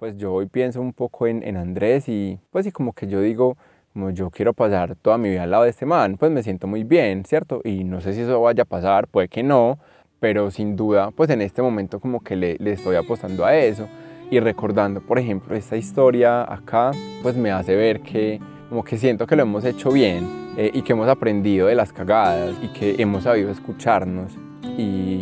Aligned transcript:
pues 0.00 0.16
yo 0.16 0.32
hoy 0.32 0.46
pienso 0.46 0.80
un 0.80 0.94
poco 0.94 1.26
en, 1.26 1.42
en 1.42 1.58
Andrés 1.58 2.08
y 2.08 2.38
pues 2.50 2.66
y 2.66 2.72
como 2.72 2.94
que 2.94 3.06
yo 3.06 3.20
digo, 3.20 3.58
como 3.92 4.08
yo 4.08 4.30
quiero 4.30 4.54
pasar 4.54 4.96
toda 4.96 5.18
mi 5.18 5.28
vida 5.28 5.42
al 5.42 5.50
lado 5.50 5.64
de 5.64 5.70
este 5.70 5.84
man, 5.84 6.16
pues 6.16 6.32
me 6.32 6.42
siento 6.42 6.66
muy 6.66 6.84
bien, 6.84 7.26
¿cierto? 7.26 7.60
Y 7.64 7.84
no 7.84 8.00
sé 8.00 8.14
si 8.14 8.22
eso 8.22 8.40
vaya 8.40 8.62
a 8.62 8.66
pasar, 8.66 9.08
puede 9.08 9.28
que 9.28 9.42
no, 9.42 9.78
pero 10.18 10.50
sin 10.50 10.74
duda, 10.74 11.10
pues 11.10 11.28
en 11.28 11.42
este 11.42 11.60
momento 11.60 12.00
como 12.00 12.20
que 12.20 12.34
le, 12.34 12.56
le 12.58 12.72
estoy 12.72 12.96
apostando 12.96 13.44
a 13.44 13.54
eso 13.54 13.88
y 14.30 14.40
recordando, 14.40 15.02
por 15.02 15.18
ejemplo, 15.18 15.54
esta 15.54 15.76
historia 15.76 16.50
acá, 16.50 16.92
pues 17.22 17.36
me 17.36 17.50
hace 17.50 17.76
ver 17.76 18.00
que 18.00 18.40
como 18.70 18.82
que 18.82 18.96
siento 18.96 19.26
que 19.26 19.36
lo 19.36 19.42
hemos 19.42 19.66
hecho 19.66 19.90
bien 19.90 20.26
eh, 20.56 20.70
y 20.72 20.80
que 20.80 20.94
hemos 20.94 21.08
aprendido 21.08 21.66
de 21.66 21.74
las 21.74 21.92
cagadas 21.92 22.56
y 22.62 22.68
que 22.68 22.94
hemos 23.02 23.24
sabido 23.24 23.50
escucharnos 23.50 24.32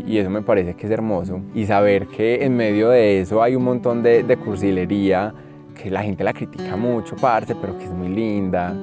y, 0.07 0.19
eso 0.19 0.31
me 0.31 0.43
parece 0.43 0.75
que 0.75 0.87
es 0.87 0.93
hermoso 0.93 1.41
y 1.55 1.67
saber 1.67 2.07
que 2.09 2.45
en 2.45 2.57
medio 2.57 2.91
de 2.91 3.21
eso 3.21 3.43
hay 3.43 3.57
un 3.57 3.65
montón 3.65 4.03
de, 4.03 4.23
de 4.23 4.37
cursilería 4.37 5.35
que 5.75 5.91
la 5.91 6.03
gente 6.03 6.25
la 6.25 6.33
critica 6.33 6.77
mucho, 6.77 7.17
parce, 7.17 7.55
pero 7.55 7.79
que 7.79 7.85
es 7.85 7.93
muy 7.93 8.09
linda. 8.09 8.75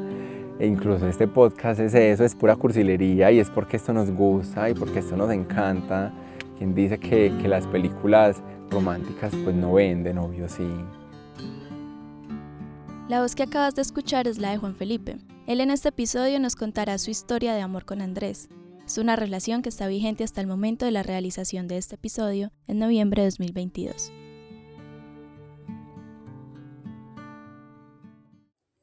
E 0.58 0.66
incluso 0.66 1.06
este 1.08 1.28
podcast 1.28 1.82
es 1.82 1.94
eso, 1.94 2.24
es 2.24 2.34
pura 2.34 2.56
cursilería 2.56 3.30
y 3.32 3.40
es 3.40 3.50
porque 3.50 3.76
esto 3.76 3.92
nos 3.92 4.10
gusta 4.10 4.70
y 4.70 4.74
porque 4.74 5.00
esto 5.00 5.18
nos 5.18 5.30
encanta. 5.32 6.14
Quien 6.58 6.74
dice 6.74 6.98
que, 6.98 7.34
que 7.42 7.48
las 7.50 7.68
películas 7.68 8.42
románticas 8.72 9.34
pues 9.44 9.56
no 9.56 9.74
venden, 9.74 10.18
obvio 10.18 10.48
sí. 10.48 10.68
La 13.10 13.22
voz 13.22 13.36
que 13.36 13.44
acabas 13.44 13.76
de 13.76 13.82
escuchar 13.82 14.28
es 14.28 14.40
la 14.40 14.52
de 14.52 14.58
Juan 14.58 14.76
Felipe. 14.76 15.18
Él 15.46 15.60
en 15.60 15.70
este 15.70 15.90
episodio 15.90 16.40
nos 16.40 16.56
contará 16.56 16.98
su 16.98 17.12
historia 17.12 17.54
de 17.54 17.62
amor 17.62 17.86
con 17.86 18.02
Andrés. 18.02 18.50
Es 18.86 18.98
una 19.00 19.16
relación 19.16 19.62
que 19.62 19.70
está 19.70 19.88
vigente 19.88 20.24
hasta 20.24 20.42
el 20.42 20.48
momento 20.48 20.86
de 20.86 20.92
la 20.92 21.04
realización 21.04 21.68
de 21.68 21.78
este 21.78 21.96
episodio 21.96 22.52
en 22.68 22.80
noviembre 22.80 23.24
de 23.24 23.30
2022. 23.30 24.12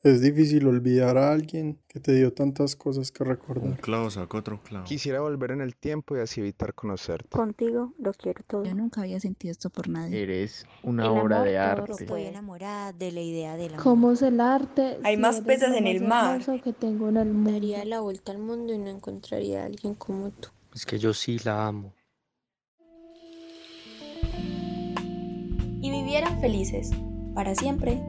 Es 0.05 0.20
difícil 0.20 0.66
olvidar 0.66 1.16
a 1.16 1.30
alguien 1.30 1.79
que 1.87 2.01
te 2.01 2.13
dio 2.13 2.32
tantas 2.32 2.74
cosas 2.74 3.13
que 3.13 3.23
recordar. 3.23 3.68
Un 3.68 3.76
clavo 3.76 4.10
saca 4.10 4.37
otro 4.37 4.60
clavo. 4.60 4.85
Quisiera 4.85 5.21
volver 5.21 5.52
en 5.52 5.60
el 5.60 5.76
tiempo 5.76 6.16
y 6.16 6.21
así 6.21 6.40
evitar 6.40 6.74
conocerte. 6.74 7.29
Contigo 7.29 7.95
lo 8.01 8.13
quiero 8.13 8.43
todo. 8.45 8.65
Yo 8.65 8.74
nunca 8.74 9.02
había 9.02 9.21
sentido 9.21 9.52
esto 9.52 9.71
por 9.71 9.88
nadie. 9.88 10.21
Eres 10.21 10.66
una 10.82 11.04
el 11.04 11.10
obra 11.10 11.45
de 11.45 11.57
arte. 11.57 11.93
Estoy 11.93 12.24
enamorada 12.24 12.93
de 12.93 13.13
la 13.13 13.21
idea 13.21 13.57
del 13.57 13.74
amor. 13.74 13.82
¿Cómo 13.85 14.10
es 14.10 14.23
el 14.23 14.41
arte? 14.41 14.99
Hay 15.04 15.15
si 15.15 15.23
más 15.23 15.41
peces 15.41 15.73
en 15.73 15.87
el 15.87 16.02
mar. 16.02 16.43
Que 16.65 16.73
tengo 16.73 17.09
en 17.09 17.19
el 17.19 17.29
mundo. 17.32 17.52
Daría 17.52 17.85
la 17.85 18.01
vuelta 18.01 18.32
al 18.32 18.38
mundo 18.38 18.74
y 18.74 18.79
no 18.79 18.91
encontraría 18.91 19.63
a 19.63 19.66
alguien 19.66 19.95
como 19.95 20.30
tú. 20.30 20.48
Es 20.74 20.85
que 20.85 20.98
yo 20.98 21.15
sí 21.15 21.38
la 21.45 21.69
amo. 21.69 21.95
Y 25.80 25.91
vivieran 25.93 26.41
felices, 26.41 26.91
para 27.37 27.54
siempre. 27.54 28.02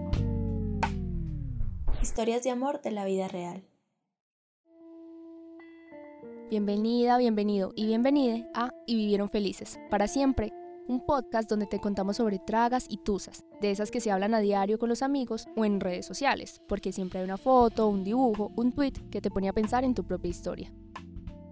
Historias 2.04 2.44
de 2.44 2.50
amor 2.50 2.82
de 2.82 2.92
la 2.92 3.06
vida 3.06 3.30
real. 3.30 3.64
Bienvenida, 6.50 7.18
bienvenido 7.18 7.72
y 7.78 7.86
bienvenide 7.86 8.45
a 8.54 8.73
Y 8.86 8.98
Vivieron 8.98 9.30
Felices, 9.30 9.80
para 9.90 10.10
siempre, 10.10 10.52
un 10.90 11.06
podcast 11.06 11.50
donde 11.50 11.66
te 11.66 11.80
contamos 11.80 12.18
sobre 12.18 12.40
tragas 12.40 12.88
y 12.90 12.98
tusas, 12.98 13.45
de 13.62 13.72
esas 13.72 13.90
que 13.90 14.02
se 14.02 14.12
hablan 14.12 14.34
a 14.34 14.42
diario 14.42 14.78
con 14.80 14.90
los 14.90 15.02
amigos 15.02 15.48
o 15.56 15.64
en 15.64 15.80
redes 15.80 16.06
sociales, 16.06 16.62
porque 16.68 16.92
siempre 16.92 17.22
hay 17.22 17.23
una 17.23 17.38
foto, 17.38 17.88
un 17.88 18.04
dibujo, 18.04 18.52
un 18.58 18.73
tweet 18.73 18.95
que 19.10 19.22
te 19.22 19.32
pone 19.32 19.48
a 19.48 19.54
pensar 19.54 19.86
en 19.86 19.94
tu 19.94 20.04
propia 20.04 20.30
historia. 20.30 20.73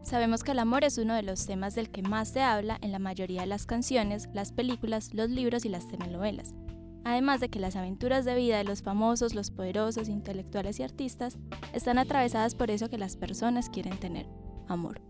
Sabemos 0.02 0.44
que 0.44 0.52
el 0.52 0.60
amor 0.60 0.84
es 0.84 0.98
uno 0.98 1.16
de 1.16 1.24
los 1.24 1.46
temas 1.46 1.76
del 1.76 1.90
que 1.92 2.02
más 2.02 2.28
se 2.28 2.42
habla 2.42 2.78
en 2.82 2.92
la 2.92 3.00
mayoría 3.00 3.40
de 3.40 3.48
las 3.48 3.66
canciones, 3.66 4.28
las 4.34 4.52
películas, 4.52 5.14
los 5.14 5.30
libros 5.30 5.64
y 5.64 5.70
las 5.70 5.88
telenovelas. 5.88 6.54
Además 7.04 7.40
de 7.40 7.50
que 7.50 7.60
las 7.60 7.76
aventuras 7.76 8.26
de 8.26 8.36
vida 8.36 8.58
de 8.58 8.64
los 8.64 8.84
famosos, 8.84 9.34
los 9.34 9.50
poderosos, 9.50 10.08
intelectuales 10.08 10.80
y 10.80 10.84
artistas 10.84 11.38
están 11.74 11.98
atravesadas 11.98 12.54
por 12.54 12.70
eso 12.70 12.90
que 12.90 13.00
las 13.00 13.18
personas 13.18 13.70
quieren 13.70 14.00
tener, 14.00 14.28
amor. 14.68 15.02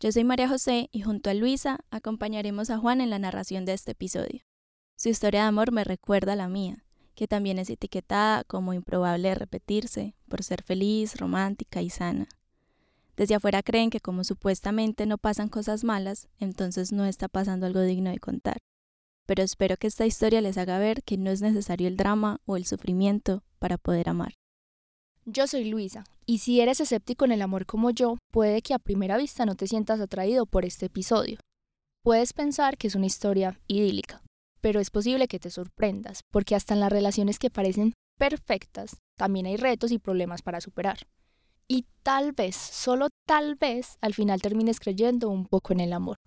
Yo 0.00 0.10
soy 0.10 0.24
María 0.24 0.48
José 0.48 0.88
y 0.92 1.02
junto 1.02 1.30
a 1.30 1.34
Luisa 1.34 1.78
acompañaremos 1.90 2.68
a 2.70 2.78
Juan 2.78 3.00
en 3.00 3.10
la 3.10 3.18
narración 3.18 3.64
de 3.64 3.74
este 3.74 3.92
episodio. 3.92 4.42
Su 4.96 5.08
historia 5.08 5.42
de 5.42 5.48
amor 5.48 5.72
me 5.72 5.84
recuerda 5.84 6.32
a 6.32 6.36
la 6.36 6.48
mía, 6.48 6.84
que 7.14 7.28
también 7.28 7.58
es 7.58 7.70
etiquetada 7.70 8.42
como 8.44 8.74
improbable 8.74 9.28
de 9.28 9.34
repetirse, 9.36 10.14
por 10.28 10.42
ser 10.42 10.62
feliz, 10.62 11.16
romántica 11.16 11.80
y 11.80 11.90
sana. 11.90 12.26
Desde 13.16 13.36
afuera 13.36 13.62
creen 13.62 13.90
que 13.90 14.00
como 14.00 14.24
supuestamente 14.24 15.06
no 15.06 15.16
pasan 15.16 15.48
cosas 15.48 15.84
malas, 15.84 16.28
entonces 16.38 16.90
no 16.90 17.04
está 17.04 17.28
pasando 17.28 17.66
algo 17.66 17.80
digno 17.80 18.10
de 18.10 18.18
contar 18.18 18.58
pero 19.26 19.42
espero 19.42 19.76
que 19.76 19.86
esta 19.86 20.06
historia 20.06 20.40
les 20.40 20.58
haga 20.58 20.78
ver 20.78 21.02
que 21.02 21.16
no 21.16 21.30
es 21.30 21.42
necesario 21.42 21.88
el 21.88 21.96
drama 21.96 22.40
o 22.46 22.56
el 22.56 22.66
sufrimiento 22.66 23.42
para 23.58 23.78
poder 23.78 24.08
amar. 24.08 24.34
Yo 25.26 25.46
soy 25.46 25.64
Luisa, 25.64 26.04
y 26.26 26.38
si 26.38 26.60
eres 26.60 26.80
escéptico 26.80 27.24
en 27.24 27.32
el 27.32 27.42
amor 27.42 27.64
como 27.64 27.90
yo, 27.90 28.18
puede 28.30 28.60
que 28.60 28.74
a 28.74 28.78
primera 28.78 29.16
vista 29.16 29.46
no 29.46 29.54
te 29.54 29.66
sientas 29.66 30.00
atraído 30.00 30.44
por 30.44 30.64
este 30.64 30.86
episodio. 30.86 31.38
Puedes 32.02 32.34
pensar 32.34 32.76
que 32.76 32.88
es 32.88 32.94
una 32.94 33.06
historia 33.06 33.58
idílica, 33.66 34.22
pero 34.60 34.80
es 34.80 34.90
posible 34.90 35.28
que 35.28 35.38
te 35.38 35.50
sorprendas, 35.50 36.20
porque 36.30 36.54
hasta 36.54 36.74
en 36.74 36.80
las 36.80 36.92
relaciones 36.92 37.38
que 37.38 37.50
parecen 37.50 37.94
perfectas, 38.18 38.96
también 39.16 39.46
hay 39.46 39.56
retos 39.56 39.92
y 39.92 39.98
problemas 39.98 40.42
para 40.42 40.60
superar. 40.60 40.98
Y 41.66 41.86
tal 42.02 42.32
vez, 42.32 42.56
solo 42.56 43.08
tal 43.26 43.54
vez, 43.54 43.96
al 44.02 44.12
final 44.12 44.42
termines 44.42 44.80
creyendo 44.80 45.30
un 45.30 45.46
poco 45.46 45.72
en 45.72 45.80
el 45.80 45.92
amor. 45.94 46.18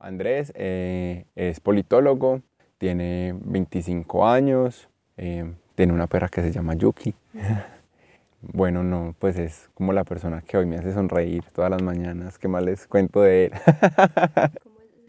Andrés 0.00 0.52
eh, 0.54 1.24
es 1.34 1.58
politólogo, 1.60 2.42
tiene 2.78 3.34
25 3.40 4.28
años, 4.28 4.88
eh, 5.16 5.52
tiene 5.74 5.92
una 5.92 6.06
perra 6.06 6.28
que 6.28 6.40
se 6.40 6.52
llama 6.52 6.74
Yuki. 6.74 7.14
bueno, 8.40 8.84
no, 8.84 9.16
pues 9.18 9.38
es 9.38 9.68
como 9.74 9.92
la 9.92 10.04
persona 10.04 10.40
que 10.42 10.56
hoy 10.56 10.66
me 10.66 10.76
hace 10.76 10.92
sonreír 10.92 11.44
todas 11.52 11.70
las 11.70 11.82
mañanas. 11.82 12.38
¿Qué 12.38 12.46
más 12.46 12.62
les 12.62 12.86
cuento 12.86 13.22
de 13.22 13.46
él? 13.46 13.52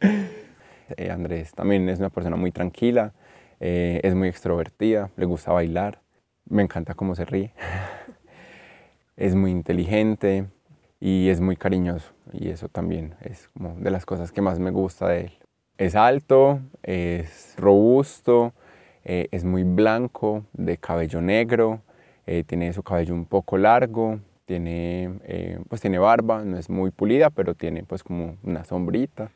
eh, 0.97 1.11
Andrés 1.11 1.53
también 1.53 1.88
es 1.88 2.00
una 2.00 2.09
persona 2.09 2.35
muy 2.35 2.51
tranquila, 2.51 3.13
es 3.59 4.16
muy 4.16 4.29
extrovertida, 4.29 5.11
le 5.17 5.25
gusta 5.25 5.51
bailar, 5.51 6.00
me 6.45 6.63
encanta 6.63 6.94
cómo 6.94 7.13
se 7.13 7.25
ríe, 7.25 7.51
es 9.17 9.35
muy 9.35 9.51
inteligente 9.51 10.47
y 10.99 11.29
es 11.29 11.39
muy 11.39 11.55
cariñoso 11.55 12.11
y 12.33 12.49
eso 12.49 12.67
también 12.67 13.15
es 13.21 13.49
como 13.49 13.75
de 13.79 13.91
las 13.91 14.05
cosas 14.05 14.31
que 14.31 14.41
más 14.41 14.59
me 14.59 14.71
gusta 14.71 15.07
de 15.07 15.21
él. 15.21 15.31
Es 15.77 15.95
alto, 15.95 16.59
es 16.83 17.55
robusto, 17.57 18.53
eh, 19.05 19.27
es 19.31 19.45
muy 19.45 19.63
blanco, 19.63 20.43
de 20.53 20.77
cabello 20.77 21.21
negro, 21.21 21.81
eh, 22.27 22.43
tiene 22.45 22.73
su 22.73 22.83
cabello 22.83 23.13
un 23.13 23.25
poco 23.25 23.57
largo, 23.57 24.19
tiene, 24.45 25.19
eh, 25.23 25.59
pues 25.69 25.79
tiene 25.81 25.97
barba, 25.99 26.43
no 26.43 26.57
es 26.57 26.69
muy 26.69 26.91
pulida, 26.91 27.29
pero 27.29 27.55
tiene 27.55 27.83
pues 27.83 28.03
como 28.03 28.35
una 28.43 28.63
sombrita, 28.65 29.31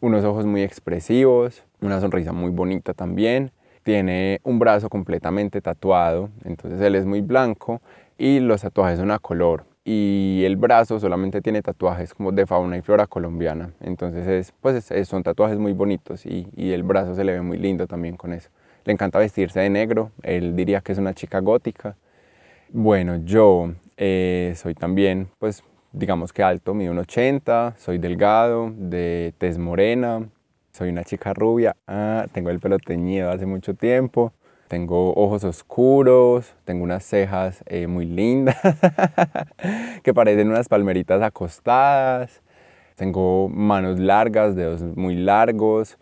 unos 0.00 0.22
ojos 0.24 0.44
muy 0.44 0.62
expresivos, 0.62 1.64
una 1.80 1.98
sonrisa 1.98 2.32
muy 2.32 2.50
bonita 2.50 2.92
también, 2.92 3.52
tiene 3.82 4.38
un 4.44 4.58
brazo 4.58 4.90
completamente 4.90 5.62
tatuado, 5.62 6.28
entonces 6.44 6.78
él 6.82 6.94
es 6.94 7.06
muy 7.06 7.22
blanco 7.22 7.80
y 8.18 8.40
los 8.40 8.60
tatuajes 8.60 8.98
son 8.98 9.10
a 9.10 9.18
color, 9.18 9.64
y 9.90 10.44
el 10.44 10.56
brazo 10.56 11.00
solamente 11.00 11.40
tiene 11.40 11.62
tatuajes 11.62 12.12
como 12.12 12.30
de 12.30 12.44
fauna 12.44 12.76
y 12.76 12.82
flora 12.82 13.06
colombiana. 13.06 13.72
Entonces 13.80 14.26
es, 14.26 14.52
pues 14.60 14.84
son 15.04 15.22
tatuajes 15.22 15.58
muy 15.58 15.72
bonitos 15.72 16.26
y, 16.26 16.46
y, 16.54 16.72
el 16.72 16.82
brazo 16.82 17.14
se 17.14 17.24
le 17.24 17.32
ve 17.32 17.40
muy 17.40 17.56
lindo 17.56 17.86
también 17.86 18.18
con 18.18 18.34
eso. 18.34 18.50
Le 18.84 18.92
encanta 18.92 19.18
vestirse 19.18 19.60
de 19.60 19.70
negro, 19.70 20.10
él 20.22 20.54
diría 20.54 20.82
que 20.82 20.92
es 20.92 20.98
una 20.98 21.14
chica 21.14 21.40
gótica. 21.40 21.96
Bueno, 22.70 23.16
yo 23.24 23.72
eh, 23.96 24.52
soy 24.56 24.74
también, 24.74 25.28
pues 25.38 25.64
digamos 25.92 26.34
que 26.34 26.42
alto, 26.42 26.74
mido 26.74 26.92
un 26.92 26.98
80, 26.98 27.76
soy 27.78 27.96
delgado, 27.96 28.70
de 28.76 29.32
tez 29.38 29.56
morena, 29.56 30.28
soy 30.70 30.90
una 30.90 31.02
chica 31.02 31.32
rubia, 31.32 31.76
ah, 31.86 32.26
tengo 32.32 32.50
el 32.50 32.60
pelo 32.60 32.78
teñido 32.78 33.30
hace 33.30 33.46
mucho 33.46 33.72
tiempo, 33.72 34.34
tengo 34.68 35.14
ojos 35.14 35.44
oscuros, 35.44 36.54
tengo 36.64 36.84
unas 36.84 37.04
cejas 37.04 37.64
eh, 37.66 37.86
muy 37.86 38.04
lindas 38.04 38.56
que 40.02 40.14
parecen 40.14 40.48
unas 40.48 40.68
palmeritas 40.68 41.22
acostadas. 41.22 42.42
Tengo 42.94 43.48
manos 43.48 43.98
largas, 43.98 44.54
dedos 44.54 44.82
muy 44.96 45.14
largos, 45.14 45.98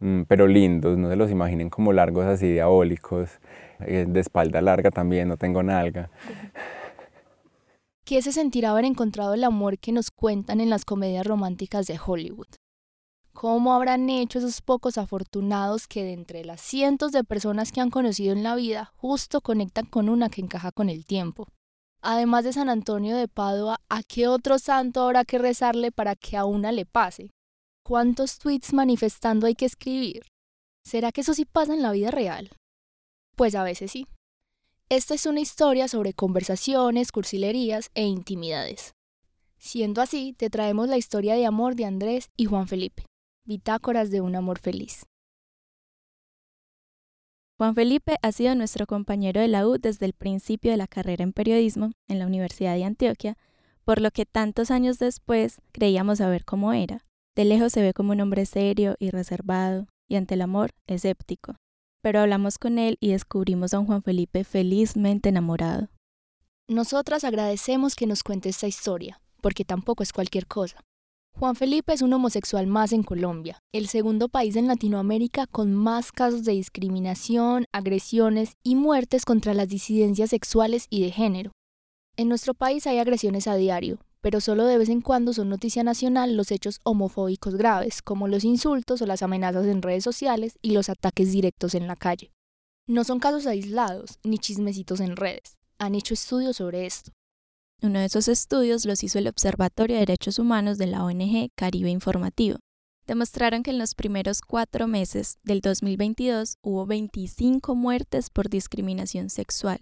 mm, 0.00 0.22
pero 0.22 0.46
lindos. 0.46 0.96
No 0.96 1.08
se 1.10 1.16
los 1.16 1.30
imaginen 1.30 1.70
como 1.70 1.92
largos 1.92 2.24
así 2.26 2.52
diabólicos. 2.52 3.40
Eh, 3.80 4.06
de 4.08 4.20
espalda 4.20 4.60
larga 4.60 4.90
también, 4.90 5.28
no 5.28 5.36
tengo 5.36 5.62
nalga. 5.62 6.10
¿Qué 8.04 8.22
se 8.22 8.32
sentirá 8.32 8.70
haber 8.70 8.84
encontrado 8.84 9.34
el 9.34 9.44
amor 9.44 9.78
que 9.78 9.90
nos 9.90 10.10
cuentan 10.10 10.60
en 10.60 10.70
las 10.70 10.84
comedias 10.84 11.26
románticas 11.26 11.86
de 11.86 11.98
Hollywood? 12.04 12.48
¿Cómo 13.34 13.74
habrán 13.74 14.08
hecho 14.10 14.38
esos 14.38 14.62
pocos 14.62 14.96
afortunados 14.96 15.88
que 15.88 16.04
de 16.04 16.12
entre 16.12 16.44
las 16.44 16.60
cientos 16.60 17.10
de 17.10 17.24
personas 17.24 17.72
que 17.72 17.80
han 17.80 17.90
conocido 17.90 18.32
en 18.32 18.44
la 18.44 18.54
vida 18.54 18.92
justo 18.96 19.40
conectan 19.40 19.86
con 19.86 20.08
una 20.08 20.30
que 20.30 20.40
encaja 20.40 20.70
con 20.70 20.88
el 20.88 21.04
tiempo? 21.04 21.48
Además 22.00 22.44
de 22.44 22.52
San 22.52 22.68
Antonio 22.68 23.16
de 23.16 23.26
Padua, 23.26 23.80
¿a 23.88 24.04
qué 24.04 24.28
otro 24.28 24.60
santo 24.60 25.02
habrá 25.02 25.24
que 25.24 25.38
rezarle 25.38 25.90
para 25.90 26.14
que 26.14 26.36
a 26.36 26.44
una 26.44 26.70
le 26.70 26.86
pase? 26.86 27.32
¿Cuántos 27.82 28.38
tweets 28.38 28.72
manifestando 28.72 29.46
hay 29.46 29.56
que 29.56 29.66
escribir? 29.66 30.22
¿Será 30.84 31.10
que 31.10 31.22
eso 31.22 31.34
sí 31.34 31.44
pasa 31.44 31.74
en 31.74 31.82
la 31.82 31.90
vida 31.90 32.12
real? 32.12 32.50
Pues 33.36 33.56
a 33.56 33.64
veces 33.64 33.90
sí. 33.90 34.06
Esta 34.88 35.14
es 35.14 35.26
una 35.26 35.40
historia 35.40 35.88
sobre 35.88 36.12
conversaciones, 36.12 37.10
cursilerías 37.10 37.90
e 37.94 38.04
intimidades. 38.04 38.92
Siendo 39.58 40.02
así, 40.02 40.34
te 40.34 40.50
traemos 40.50 40.88
la 40.88 40.98
historia 40.98 41.34
de 41.34 41.46
amor 41.46 41.74
de 41.74 41.86
Andrés 41.86 42.30
y 42.36 42.44
Juan 42.44 42.68
Felipe, 42.68 43.06
bitácoras 43.44 44.10
de 44.10 44.20
un 44.20 44.36
amor 44.36 44.58
feliz. 44.58 45.06
Juan 47.56 47.74
Felipe 47.74 48.16
ha 48.22 48.32
sido 48.32 48.54
nuestro 48.54 48.86
compañero 48.86 49.40
de 49.40 49.48
la 49.48 49.66
U 49.66 49.78
desde 49.78 50.06
el 50.06 50.12
principio 50.12 50.72
de 50.72 50.76
la 50.76 50.88
carrera 50.88 51.22
en 51.22 51.32
periodismo 51.32 51.92
en 52.08 52.18
la 52.18 52.26
Universidad 52.26 52.74
de 52.74 52.84
Antioquia, 52.84 53.36
por 53.84 54.00
lo 54.00 54.10
que 54.10 54.26
tantos 54.26 54.70
años 54.70 54.98
después 54.98 55.60
creíamos 55.72 56.18
saber 56.18 56.44
cómo 56.44 56.72
era. 56.72 57.04
De 57.36 57.44
lejos 57.44 57.72
se 57.72 57.82
ve 57.82 57.92
como 57.92 58.12
un 58.12 58.20
hombre 58.20 58.46
serio 58.46 58.96
y 58.98 59.10
reservado, 59.10 59.86
y 60.08 60.16
ante 60.16 60.34
el 60.34 60.42
amor, 60.42 60.70
escéptico. 60.86 61.56
Pero 62.02 62.20
hablamos 62.20 62.58
con 62.58 62.78
él 62.78 62.96
y 63.00 63.12
descubrimos 63.12 63.72
a 63.72 63.78
un 63.78 63.86
Juan 63.86 64.02
Felipe 64.02 64.44
felizmente 64.44 65.28
enamorado. 65.28 65.88
Nosotras 66.68 67.24
agradecemos 67.24 67.94
que 67.94 68.06
nos 68.06 68.22
cuente 68.22 68.48
esta 68.48 68.66
historia, 68.66 69.20
porque 69.40 69.64
tampoco 69.64 70.02
es 70.02 70.12
cualquier 70.12 70.46
cosa. 70.46 70.80
Juan 71.36 71.56
Felipe 71.56 71.92
es 71.92 72.00
un 72.00 72.12
homosexual 72.12 72.68
más 72.68 72.92
en 72.92 73.02
Colombia, 73.02 73.58
el 73.72 73.88
segundo 73.88 74.28
país 74.28 74.54
en 74.54 74.68
Latinoamérica 74.68 75.48
con 75.48 75.74
más 75.74 76.12
casos 76.12 76.44
de 76.44 76.52
discriminación, 76.52 77.64
agresiones 77.72 78.52
y 78.62 78.76
muertes 78.76 79.24
contra 79.24 79.52
las 79.52 79.68
disidencias 79.68 80.30
sexuales 80.30 80.86
y 80.90 81.02
de 81.02 81.10
género. 81.10 81.50
En 82.16 82.28
nuestro 82.28 82.54
país 82.54 82.86
hay 82.86 82.98
agresiones 82.98 83.48
a 83.48 83.56
diario, 83.56 83.98
pero 84.20 84.40
solo 84.40 84.64
de 84.64 84.78
vez 84.78 84.88
en 84.88 85.00
cuando 85.00 85.32
son 85.32 85.48
noticia 85.48 85.82
nacional 85.82 86.36
los 86.36 86.52
hechos 86.52 86.78
homofóbicos 86.84 87.56
graves, 87.56 88.00
como 88.00 88.28
los 88.28 88.44
insultos 88.44 89.02
o 89.02 89.06
las 89.06 89.22
amenazas 89.22 89.66
en 89.66 89.82
redes 89.82 90.04
sociales 90.04 90.56
y 90.62 90.70
los 90.70 90.88
ataques 90.88 91.32
directos 91.32 91.74
en 91.74 91.88
la 91.88 91.96
calle. 91.96 92.30
No 92.86 93.02
son 93.02 93.18
casos 93.18 93.48
aislados, 93.48 94.20
ni 94.22 94.38
chismecitos 94.38 95.00
en 95.00 95.16
redes. 95.16 95.56
Han 95.78 95.96
hecho 95.96 96.14
estudios 96.14 96.58
sobre 96.58 96.86
esto. 96.86 97.10
Uno 97.82 97.98
de 97.98 98.06
esos 98.06 98.28
estudios 98.28 98.86
los 98.86 99.02
hizo 99.02 99.18
el 99.18 99.28
Observatorio 99.28 99.96
de 99.96 100.00
Derechos 100.00 100.38
Humanos 100.38 100.78
de 100.78 100.86
la 100.86 101.04
ONG 101.04 101.50
Caribe 101.54 101.90
Informativo. 101.90 102.58
Demostraron 103.06 103.62
que 103.62 103.70
en 103.70 103.78
los 103.78 103.94
primeros 103.94 104.40
cuatro 104.40 104.86
meses 104.86 105.38
del 105.42 105.60
2022 105.60 106.56
hubo 106.62 106.86
25 106.86 107.74
muertes 107.74 108.30
por 108.30 108.48
discriminación 108.48 109.28
sexual, 109.28 109.80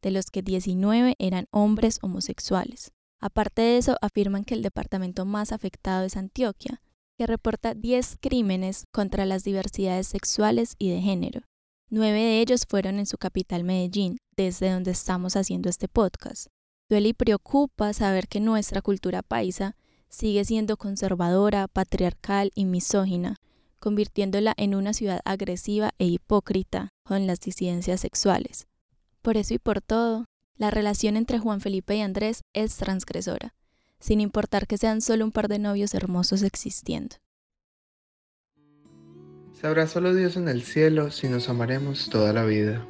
de 0.00 0.10
los 0.10 0.26
que 0.30 0.40
19 0.40 1.16
eran 1.18 1.46
hombres 1.50 1.98
homosexuales. 2.00 2.92
Aparte 3.20 3.62
de 3.62 3.76
eso, 3.76 3.96
afirman 4.00 4.44
que 4.44 4.54
el 4.54 4.62
departamento 4.62 5.26
más 5.26 5.52
afectado 5.52 6.04
es 6.04 6.16
Antioquia, 6.16 6.80
que 7.18 7.26
reporta 7.26 7.74
10 7.74 8.16
crímenes 8.20 8.84
contra 8.92 9.26
las 9.26 9.44
diversidades 9.44 10.08
sexuales 10.08 10.74
y 10.78 10.90
de 10.90 11.00
género. 11.00 11.42
Nueve 11.90 12.18
de 12.18 12.40
ellos 12.40 12.64
fueron 12.68 12.98
en 12.98 13.06
su 13.06 13.18
capital 13.18 13.62
Medellín, 13.62 14.16
desde 14.36 14.70
donde 14.70 14.90
estamos 14.90 15.36
haciendo 15.36 15.68
este 15.68 15.86
podcast. 15.86 16.48
Duele 16.88 17.10
y 17.10 17.14
preocupa 17.14 17.92
saber 17.92 18.28
que 18.28 18.40
nuestra 18.40 18.82
cultura 18.82 19.22
paisa 19.22 19.76
sigue 20.08 20.44
siendo 20.44 20.76
conservadora, 20.76 21.66
patriarcal 21.66 22.52
y 22.54 22.66
misógina, 22.66 23.36
convirtiéndola 23.80 24.54
en 24.56 24.74
una 24.74 24.92
ciudad 24.92 25.20
agresiva 25.24 25.92
e 25.98 26.06
hipócrita 26.06 26.90
con 27.02 27.26
las 27.26 27.40
disidencias 27.40 28.00
sexuales. 28.00 28.66
Por 29.22 29.36
eso 29.36 29.54
y 29.54 29.58
por 29.58 29.80
todo, 29.80 30.26
la 30.56 30.70
relación 30.70 31.16
entre 31.16 31.38
Juan 31.38 31.60
Felipe 31.60 31.96
y 31.96 32.00
Andrés 32.00 32.42
es 32.52 32.76
transgresora, 32.76 33.54
sin 33.98 34.20
importar 34.20 34.66
que 34.66 34.78
sean 34.78 35.00
solo 35.00 35.24
un 35.24 35.32
par 35.32 35.48
de 35.48 35.58
novios 35.58 35.94
hermosos 35.94 36.42
existiendo. 36.42 37.16
Sabrá 39.60 39.86
solo 39.86 40.14
Dios 40.14 40.36
en 40.36 40.48
el 40.48 40.62
cielo 40.62 41.10
si 41.10 41.28
nos 41.28 41.48
amaremos 41.48 42.10
toda 42.10 42.32
la 42.32 42.44
vida. 42.44 42.86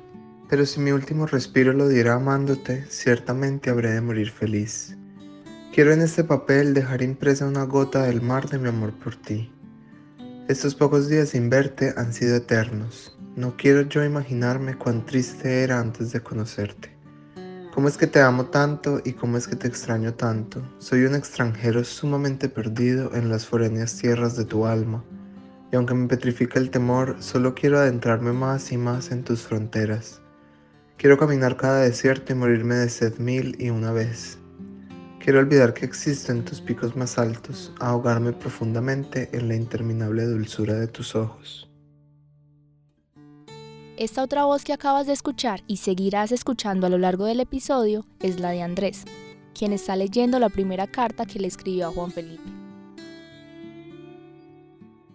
Pero 0.49 0.67
si 0.67 0.81
mi 0.81 0.93
último 0.93 1.26
respiro 1.26 1.73
lo 1.73 1.88
diera 1.88 2.14
amándote, 2.14 2.85
ciertamente 2.88 3.70
habré 3.70 3.93
de 3.93 4.00
morir 4.00 4.31
feliz. 4.31 4.96
Quiero 5.75 5.93
en 5.93 6.02
este 6.02 6.23
papel 6.23 6.75
dejar 6.75 7.02
impresa 7.02 7.46
una 7.46 7.64
gota 7.64 8.05
del 8.05 8.23
mar 8.23 8.49
de 8.49 8.58
mi 8.58 8.69
amor 8.69 8.93
por 8.93 9.17
ti. 9.17 9.50
Estos 10.49 10.75
pocos 10.75 11.08
días 11.08 11.31
sin 11.31 11.49
verte 11.49 11.94
han 11.96 12.12
sido 12.12 12.37
eternos. 12.37 13.19
No 13.35 13.56
quiero 13.56 13.82
yo 13.82 14.05
imaginarme 14.05 14.76
cuán 14.76 15.05
triste 15.06 15.64
era 15.64 15.81
antes 15.81 16.12
de 16.12 16.20
conocerte. 16.20 16.94
¿Cómo 17.75 17.88
es 17.88 17.96
que 17.96 18.06
te 18.06 18.20
amo 18.20 18.44
tanto 18.46 19.00
y 19.05 19.14
cómo 19.14 19.37
es 19.37 19.49
que 19.49 19.56
te 19.56 19.67
extraño 19.67 20.14
tanto? 20.14 20.62
Soy 20.79 21.06
un 21.06 21.17
extranjero 21.17 21.82
sumamente 21.82 22.49
perdido 22.49 23.12
en 23.14 23.29
las 23.29 23.46
foráneas 23.46 23.96
tierras 23.96 24.37
de 24.37 24.44
tu 24.44 24.67
alma, 24.67 25.02
y 25.73 25.76
aunque 25.76 25.94
me 25.94 26.06
petrifica 26.06 26.61
el 26.61 26.70
temor, 26.70 27.17
solo 27.19 27.56
quiero 27.56 27.81
adentrarme 27.81 28.32
más 28.32 28.70
y 28.70 28.76
más 28.76 29.11
en 29.11 29.25
tus 29.25 29.43
fronteras. 29.43 30.20
Quiero 30.96 31.19
caminar 31.19 31.56
cada 31.56 31.81
desierto 31.81 32.32
y 32.32 32.37
morirme 32.37 32.76
de 32.76 32.88
sed 32.88 33.19
mil 33.19 33.56
y 33.61 33.70
una 33.70 33.93
vez. 33.93 34.38
Quiero 35.19 35.38
olvidar 35.38 35.75
que 35.75 35.85
existo 35.87 36.32
en 36.32 36.44
tus 36.44 36.61
picos 36.61 36.96
más 36.96 37.19
altos, 37.19 37.73
ahogarme 37.81 38.32
profundamente 38.32 39.31
en 39.32 39.49
la 39.49 39.55
interminable 39.55 40.25
dulzura 40.25 40.75
de 40.75 40.87
tus 40.87 41.14
ojos. 41.14 41.69
Esta 43.96 44.23
otra 44.23 44.44
voz 44.44 44.64
que 44.64 44.73
acabas 44.73 45.06
de 45.06 45.12
escuchar 45.12 45.62
y 45.67 45.76
seguirás 45.76 46.32
escuchando 46.32 46.87
a 46.87 46.91
lo 46.91 46.99
largo 46.99 47.26
del 47.26 47.41
episodio 47.41 48.06
es 48.20 48.41
la 48.41 48.50
de 48.50 48.62
Andrés, 48.62 49.05
quien 49.55 49.73
está 49.73 49.96
leyendo 49.96 50.38
la 50.38 50.49
primera 50.49 50.87
carta 50.87 51.26
que 51.26 51.38
le 51.38 51.46
escribió 51.46 51.88
a 51.88 51.93
Juan 51.93 52.11
Felipe. 52.11 52.50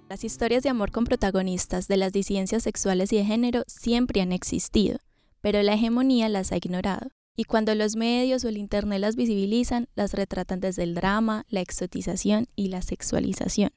Las 0.09 0.23
historias 0.23 0.63
de 0.63 0.69
amor 0.69 0.91
con 0.91 1.03
protagonistas 1.03 1.87
de 1.87 1.97
las 1.97 2.13
disidencias 2.13 2.63
sexuales 2.63 3.13
y 3.13 3.17
de 3.17 3.25
género 3.25 3.63
siempre 3.67 4.21
han 4.21 4.31
existido, 4.31 4.97
pero 5.41 5.61
la 5.61 5.73
hegemonía 5.73 6.29
las 6.29 6.51
ha 6.51 6.57
ignorado. 6.57 7.09
Y 7.35 7.45
cuando 7.45 7.73
los 7.75 7.95
medios 7.95 8.43
o 8.43 8.49
el 8.49 8.57
Internet 8.57 8.99
las 8.99 9.15
visibilizan, 9.15 9.87
las 9.95 10.13
retratan 10.13 10.59
desde 10.59 10.83
el 10.83 10.93
drama, 10.93 11.45
la 11.49 11.61
exotización 11.61 12.47
y 12.55 12.67
la 12.67 12.81
sexualización. 12.81 13.71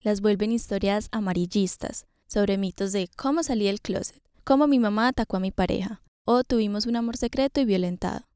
Las 0.00 0.20
vuelven 0.20 0.52
historias 0.52 1.08
amarillistas 1.12 2.06
sobre 2.26 2.56
mitos 2.56 2.92
de 2.92 3.08
cómo 3.16 3.42
salí 3.42 3.66
del 3.66 3.82
closet, 3.82 4.22
cómo 4.44 4.66
mi 4.66 4.78
mamá 4.78 5.08
atacó 5.08 5.36
a 5.36 5.40
mi 5.40 5.50
pareja, 5.50 6.02
o 6.24 6.42
tuvimos 6.42 6.86
un 6.86 6.96
amor 6.96 7.16
secreto 7.16 7.60
y 7.60 7.66
violentado. 7.66 8.26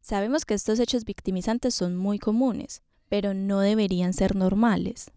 Sabemos 0.00 0.44
que 0.44 0.54
estos 0.54 0.80
hechos 0.80 1.04
victimizantes 1.04 1.74
son 1.74 1.96
muy 1.96 2.18
comunes, 2.18 2.82
pero 3.08 3.34
no 3.34 3.60
deberían 3.60 4.12
ser 4.12 4.34
normales. 4.34 5.10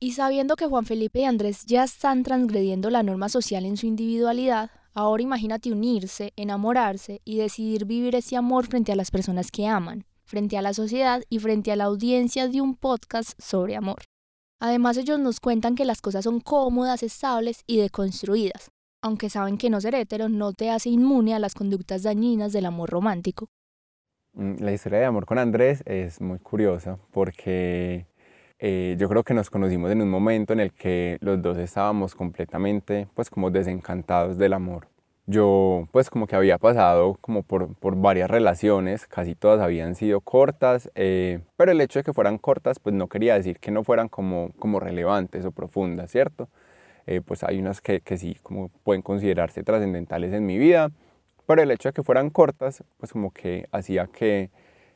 Y 0.00 0.12
sabiendo 0.12 0.56
que 0.56 0.66
Juan 0.66 0.84
Felipe 0.84 1.20
y 1.20 1.24
Andrés 1.24 1.64
ya 1.66 1.84
están 1.84 2.24
transgrediendo 2.24 2.90
la 2.90 3.02
norma 3.02 3.28
social 3.28 3.64
en 3.64 3.76
su 3.76 3.86
individualidad, 3.86 4.70
ahora 4.94 5.22
imagínate 5.22 5.72
unirse, 5.72 6.32
enamorarse 6.36 7.20
y 7.24 7.36
decidir 7.36 7.84
vivir 7.84 8.14
ese 8.14 8.36
amor 8.36 8.66
frente 8.66 8.92
a 8.92 8.96
las 8.96 9.10
personas 9.10 9.50
que 9.50 9.66
aman, 9.66 10.06
frente 10.24 10.56
a 10.56 10.62
la 10.62 10.72
sociedad 10.72 11.22
y 11.28 11.40
frente 11.40 11.72
a 11.72 11.76
la 11.76 11.84
audiencia 11.84 12.48
de 12.48 12.60
un 12.60 12.76
podcast 12.76 13.38
sobre 13.38 13.76
amor. 13.76 14.02
Además 14.60 14.96
ellos 14.96 15.18
nos 15.18 15.40
cuentan 15.40 15.74
que 15.74 15.84
las 15.84 16.00
cosas 16.00 16.24
son 16.24 16.40
cómodas, 16.40 17.02
estables 17.02 17.62
y 17.66 17.78
deconstruidas, 17.78 18.70
aunque 19.02 19.28
saben 19.28 19.58
que 19.58 19.68
no 19.68 19.80
ser 19.80 19.94
hetero 19.94 20.28
no 20.28 20.52
te 20.52 20.70
hace 20.70 20.88
inmune 20.88 21.34
a 21.34 21.38
las 21.38 21.54
conductas 21.54 22.02
dañinas 22.02 22.52
del 22.52 22.66
amor 22.66 22.88
romántico. 22.88 23.48
Mm, 24.32 24.56
la 24.60 24.72
historia 24.72 25.00
de 25.00 25.04
amor 25.04 25.26
con 25.26 25.38
Andrés 25.38 25.82
es 25.86 26.20
muy 26.20 26.38
curiosa 26.38 26.98
porque 27.12 28.06
eh, 28.66 28.96
yo 28.98 29.10
creo 29.10 29.24
que 29.24 29.34
nos 29.34 29.50
conocimos 29.50 29.90
en 29.90 30.00
un 30.00 30.08
momento 30.08 30.54
en 30.54 30.60
el 30.60 30.72
que 30.72 31.18
los 31.20 31.42
dos 31.42 31.58
estábamos 31.58 32.14
completamente 32.14 33.06
pues 33.12 33.28
como 33.28 33.50
desencantados 33.50 34.38
del 34.38 34.54
amor. 34.54 34.88
Yo 35.26 35.86
pues 35.92 36.08
como 36.08 36.26
que 36.26 36.34
había 36.34 36.56
pasado 36.56 37.18
como 37.20 37.42
por, 37.42 37.74
por 37.74 37.94
varias 37.94 38.30
relaciones, 38.30 39.06
casi 39.06 39.34
todas 39.34 39.60
habían 39.60 39.94
sido 39.94 40.22
cortas, 40.22 40.90
eh, 40.94 41.40
pero 41.58 41.72
el 41.72 41.80
hecho 41.82 41.98
de 41.98 42.04
que 42.04 42.14
fueran 42.14 42.38
cortas 42.38 42.78
pues 42.78 42.94
no 42.94 43.06
quería 43.06 43.34
decir 43.34 43.58
que 43.58 43.70
no 43.70 43.84
fueran 43.84 44.08
como, 44.08 44.50
como 44.58 44.80
relevantes 44.80 45.44
o 45.44 45.52
profundas, 45.52 46.10
¿cierto? 46.10 46.48
Eh, 47.06 47.20
pues 47.20 47.44
hay 47.44 47.58
unas 47.58 47.82
que, 47.82 48.00
que, 48.00 48.16
sí 48.16 48.38
como 48.42 48.70
pueden 48.82 49.02
considerarse 49.02 49.62
trascendentales 49.62 50.32
en 50.32 50.46
mi 50.46 50.56
vida, 50.56 50.90
pero 51.46 51.60
el 51.60 51.70
hecho 51.70 51.90
de 51.90 51.92
que 51.92 52.02
fueran 52.02 52.30
cortas, 52.30 52.82
pues 52.96 53.12
como 53.12 53.30
que 53.30 53.66
hacía 53.72 54.06
que, 54.06 54.48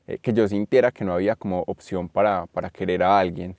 eh, 0.08 0.18
que 0.18 0.32
yo 0.32 0.48
sintiera 0.48 0.90
que 0.90 1.04
no 1.04 1.12
había 1.12 1.36
como 1.36 1.62
opción 1.66 2.08
para, 2.08 2.46
para 2.46 2.70
querer 2.70 3.02
a 3.02 3.18
alguien. 3.18 3.56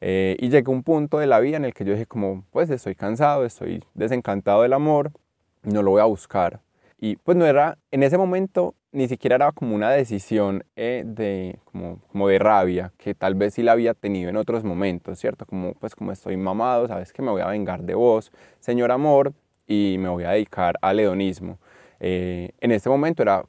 Eh, 0.00 0.36
y 0.40 0.48
llegó 0.48 0.72
un 0.72 0.82
punto 0.82 1.18
de 1.18 1.28
la 1.28 1.38
vida 1.38 1.58
en 1.58 1.64
el 1.64 1.74
que 1.74 1.84
yo 1.84 1.92
dije 1.92 2.06
como, 2.06 2.44
pues 2.50 2.70
estoy 2.70 2.96
cansado, 2.96 3.44
estoy 3.44 3.84
desencantado 3.94 4.62
del 4.62 4.72
amor, 4.72 5.12
no 5.62 5.82
lo 5.82 5.92
voy 5.92 6.00
a 6.00 6.06
buscar. 6.06 6.60
Y 6.98 7.16
pues 7.16 7.36
no 7.36 7.46
era, 7.46 7.78
en 7.90 8.02
ese 8.02 8.18
momento 8.18 8.74
ni 8.92 9.08
siquiera 9.08 9.36
era 9.36 9.52
como 9.52 9.74
una 9.74 9.90
decisión 9.90 10.64
eh, 10.76 11.02
de, 11.06 11.58
como, 11.64 11.98
como, 12.10 12.28
de 12.28 12.38
rabia, 12.38 12.92
que 12.98 13.14
tal 13.14 13.34
vez 13.34 13.54
sí 13.54 13.62
la 13.62 13.72
había 13.72 13.94
tenido 13.94 14.28
en 14.28 14.36
otros 14.36 14.64
momentos, 14.64 15.18
¿cierto? 15.18 15.46
Como 15.46 15.74
pues 15.74 15.94
como 15.94 16.12
estoy 16.12 16.36
mamado, 16.36 16.88
sabes 16.88 17.12
que 17.12 17.22
me 17.22 17.30
voy 17.30 17.42
a 17.42 17.46
vengar 17.46 17.82
de 17.82 17.94
vos, 17.94 18.32
señor 18.60 18.92
amor, 18.92 19.32
y 19.66 19.96
me 19.98 20.08
voy 20.08 20.24
a 20.24 20.30
dedicar 20.30 20.78
al 20.82 21.00
hedonismo. 21.00 21.58
Eh, 22.00 22.50
en 22.60 22.72
este 22.72 22.88
momento 22.90 23.22
era 23.22 23.44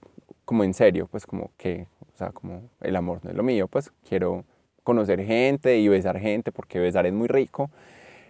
como 0.46 0.64
en 0.64 0.74
serio, 0.74 1.08
pues 1.08 1.26
como 1.26 1.52
que, 1.58 1.88
o 2.14 2.18
sea, 2.18 2.32
como 2.32 2.70
el 2.82 2.96
amor 2.96 3.20
no 3.24 3.32
es 3.32 3.36
lo 3.36 3.44
mío, 3.44 3.68
pues 3.68 3.92
quiero 4.08 4.46
conocer 4.84 5.24
gente 5.24 5.78
y 5.80 5.88
besar 5.88 6.20
gente, 6.20 6.52
porque 6.52 6.80
besar 6.80 7.06
es 7.06 7.14
muy 7.14 7.28
rico. 7.28 7.72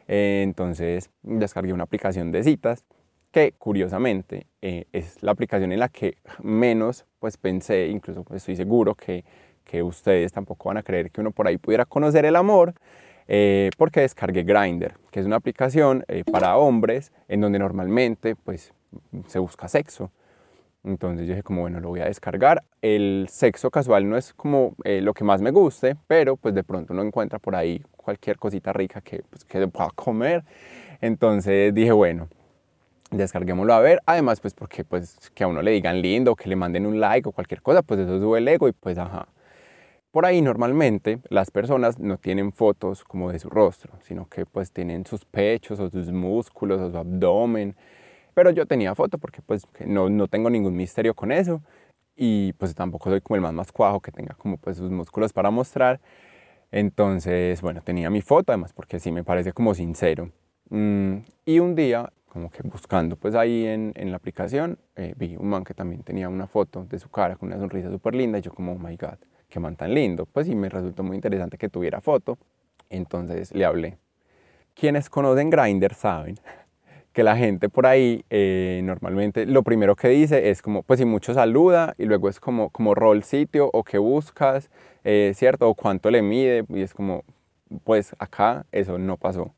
Eh, 0.08 0.41
entonces 0.43 1.10
descargué 1.22 1.74
una 1.74 1.84
aplicación 1.84 2.32
de 2.32 2.43
citas 2.43 2.84
que 3.32 3.53
curiosamente 3.58 4.48
eh, 4.62 4.86
es 4.91 5.24
la 5.24 5.32
aplicación 5.32 5.72
en 5.72 5.79
la 5.79 5.89
que 5.89 6.17
menos 6.41 7.05
pues 7.20 7.38
pensé, 7.38 7.88
incluso 7.88 8.24
pues, 8.24 8.41
estoy 8.43 8.55
seguro 8.55 8.96
que, 8.96 9.24
que 9.63 9.82
ustedes 9.82 10.32
tampoco 10.32 10.70
van 10.70 10.77
a 10.77 10.84
creer 10.84 11.10
que 11.10 11.22
uno 11.22 11.32
por 11.32 11.48
ahí 11.48 11.58
pudiera 11.58 11.86
conocer 11.86 12.25
el 12.25 12.36
amor, 12.36 12.75
eh, 13.27 13.72
porque 13.77 14.01
descargué 14.01 14.43
Grindr, 14.43 14.96
que 15.10 15.22
es 15.22 15.25
una 15.25 15.38
aplicación 15.38 16.05
para 16.32 16.58
hombres 16.58 17.12
en 17.27 17.41
donde 17.41 17.58
normalmente 17.58 18.36
pues 18.36 18.74
se 19.27 19.39
busca 19.39 19.67
sexo. 19.67 20.12
Entonces 20.83 21.25
yo 21.27 21.33
dije 21.33 21.43
como, 21.43 21.61
bueno, 21.61 21.79
lo 21.79 21.89
voy 21.89 22.01
a 22.01 22.05
descargar. 22.05 22.63
El 22.81 23.27
sexo 23.29 23.71
casual 23.71 24.09
no 24.09 24.17
es 24.17 24.33
como 24.33 24.75
eh, 24.83 25.01
lo 25.01 25.13
que 25.13 25.23
más 25.23 25.41
me 25.41 25.51
guste, 25.51 25.95
pero 26.07 26.35
pues 26.35 26.53
de 26.53 26.63
pronto 26.63 26.93
uno 26.93 27.03
encuentra 27.03 27.39
por 27.39 27.55
ahí 27.55 27.81
cualquier 27.95 28.37
cosita 28.37 28.73
rica 28.73 29.01
que, 29.01 29.23
pues, 29.29 29.45
que 29.45 29.65
pueda 29.67 29.89
comer. 29.95 30.43
Entonces 30.99 31.73
dije, 31.73 31.93
bueno, 31.93 32.27
descarguémoslo 33.11 33.73
a 33.73 33.79
ver. 33.79 34.01
Además, 34.05 34.41
pues 34.41 34.53
porque 34.53 34.83
pues 34.83 35.31
que 35.33 35.43
a 35.43 35.47
uno 35.47 35.61
le 35.61 35.71
digan 35.71 36.01
lindo, 36.01 36.35
que 36.35 36.49
le 36.49 36.55
manden 36.55 36.85
un 36.85 36.99
like 36.99 37.29
o 37.29 37.31
cualquier 37.31 37.61
cosa, 37.61 37.81
pues 37.81 38.01
eso 38.01 38.19
sube 38.19 38.39
el 38.39 38.47
ego 38.47 38.67
y 38.67 38.73
pues 38.73 38.97
ajá. 38.97 39.27
Por 40.11 40.25
ahí 40.25 40.41
normalmente 40.41 41.19
las 41.29 41.49
personas 41.49 41.97
no 41.97 42.17
tienen 42.17 42.51
fotos 42.51 43.03
como 43.03 43.31
de 43.31 43.39
su 43.39 43.49
rostro, 43.49 43.93
sino 44.01 44.27
que 44.29 44.45
pues 44.45 44.71
tienen 44.71 45.05
sus 45.05 45.25
pechos 45.25 45.79
o 45.79 45.89
sus 45.89 46.11
músculos 46.11 46.79
o 46.81 46.91
su 46.91 46.97
abdomen 46.97 47.75
pero 48.33 48.51
yo 48.51 48.65
tenía 48.65 48.95
foto 48.95 49.17
porque 49.17 49.41
pues 49.41 49.65
no, 49.85 50.09
no 50.09 50.27
tengo 50.27 50.49
ningún 50.49 50.75
misterio 50.75 51.13
con 51.13 51.31
eso 51.31 51.61
y 52.15 52.53
pues 52.53 52.75
tampoco 52.75 53.09
soy 53.09 53.21
como 53.21 53.35
el 53.35 53.41
más 53.41 53.53
más 53.53 53.71
cuajo 53.71 53.99
que 53.99 54.11
tenga 54.11 54.35
como 54.35 54.57
pues 54.57 54.77
sus 54.77 54.91
músculos 54.91 55.33
para 55.33 55.51
mostrar. 55.51 55.99
Entonces, 56.71 57.61
bueno, 57.61 57.81
tenía 57.81 58.09
mi 58.09 58.21
foto 58.21 58.51
además 58.51 58.73
porque 58.73 58.99
sí 58.99 59.11
me 59.11 59.23
parece 59.23 59.53
como 59.53 59.73
sincero. 59.73 60.31
Mm, 60.69 61.17
y 61.45 61.59
un 61.59 61.75
día, 61.75 62.11
como 62.27 62.49
que 62.49 62.63
buscando 62.63 63.15
pues 63.15 63.35
ahí 63.35 63.65
en, 63.65 63.93
en 63.95 64.09
la 64.09 64.17
aplicación, 64.17 64.79
eh, 64.95 65.13
vi 65.17 65.35
un 65.35 65.49
man 65.49 65.63
que 65.63 65.73
también 65.73 66.03
tenía 66.03 66.29
una 66.29 66.47
foto 66.47 66.85
de 66.85 66.97
su 66.97 67.09
cara 67.09 67.35
con 67.35 67.49
una 67.49 67.59
sonrisa 67.59 67.91
súper 67.91 68.15
linda 68.15 68.39
y 68.39 68.41
yo 68.41 68.51
como, 68.51 68.73
oh 68.73 68.79
my 68.79 68.95
god, 68.97 69.17
qué 69.49 69.59
man 69.59 69.75
tan 69.75 69.93
lindo. 69.93 70.25
Pues 70.25 70.47
sí 70.47 70.55
me 70.55 70.69
resultó 70.69 71.03
muy 71.03 71.15
interesante 71.15 71.57
que 71.57 71.69
tuviera 71.69 72.01
foto. 72.01 72.37
Entonces 72.89 73.53
le 73.53 73.65
hablé. 73.65 73.97
Quienes 74.73 75.09
conocen 75.09 75.51
Grindr 75.51 75.93
saben 75.93 76.39
que 77.13 77.24
la 77.24 77.38
gente 77.38 77.70
por 77.70 77.86
ahí 77.86 78.25
eh, 78.29 78.82
normalmente 78.84 79.46
lo 79.46 79.63
primero 79.63 79.96
que 79.96 80.10
dice 80.10 80.50
es 80.50 80.62
como, 80.62 80.82
pues 80.84 81.00
si 81.00 81.05
mucho 81.05 81.34
saluda 81.34 81.93
y 81.98 82.05
luego 82.05 82.27
es 82.27 82.39
como, 82.39 82.72
como 82.72 82.96
rol 82.96 83.24
sitio 83.24 83.70
o 83.72 83.84
qué 83.84 84.00
buscas, 84.00 84.70
eh, 85.03 85.32
¿cierto? 85.36 85.70
O 85.70 85.75
cuánto 85.75 86.10
le 86.10 86.24
mide 86.24 86.65
y 86.70 86.82
es 86.82 86.93
como, 86.93 87.24
pues 87.84 88.15
acá 88.17 88.65
eso 88.72 88.98
no 88.98 89.17
pasó, 89.17 89.53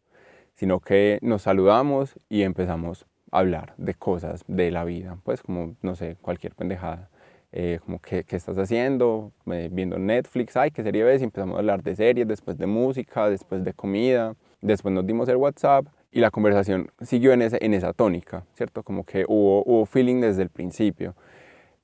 sino 0.53 0.81
que 0.81 1.17
nos 1.21 1.43
saludamos 1.43 2.19
y 2.29 2.41
empezamos 2.43 3.05
a 3.31 3.39
hablar 3.39 3.73
de 3.77 3.93
cosas 3.93 4.43
de 4.47 4.69
la 4.71 4.83
vida, 4.83 5.17
pues 5.23 5.41
como, 5.41 5.75
no 5.81 5.95
sé, 5.95 6.17
cualquier 6.21 6.53
pendejada. 6.55 7.09
Eh, 7.57 7.79
como 7.85 7.99
¿qué, 8.01 8.25
qué, 8.25 8.35
estás 8.35 8.57
haciendo, 8.57 9.31
viendo 9.45 9.97
Netflix, 9.97 10.57
ay, 10.57 10.71
qué 10.71 10.83
serie 10.83 11.05
ves, 11.05 11.21
y 11.21 11.23
empezamos 11.23 11.55
a 11.55 11.59
hablar 11.59 11.81
de 11.83 11.95
series, 11.95 12.27
después 12.27 12.57
de 12.57 12.65
música, 12.65 13.29
después 13.29 13.63
de 13.63 13.71
comida, 13.71 14.35
después 14.59 14.93
nos 14.93 15.07
dimos 15.07 15.29
el 15.29 15.37
WhatsApp 15.37 15.85
y 16.15 16.21
la 16.21 16.31
conversación 16.31 16.91
siguió 17.01 17.33
en, 17.33 17.41
ese, 17.41 17.57
en 17.59 17.73
esa 17.73 17.91
tónica, 17.91 18.45
¿cierto? 18.53 18.83
Como 18.83 19.03
que 19.03 19.25
hubo, 19.27 19.63
hubo 19.65 19.85
feeling 19.85 20.21
desde 20.21 20.43
el 20.43 20.49
principio. 20.49 21.13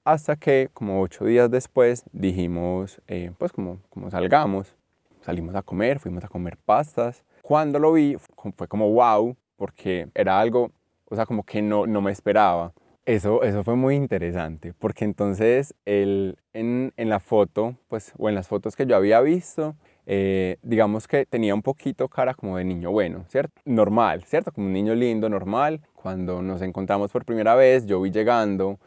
Hasta 0.06 0.38
que, 0.38 0.70
como 0.74 1.02
ocho 1.02 1.26
días 1.26 1.52
después, 1.52 2.06
dijimos, 2.14 3.02
eh, 3.10 3.34
pues 3.38 3.52
como, 3.52 3.80
como 3.90 4.10
salgamos, 4.10 4.74
salimos 5.20 5.54
a 5.56 5.62
comer, 5.62 6.00
fuimos 6.00 6.24
a 6.24 6.30
comer 6.30 6.56
pastas. 6.64 7.26
Cuando 7.42 7.78
lo 7.78 7.92
vi, 7.92 8.16
fue 8.56 8.70
como 8.70 8.90
wow, 8.94 9.36
porque 9.58 10.08
era 10.16 10.40
algo, 10.40 10.72
o 11.10 11.16
sea, 11.18 11.26
como 11.26 11.44
que 11.44 11.62
no, 11.62 11.86
no 11.86 12.00
me 12.00 12.14
esperaba. 12.14 12.72
Eso, 13.06 13.44
eso 13.44 13.66
fue 13.66 13.76
muy 13.76 13.96
interesante, 13.96 14.74
porque 14.74 15.04
entonces 15.04 15.76
él 15.84 16.38
en, 16.54 16.94
en 16.96 17.10
la 17.10 17.20
foto, 17.20 17.76
pues, 17.90 18.14
o 18.18 18.30
en 18.30 18.36
las 18.36 18.48
fotos 18.48 18.78
que 18.78 18.86
yo 18.86 18.96
había 18.96 19.20
visto, 19.20 19.76
eh, 20.14 20.58
digamos 20.62 21.08
que 21.08 21.26
tenía 21.26 21.56
un 21.56 21.62
poquito 21.62 22.10
cara 22.10 22.34
como 22.34 22.58
de 22.58 22.66
niño 22.66 22.92
bueno, 22.92 23.24
¿cierto? 23.30 23.62
Normal, 23.64 24.26
¿cierto? 24.26 24.52
Como 24.52 24.68
un 24.68 24.74
niño 24.74 24.94
lindo, 24.94 25.30
normal. 25.30 25.80
Cuando 25.96 26.42
nos 26.42 26.62
encontramos 26.62 27.14
por 27.14 27.24
primera 27.24 27.56
vez, 27.56 27.86
yo 27.86 28.02
vi 28.02 28.12
llegando 28.12 28.78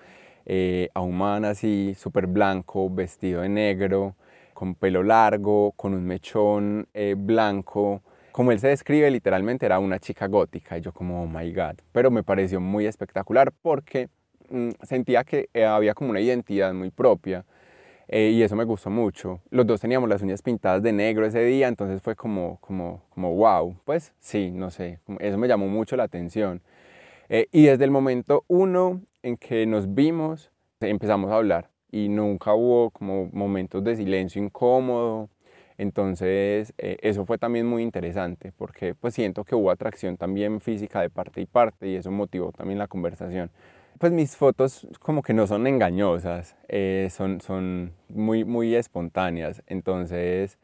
eh, 0.44 0.90
a 0.92 1.00
un 1.00 1.16
man 1.16 1.46
así, 1.46 1.94
súper 1.96 2.26
blanco, 2.26 2.90
vestido 2.90 3.40
de 3.40 3.48
negro, 3.48 4.16
con 4.52 4.74
pelo 4.74 5.02
largo, 5.02 5.72
con 5.72 5.94
un 5.94 6.04
mechón 6.04 6.88
eh, 6.92 7.14
blanco. 7.16 8.02
Como 8.30 8.52
él 8.52 8.58
se 8.60 8.68
describe, 8.68 9.10
literalmente 9.10 9.64
era 9.64 9.78
una 9.78 9.98
chica 9.98 10.26
gótica. 10.26 10.76
Y 10.76 10.82
yo 10.82 10.92
como, 10.92 11.22
oh 11.22 11.26
my 11.26 11.50
God. 11.54 11.76
Pero 11.92 12.10
me 12.10 12.22
pareció 12.22 12.60
muy 12.60 12.84
espectacular 12.84 13.50
porque 13.62 14.10
mm, 14.50 14.72
sentía 14.82 15.24
que 15.24 15.48
había 15.66 15.94
como 15.94 16.10
una 16.10 16.20
identidad 16.20 16.74
muy 16.74 16.90
propia 16.90 17.46
eh, 18.08 18.30
y 18.30 18.42
eso 18.42 18.56
me 18.56 18.64
gustó 18.64 18.90
mucho. 18.90 19.40
Los 19.50 19.66
dos 19.66 19.80
teníamos 19.80 20.08
las 20.08 20.22
uñas 20.22 20.42
pintadas 20.42 20.82
de 20.82 20.92
negro 20.92 21.26
ese 21.26 21.42
día, 21.44 21.68
entonces 21.68 22.02
fue 22.02 22.14
como, 22.16 22.58
como, 22.60 23.02
como 23.10 23.34
wow. 23.34 23.76
Pues 23.84 24.12
sí, 24.20 24.50
no 24.50 24.70
sé, 24.70 25.00
eso 25.20 25.38
me 25.38 25.48
llamó 25.48 25.68
mucho 25.68 25.96
la 25.96 26.04
atención. 26.04 26.62
Eh, 27.28 27.48
y 27.52 27.64
desde 27.66 27.84
el 27.84 27.90
momento 27.90 28.44
uno 28.48 29.00
en 29.22 29.36
que 29.36 29.66
nos 29.66 29.94
vimos, 29.94 30.50
empezamos 30.80 31.30
a 31.30 31.36
hablar 31.36 31.70
y 31.90 32.08
nunca 32.08 32.54
hubo 32.54 32.90
como 32.90 33.30
momentos 33.32 33.82
de 33.84 33.96
silencio 33.96 34.42
incómodo. 34.42 35.30
Entonces 35.78 36.72
eh, 36.78 36.98
eso 37.02 37.24
fue 37.26 37.38
también 37.38 37.66
muy 37.66 37.82
interesante 37.82 38.52
porque 38.56 38.94
pues 38.94 39.14
siento 39.14 39.44
que 39.44 39.54
hubo 39.54 39.70
atracción 39.70 40.16
también 40.16 40.60
física 40.60 41.00
de 41.00 41.10
parte 41.10 41.40
y 41.40 41.46
parte 41.46 41.88
y 41.88 41.96
eso 41.96 42.10
motivó 42.10 42.52
también 42.52 42.78
la 42.78 42.86
conversación. 42.86 43.50
Pues 43.98 44.12
mis 44.12 44.36
fotos 44.36 44.86
como 45.00 45.22
que 45.22 45.32
no 45.34 45.46
son 45.46 45.66
engañosas, 45.66 46.56
eh, 46.68 47.08
son, 47.10 47.40
son 47.40 47.92
muy, 48.08 48.44
muy 48.44 48.74
espontáneas. 48.74 49.62
Entonces, 49.66 50.58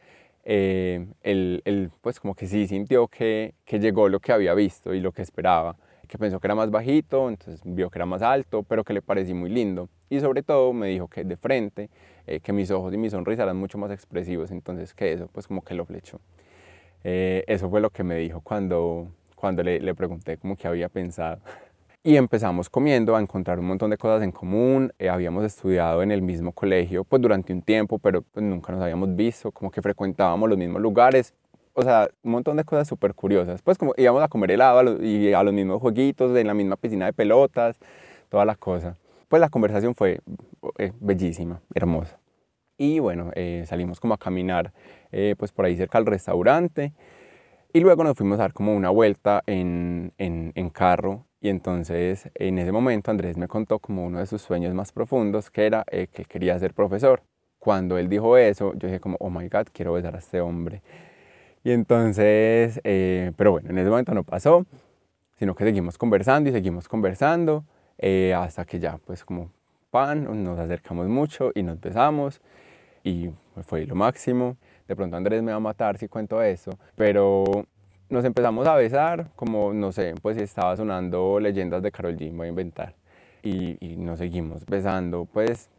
eh, 0.45 1.07
él, 1.23 1.91
pues 2.01 2.19
como 2.19 2.35
que 2.35 2.47
sí 2.47 2.67
sintió 2.67 3.07
que, 3.09 3.55
que 3.65 3.79
llegó 3.79 4.09
lo 4.09 4.19
que 4.21 4.33
había 4.33 4.53
visto 4.55 4.95
y 4.95 5.01
lo 5.01 5.13
que 5.13 5.23
esperaba. 5.23 5.77
Que 6.09 6.19
pensó 6.19 6.41
que 6.41 6.49
era 6.49 6.57
más 6.57 6.71
bajito, 6.73 7.29
entonces 7.29 7.61
vio 7.65 7.89
que 7.89 7.99
era 7.99 8.07
más 8.07 8.21
alto, 8.23 8.65
pero 8.65 8.83
que 8.83 8.93
le 8.93 9.01
pareció 9.01 9.35
muy 9.37 9.49
lindo. 9.51 9.89
Y 10.09 10.19
sobre 10.21 10.43
todo 10.43 10.73
me 10.73 10.89
dijo 10.89 11.07
que 11.07 11.23
de 11.25 11.37
frente, 11.37 11.89
eh, 12.27 12.41
que 12.41 12.53
mis 12.53 12.71
ojos 12.73 12.93
y 12.93 12.97
mi 12.99 13.11
sonrisa 13.11 13.45
eran 13.45 13.57
mucho 13.57 13.79
más 13.79 13.93
expresivos, 13.93 14.51
entonces 14.51 14.93
que 14.93 15.13
eso 15.13 15.29
pues 15.33 15.47
como 15.47 15.63
que 15.63 15.75
lo 15.75 15.85
flechó. 15.87 16.21
eso 17.05 17.71
fue 17.71 17.81
lo 17.81 17.91
que 17.91 18.03
me 18.05 18.17
dijo 18.17 18.41
cuando, 18.41 19.09
cuando 19.37 19.63
le, 19.63 19.81
le 19.81 19.95
pregunté 19.95 20.37
como 20.39 20.57
que 20.57 20.67
había 20.69 20.89
pensado. 20.89 21.41
Y 22.03 22.17
empezamos 22.17 22.71
comiendo 22.71 23.15
a 23.15 23.21
encontrar 23.21 23.59
un 23.59 23.67
montón 23.67 23.91
de 23.91 23.99
cosas 23.99 24.23
en 24.23 24.33
común. 24.33 24.91
Eh, 24.99 25.11
habíamos 25.11 25.45
estudiado 25.45 26.03
en 26.03 26.11
el 26.11 26.23
mismo 26.23 26.53
colegio 26.53 27.05
pues 27.05 27.21
durante 27.21 27.53
un 27.53 27.61
tiempo, 27.61 27.99
pero 27.99 28.23
pues, 28.23 28.43
nunca 28.43 28.73
nos 28.73 28.81
habíamos 28.81 29.15
visto, 29.15 29.53
como 29.53 29.71
que 29.71 29.83
frecuentábamos 29.83 30.49
los 30.49 30.57
mismos 30.57 30.81
lugares. 30.81 31.35
O 31.75 31.83
sea, 31.83 32.09
un 32.23 32.31
montón 32.33 32.57
de 32.57 32.65
cosas 32.65 32.89
súper 32.89 33.15
curiosas. 33.15 33.61
Pues 33.61 33.77
como 33.77 33.93
íbamos 33.99 34.23
a 34.23 34.29
comer 34.29 34.53
helado 34.53 35.03
y 35.05 35.35
a 35.35 35.43
los 35.43 35.53
mismos 35.53 35.79
jueguitos, 35.83 36.35
en 36.39 36.47
la 36.47 36.55
misma 36.55 36.77
piscina 36.77 37.05
de 37.05 37.13
pelotas, 37.13 37.79
toda 38.31 38.47
la 38.47 38.55
cosa. 38.55 38.97
Pues 39.29 39.41
la 39.41 39.51
conversación 39.51 39.95
fue 39.95 40.21
eh, 40.79 40.93
bellísima, 41.01 41.61
hermosa. 41.75 42.19
Y 42.79 42.99
bueno, 42.99 43.31
eh, 43.35 43.65
salimos 43.67 44.01
como 44.01 44.15
a 44.15 44.19
caminar 44.19 44.73
pues 45.37 45.53
por 45.53 45.67
ahí 45.67 45.77
cerca 45.77 45.99
al 45.99 46.07
restaurante. 46.07 46.95
Y 47.75 47.81
luego 47.81 48.05
nos 48.05 48.17
fuimos 48.17 48.39
a 48.39 48.45
dar 48.45 48.53
como 48.55 48.75
una 48.75 48.89
vuelta 48.89 49.43
en, 49.47 50.15
en, 50.17 50.53
en 50.55 50.71
carro 50.71 51.27
y 51.41 51.49
entonces 51.49 52.31
en 52.35 52.59
ese 52.59 52.73
momento 52.73 53.11
Andrés 53.11 53.37
me 53.37 53.49
contó 53.49 53.79
como 53.79 54.05
uno 54.05 54.19
de 54.19 54.27
sus 54.27 54.43
sueños 54.43 54.75
más 54.75 54.93
profundos, 54.93 55.51
que 55.51 55.67
era 55.67 55.85
eh, 55.91 56.07
que 56.13 56.25
quería 56.25 56.59
ser 56.59 56.75
profesor. 56.75 57.23
Cuando 57.59 57.99
él 57.99 58.09
dijo 58.09 58.37
eso, 58.37 58.73
yo 58.75 58.89
dije 58.89 59.01
como, 59.01 59.17
oh 59.21 59.31
my 59.31 59.49
God, 59.49 59.69
quiero 59.73 59.95
besar 59.95 60.17
a 60.17 60.19
este 60.19 60.41
hombre. 60.41 60.83
Y 61.65 61.73
entonces, 61.73 62.81
eh, 62.85 63.33
pero 63.37 63.53
bueno, 63.53 63.71
en 63.71 63.79
ese 63.79 63.91
momento 63.91 64.15
no 64.15 64.25
pasó, 64.25 64.67
sino 65.39 65.55
que 65.55 65.65
seguimos 65.65 65.99
conversando 65.99 66.51
y 66.51 66.53
seguimos 66.53 66.89
conversando 66.89 67.65
eh, 67.99 68.35
hasta 68.35 68.65
que 68.65 68.79
ya, 68.79 68.99
pues 68.99 69.25
como 69.25 69.51
pan, 69.91 70.45
nos 70.45 70.59
acercamos 70.59 71.09
mucho 71.09 71.53
y 71.55 71.63
nos 71.63 71.81
besamos 71.81 72.41
y 73.05 73.31
fue 73.63 73.87
lo 73.87 73.95
máximo. 73.95 74.57
De 74.89 74.97
pronto 74.97 75.17
Andrés 75.17 75.43
me 75.43 75.53
va 75.53 75.57
a 75.57 75.61
matar 75.61 75.99
si 75.99 76.09
cuento 76.09 76.43
eso, 76.43 76.73
pero 76.97 77.45
nos 78.11 78.25
empezamos 78.25 78.67
a 78.67 78.75
besar, 78.75 79.31
como 79.37 79.73
no 79.73 79.93
sé, 79.93 80.15
pues 80.21 80.37
estaba 80.37 80.77
sonando 80.77 81.41
leyendas 81.41 81.83
de 81.83 81.93
Carol 81.93 82.17
G, 82.17 82.35
voy 82.35 82.47
a 82.47 82.51
inventar. 82.51 82.95
Y, 83.43 83.79
y, 83.81 83.97
nos 83.97 84.19
seguimos 84.19 84.67
besando, 84.67 85.27
pues, 85.33 85.71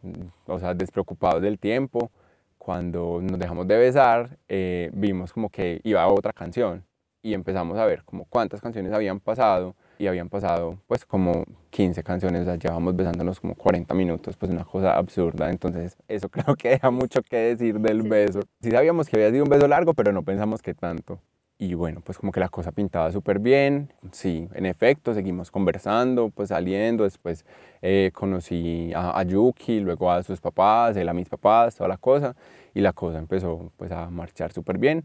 o 0.46 0.58
sea, 0.58 0.74
despreocupados 0.74 1.40
del 1.42 1.58
tiempo. 1.58 2.10
Cuando 2.58 3.20
nos 3.22 3.38
dejamos 3.38 3.68
de 3.68 3.76
besar, 3.78 4.38
eh, 4.48 4.90
vimos 4.94 5.32
como 5.32 5.48
que 5.50 5.80
iba 5.84 6.06
otra 6.08 6.32
canción 6.32 6.84
y 7.22 7.34
empezamos 7.34 7.78
a 7.78 7.86
ver 7.86 8.02
como 8.04 8.24
cuántas 8.24 8.60
canciones 8.60 8.92
habían 8.92 9.20
pasado 9.20 9.76
y 9.98 10.08
habían 10.08 10.28
pasado 10.28 10.78
pues 10.88 11.04
como 11.04 11.44
15 11.70 12.02
canciones, 12.02 12.42
o 12.42 12.44
sea, 12.44 12.56
llevamos 12.56 12.96
besándonos 12.96 13.38
como 13.40 13.54
40 13.54 13.94
minutos, 13.94 14.36
pues 14.36 14.50
una 14.50 14.64
cosa 14.64 14.96
absurda, 14.96 15.50
entonces 15.50 15.96
eso 16.08 16.28
creo 16.30 16.56
que 16.56 16.70
deja 16.70 16.90
mucho 16.90 17.22
que 17.22 17.36
decir 17.36 17.78
del 17.78 18.02
beso. 18.02 18.40
Sí 18.60 18.70
sabíamos 18.70 19.08
que 19.08 19.16
había 19.16 19.30
sido 19.30 19.44
un 19.44 19.50
beso 19.50 19.68
largo, 19.68 19.94
pero 19.94 20.12
no 20.12 20.22
pensamos 20.24 20.62
que 20.62 20.74
tanto. 20.74 21.20
Y 21.62 21.74
bueno, 21.74 22.00
pues 22.04 22.18
como 22.18 22.32
que 22.32 22.40
la 22.40 22.48
cosa 22.48 22.72
pintaba 22.72 23.12
súper 23.12 23.38
bien, 23.38 23.92
sí, 24.10 24.48
en 24.52 24.66
efecto, 24.66 25.14
seguimos 25.14 25.52
conversando, 25.52 26.28
pues 26.28 26.48
saliendo, 26.48 27.04
después 27.04 27.46
eh, 27.82 28.10
conocí 28.12 28.92
a, 28.92 29.16
a, 29.16 29.22
Yuki, 29.22 29.78
luego 29.78 30.10
a 30.10 30.24
sus 30.24 30.40
papás, 30.40 30.96
él 30.96 31.08
a 31.08 31.14
mis 31.14 31.28
papás, 31.28 31.76
toda 31.76 31.86
la 31.86 31.98
cosa, 31.98 32.34
y 32.74 32.80
la 32.80 32.92
cosa 32.92 33.20
empezó 33.20 33.70
pues 33.76 33.92
a 33.92 34.10
marchar 34.10 34.52
súper 34.52 34.76
bien, 34.76 35.04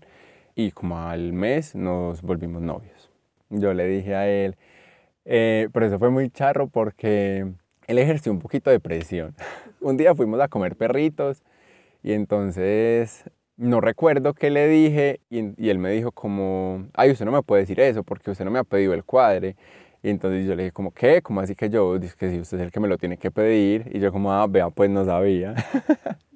y 0.55 0.71
como 0.71 0.97
al 0.97 1.31
mes 1.31 1.75
nos 1.75 2.23
volvimos 2.23 2.63
novios. 2.63 3.11
Yo 3.51 3.75
le 3.75 3.85
dije 3.85 4.15
a 4.15 4.27
él, 4.27 4.55
eh, 5.25 5.69
pero 5.71 5.85
eso 5.85 5.99
fue 5.99 6.09
muy 6.09 6.31
charro 6.31 6.65
porque 6.69 7.45
él 7.85 7.97
ejerció 7.99 8.31
un 8.31 8.39
poquito 8.39 8.71
de 8.71 8.79
presión. 8.79 9.35
un 9.79 9.95
día 9.95 10.15
fuimos 10.15 10.39
a 10.39 10.47
comer 10.47 10.75
perritos, 10.75 11.43
y 12.01 12.13
entonces 12.13 13.25
no 13.57 13.81
recuerdo 13.81 14.33
qué 14.33 14.49
le 14.49 14.67
dije 14.67 15.19
y, 15.29 15.69
él 15.69 15.79
me 15.79 15.91
dijo 15.91 16.11
como, 16.11 16.87
ay, 16.93 17.11
usted 17.11 17.25
no 17.25 17.31
me 17.31 17.41
puede 17.41 17.63
decir 17.63 17.79
eso 17.79 18.03
porque 18.03 18.31
usted 18.31 18.45
no 18.45 18.51
me 18.51 18.59
ha 18.59 18.63
pedido 18.63 18.93
el 18.93 19.03
cuadre. 19.03 19.55
Y 20.03 20.09
entonces 20.09 20.45
yo 20.45 20.55
le 20.55 20.63
dije 20.63 20.71
como, 20.71 20.91
¿qué? 20.91 21.21
¿Cómo 21.21 21.41
así 21.41 21.55
que 21.55 21.69
yo? 21.69 21.97
Dice 21.97 22.15
que 22.17 22.29
si 22.29 22.39
usted 22.39 22.59
es 22.59 22.63
el 22.65 22.71
que 22.71 22.79
me 22.79 22.87
lo 22.87 22.97
tiene 22.97 23.17
que 23.17 23.31
pedir. 23.31 23.89
Y 23.91 23.99
yo 23.99 24.11
como, 24.11 24.31
ah, 24.31 24.45
vea, 24.47 24.69
pues 24.69 24.89
no 24.89 25.03
sabía. 25.05 25.55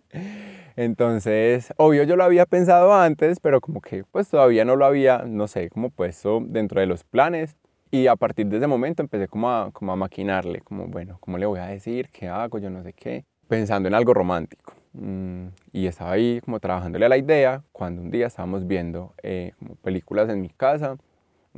entonces, 0.75 1.71
obvio 1.77 2.03
yo 2.03 2.15
lo 2.15 2.23
había 2.23 2.45
pensado 2.45 2.93
antes, 2.93 3.39
pero 3.39 3.61
como 3.61 3.81
que 3.81 4.03
pues 4.03 4.27
todavía 4.29 4.65
no 4.65 4.75
lo 4.75 4.85
había, 4.85 5.19
no 5.19 5.47
sé, 5.47 5.69
como 5.69 5.91
puesto 5.91 6.41
dentro 6.43 6.81
de 6.81 6.87
los 6.87 7.03
planes. 7.03 7.55
Y 7.91 8.07
a 8.07 8.15
partir 8.15 8.47
de 8.47 8.57
ese 8.57 8.67
momento 8.67 9.03
empecé 9.03 9.27
como 9.27 9.51
a, 9.51 9.71
como 9.71 9.91
a 9.91 9.95
maquinarle, 9.95 10.61
como, 10.61 10.87
bueno, 10.87 11.17
¿cómo 11.19 11.37
le 11.37 11.45
voy 11.45 11.59
a 11.59 11.67
decir? 11.67 12.09
¿Qué 12.11 12.27
hago? 12.27 12.57
Yo 12.57 12.69
no 12.69 12.83
sé 12.83 12.93
qué. 12.93 13.25
Pensando 13.47 13.87
en 13.89 13.95
algo 13.95 14.13
romántico. 14.13 14.80
Mm, 14.93 15.47
y 15.71 15.87
estaba 15.87 16.11
ahí 16.11 16.41
como 16.41 16.59
trabajándole 16.59 17.05
a 17.05 17.09
la 17.09 17.17
idea 17.17 17.63
cuando 17.71 18.01
un 18.01 18.11
día 18.11 18.27
estábamos 18.27 18.67
viendo 18.67 19.13
eh, 19.23 19.53
películas 19.83 20.29
en 20.29 20.41
mi 20.41 20.49
casa, 20.49 20.97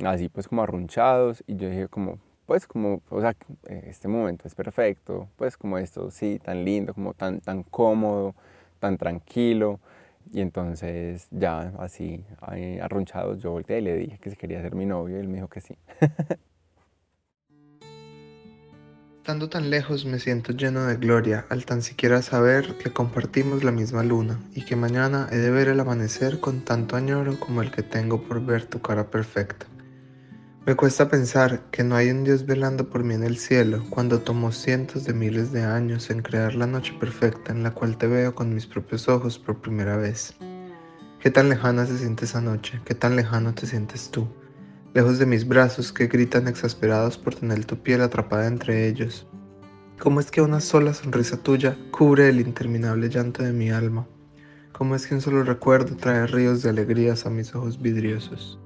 así 0.04 0.28
pues 0.28 0.46
como 0.48 0.62
arrunchados 0.62 1.42
y 1.46 1.56
yo 1.56 1.68
dije 1.68 1.88
como, 1.88 2.18
pues 2.46 2.66
como, 2.66 3.02
o 3.10 3.20
sea, 3.20 3.34
eh, 3.68 3.84
este 3.88 4.08
momento 4.08 4.46
es 4.46 4.54
perfecto, 4.54 5.28
pues 5.36 5.56
como 5.56 5.78
esto, 5.78 6.10
sí, 6.10 6.38
tan 6.42 6.64
lindo, 6.64 6.94
como 6.94 7.14
tan, 7.14 7.40
tan 7.40 7.62
cómodo, 7.64 8.34
tan 8.78 8.98
tranquilo. 8.98 9.80
Y 10.32 10.40
entonces 10.40 11.28
ya 11.30 11.72
así, 11.78 12.24
arrunchados, 12.80 13.40
yo 13.42 13.50
volteé 13.52 13.78
y 13.78 13.82
le 13.82 13.96
dije 13.96 14.18
que 14.18 14.30
si 14.30 14.36
quería 14.36 14.62
ser 14.62 14.74
mi 14.74 14.86
novio 14.86 15.16
y 15.18 15.20
él 15.20 15.28
me 15.28 15.36
dijo 15.36 15.48
que 15.48 15.60
sí. 15.60 15.76
Estando 19.24 19.48
tan 19.48 19.70
lejos 19.70 20.04
me 20.04 20.18
siento 20.18 20.52
lleno 20.52 20.84
de 20.84 20.96
gloria 20.96 21.46
al 21.48 21.64
tan 21.64 21.80
siquiera 21.80 22.20
saber 22.20 22.76
que 22.76 22.92
compartimos 22.92 23.64
la 23.64 23.72
misma 23.72 24.02
luna 24.02 24.38
y 24.54 24.66
que 24.66 24.76
mañana 24.76 25.28
he 25.32 25.38
de 25.38 25.50
ver 25.50 25.68
el 25.68 25.80
amanecer 25.80 26.40
con 26.40 26.60
tanto 26.60 26.94
añoro 26.94 27.40
como 27.40 27.62
el 27.62 27.70
que 27.70 27.82
tengo 27.82 28.22
por 28.22 28.44
ver 28.44 28.66
tu 28.66 28.82
cara 28.82 29.10
perfecta. 29.10 29.64
Me 30.66 30.74
cuesta 30.74 31.08
pensar 31.08 31.62
que 31.70 31.82
no 31.82 31.96
hay 31.96 32.10
un 32.10 32.22
Dios 32.22 32.44
velando 32.44 32.90
por 32.90 33.02
mí 33.02 33.14
en 33.14 33.24
el 33.24 33.38
cielo 33.38 33.82
cuando 33.88 34.20
tomó 34.20 34.52
cientos 34.52 35.06
de 35.06 35.14
miles 35.14 35.52
de 35.52 35.62
años 35.62 36.10
en 36.10 36.20
crear 36.20 36.54
la 36.54 36.66
noche 36.66 36.92
perfecta 37.00 37.50
en 37.50 37.62
la 37.62 37.70
cual 37.70 37.96
te 37.96 38.06
veo 38.06 38.34
con 38.34 38.54
mis 38.54 38.66
propios 38.66 39.08
ojos 39.08 39.38
por 39.38 39.58
primera 39.62 39.96
vez. 39.96 40.34
¿Qué 41.20 41.30
tan 41.30 41.48
lejana 41.48 41.86
se 41.86 41.96
siente 41.96 42.26
esa 42.26 42.42
noche? 42.42 42.78
¿Qué 42.84 42.94
tan 42.94 43.16
lejano 43.16 43.54
te 43.54 43.66
sientes 43.66 44.10
tú? 44.10 44.28
Lejos 44.94 45.18
de 45.18 45.26
mis 45.26 45.46
brazos 45.46 45.92
que 45.92 46.06
gritan 46.06 46.46
exasperados 46.46 47.18
por 47.18 47.34
tener 47.34 47.64
tu 47.64 47.76
piel 47.76 48.00
atrapada 48.00 48.46
entre 48.46 48.86
ellos. 48.86 49.26
¿Cómo 49.98 50.20
es 50.20 50.30
que 50.30 50.40
una 50.40 50.60
sola 50.60 50.94
sonrisa 50.94 51.36
tuya 51.36 51.76
cubre 51.90 52.28
el 52.28 52.40
interminable 52.40 53.08
llanto 53.08 53.42
de 53.42 53.52
mi 53.52 53.70
alma? 53.70 54.06
¿Cómo 54.72 54.94
es 54.94 55.06
que 55.06 55.14
un 55.14 55.20
solo 55.20 55.42
recuerdo 55.42 55.96
trae 55.96 56.28
ríos 56.28 56.62
de 56.62 56.70
alegrías 56.70 57.26
a 57.26 57.30
mis 57.30 57.52
ojos 57.56 57.80
vidriosos? 57.80 58.60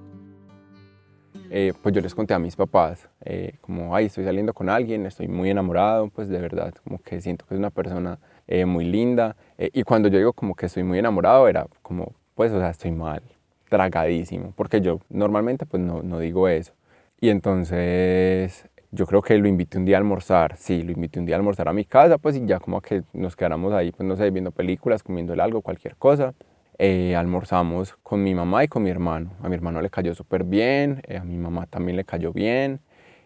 Eh, 1.50 1.72
pues 1.82 1.94
yo 1.94 2.02
les 2.02 2.14
conté 2.14 2.34
a 2.34 2.38
mis 2.38 2.56
papás, 2.56 3.08
eh, 3.24 3.54
como, 3.62 3.96
ay, 3.96 4.06
estoy 4.06 4.24
saliendo 4.24 4.52
con 4.52 4.68
alguien, 4.68 5.06
estoy 5.06 5.28
muy 5.28 5.48
enamorado, 5.48 6.10
pues 6.10 6.28
de 6.28 6.38
verdad, 6.38 6.74
como 6.84 6.98
que 6.98 7.22
siento 7.22 7.46
que 7.46 7.54
es 7.54 7.58
una 7.58 7.70
persona 7.70 8.18
eh, 8.46 8.66
muy 8.66 8.84
linda. 8.84 9.34
y 9.56 9.82
cuando 9.82 10.08
yo 10.08 10.18
digo 10.18 10.34
como 10.34 10.54
que 10.54 10.66
estoy 10.66 10.82
muy 10.82 10.98
enamorado, 10.98 11.48
era 11.48 11.66
como, 11.80 12.12
pues, 12.34 12.52
o 12.52 12.58
sea, 12.58 12.68
estoy 12.68 12.92
mal, 12.92 13.22
tragadísimo, 13.68 14.52
porque 14.56 14.80
yo 14.80 15.00
normalmente 15.10 15.66
pues 15.66 15.82
no, 15.82 16.02
no 16.02 16.18
digo 16.18 16.48
eso. 16.48 16.72
Y 17.20 17.30
entonces 17.30 18.68
yo 18.90 19.06
creo 19.06 19.22
que 19.22 19.36
lo 19.38 19.48
invité 19.48 19.78
un 19.78 19.84
día 19.84 19.96
a 19.96 19.98
almorzar, 19.98 20.56
sí, 20.56 20.82
lo 20.82 20.92
invité 20.92 21.18
un 21.20 21.26
día 21.26 21.36
a 21.36 21.38
almorzar 21.38 21.68
a 21.68 21.72
mi 21.72 21.84
casa, 21.84 22.18
pues 22.18 22.36
y 22.36 22.46
ya 22.46 22.58
como 22.58 22.80
que 22.80 23.02
nos 23.12 23.36
quedáramos 23.36 23.72
ahí, 23.72 23.92
pues 23.92 24.08
no 24.08 24.16
sé, 24.16 24.30
viendo 24.30 24.50
películas, 24.50 25.02
comiendo 25.02 25.34
algo, 25.42 25.60
cualquier 25.60 25.96
cosa. 25.96 26.34
Eh, 26.78 27.16
almorzamos 27.16 27.96
con 28.04 28.22
mi 28.22 28.34
mamá 28.34 28.64
y 28.64 28.68
con 28.68 28.84
mi 28.84 28.90
hermano. 28.90 29.32
A 29.42 29.48
mi 29.48 29.56
hermano 29.56 29.82
le 29.82 29.90
cayó 29.90 30.14
súper 30.14 30.44
bien, 30.44 31.02
eh, 31.08 31.18
a 31.18 31.24
mi 31.24 31.36
mamá 31.36 31.66
también 31.66 31.96
le 31.96 32.04
cayó 32.04 32.32
bien, 32.32 32.80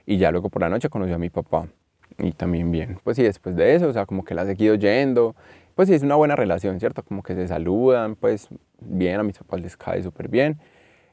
y 0.07 0.17
ya 0.17 0.31
luego 0.31 0.49
por 0.49 0.63
la 0.63 0.69
noche 0.71 0.89
conoció 0.89 1.17
a 1.17 1.19
mi 1.19 1.31
papá, 1.31 1.69
y 2.19 2.33
también 2.33 2.71
bien. 2.73 2.99
Pues 3.05 3.19
y 3.19 3.23
después 3.23 3.55
de 3.55 3.75
eso, 3.75 3.89
o 3.89 3.93
sea, 3.93 4.07
como 4.07 4.25
que 4.25 4.35
la 4.35 4.43
ha 4.43 4.47
seguido 4.47 4.75
yendo, 4.75 5.37
pues 5.75 5.89
sí, 5.89 5.95
es 5.95 6.03
una 6.03 6.15
buena 6.17 6.37
relación, 6.37 6.79
¿cierto? 6.81 7.03
Como 7.03 7.23
que 7.23 7.35
se 7.35 7.49
saludan, 7.49 8.17
pues 8.17 8.49
bien, 8.81 9.21
a 9.21 9.23
mis 9.23 9.39
papás 9.39 9.61
les 9.61 9.77
cae 9.77 10.03
súper 10.03 10.29
bien. 10.29 10.59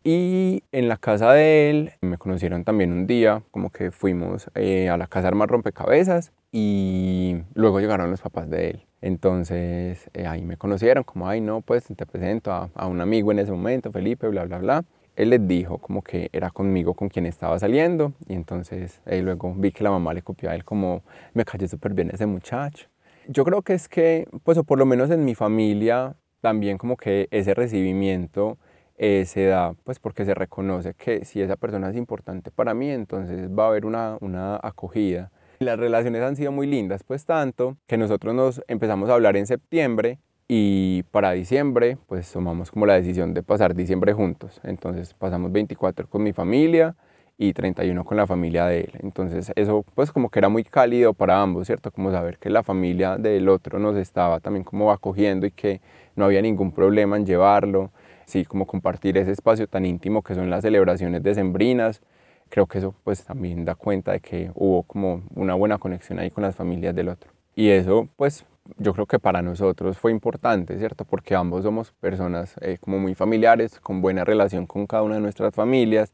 Y 0.04 0.64
en 0.72 0.88
la 0.88 0.98
casa 0.98 1.34
de 1.34 1.70
él 1.70 1.92
me 2.02 2.18
conocieron 2.18 2.64
también 2.64 2.94
un 2.94 3.06
día, 3.06 3.44
como 3.52 3.70
que 3.70 3.92
fuimos 3.92 4.50
eh, 4.56 4.90
a 4.90 4.98
la 4.98 5.08
casa 5.08 5.24
de 5.24 5.28
armar 5.30 5.50
rompecabezas 5.50 6.32
y 6.52 7.38
luego 7.54 7.80
llegaron 7.80 8.10
los 8.10 8.22
papás 8.22 8.50
de 8.50 8.70
él. 8.70 8.86
Entonces 9.02 10.10
eh, 10.14 10.26
ahí 10.26 10.44
me 10.44 10.58
conocieron, 10.58 11.04
como, 11.04 11.28
ay, 11.28 11.42
no, 11.42 11.62
pues 11.62 11.86
te 11.86 12.06
presento 12.06 12.52
a, 12.52 12.88
un 12.88 13.02
amigo 13.02 13.32
en 13.32 13.40
ese 13.40 13.52
momento, 13.52 13.92
Felipe, 13.92 14.28
bla, 14.30 14.46
bla, 14.46 14.60
bla. 14.60 14.86
Él 15.16 15.32
les 15.32 15.46
dijo 15.46 15.80
como 15.80 16.02
que 16.02 16.30
era 16.32 16.50
conmigo 16.50 16.94
con 16.94 17.10
quien 17.10 17.26
estaba 17.26 17.60
saliendo 17.60 18.14
y 18.28 18.36
entonces 18.36 19.02
eh, 19.06 19.22
luego 19.22 19.54
vi 19.54 19.74
que 19.74 19.84
la 19.84 19.92
mamá 19.92 20.14
le 20.14 20.22
copió 20.22 20.50
a 20.50 20.56
él 20.56 20.64
como, 20.64 21.04
me 21.34 21.44
cayó 21.44 21.68
súper 21.68 21.94
bien 21.94 22.10
ese 22.14 22.26
muchacho. 22.26 22.88
Yo 23.32 23.46
creo 23.46 23.62
que 23.62 23.74
es 23.74 23.88
que, 23.88 24.28
pues 24.42 24.58
o 24.58 24.64
por 24.64 24.80
lo 24.80 24.88
menos 24.88 25.12
en 25.12 25.24
mi 25.24 25.36
familia, 25.36 26.16
también 26.42 26.80
como 26.80 26.98
que 26.98 27.28
ese 27.30 27.54
recibimiento 27.54 28.58
eh, 28.98 29.26
se 29.28 29.46
da 29.46 29.76
pues 29.84 30.00
porque 30.00 30.26
se 30.26 30.34
reconoce 30.34 30.96
que 30.96 31.24
si 31.26 31.40
esa 31.40 31.56
persona 31.56 31.92
es 31.92 31.96
importante 31.96 32.50
para 32.50 32.74
mí, 32.74 32.90
entonces 32.90 33.48
va 33.52 33.66
a 33.66 33.68
haber 33.68 33.86
una, 33.86 34.18
una 34.22 34.60
acogida. 34.64 35.30
Las 35.60 35.78
relaciones 35.78 36.24
han 36.24 36.38
sido 36.38 36.52
muy 36.52 36.66
lindas, 36.66 37.04
pues 37.04 37.28
tanto 37.28 37.78
que 37.86 38.00
nosotros 38.00 38.34
nos 38.34 38.64
empezamos 38.68 39.12
a 39.12 39.14
hablar 39.14 39.38
en 39.38 39.46
septiembre 39.46 40.18
y 40.48 41.04
para 41.12 41.34
diciembre 41.34 42.00
pues 42.08 42.32
tomamos 42.32 42.72
como 42.72 42.88
la 42.88 42.96
decisión 42.96 43.36
de 43.36 43.44
pasar 43.44 43.76
diciembre 43.76 44.12
juntos. 44.14 44.60
Entonces 44.64 45.14
pasamos 45.14 45.52
24 45.52 46.10
con 46.10 46.24
mi 46.24 46.34
familia, 46.34 46.96
y 47.42 47.54
31 47.54 48.04
con 48.04 48.18
la 48.18 48.28
familia 48.28 48.66
de 48.66 48.82
él. 48.82 48.92
Entonces 49.02 49.52
eso 49.56 49.86
pues 49.96 50.12
como 50.12 50.30
que 50.30 50.40
era 50.40 50.50
muy 50.50 50.66
cálido 50.66 51.14
para 51.14 51.42
ambos, 51.42 51.68
¿cierto? 51.68 51.90
Como 51.90 52.12
saber 52.12 52.38
que 52.38 52.50
la 52.50 52.64
familia 52.64 53.18
del 53.18 53.48
otro 53.48 53.80
nos 53.80 53.96
estaba 53.96 54.42
también 54.42 54.66
como 54.66 54.92
acogiendo 54.92 55.48
y 55.48 55.52
que 55.52 55.80
no 56.18 56.26
había 56.26 56.42
ningún 56.42 56.74
problema 56.74 57.16
en 57.16 57.26
llevarlo, 57.26 57.92
sí, 58.26 58.44
como 58.44 58.68
compartir 58.68 59.18
ese 59.18 59.32
espacio 59.32 59.68
tan 59.68 59.86
íntimo 59.86 60.22
que 60.22 60.36
son 60.36 60.50
las 60.50 60.64
celebraciones 60.64 61.24
decembrinas. 61.24 62.02
Creo 62.50 62.68
que 62.68 62.80
eso 62.80 62.94
pues 63.06 63.24
también 63.24 63.64
da 63.64 63.74
cuenta 63.74 64.12
de 64.12 64.20
que 64.20 64.52
hubo 64.54 64.84
como 64.84 65.24
una 65.34 65.54
buena 65.54 65.78
conexión 65.78 66.20
ahí 66.20 66.32
con 66.32 66.44
las 66.44 66.58
familias 66.58 66.94
del 66.94 67.08
otro. 67.08 67.32
Y 67.56 67.70
eso 67.70 68.10
pues 68.18 68.46
yo 68.78 68.94
creo 68.94 69.06
que 69.06 69.18
para 69.18 69.42
nosotros 69.42 69.98
fue 69.98 70.12
importante, 70.12 70.78
¿cierto? 70.78 71.06
Porque 71.06 71.36
ambos 71.36 71.64
somos 71.64 71.94
personas 71.94 72.56
eh, 72.60 72.78
como 72.82 73.00
muy 73.00 73.16
familiares, 73.16 73.80
con 73.80 74.02
buena 74.02 74.26
relación 74.26 74.66
con 74.68 74.86
cada 74.88 75.04
una 75.04 75.16
de 75.16 75.22
nuestras 75.22 75.56
familias 75.56 76.12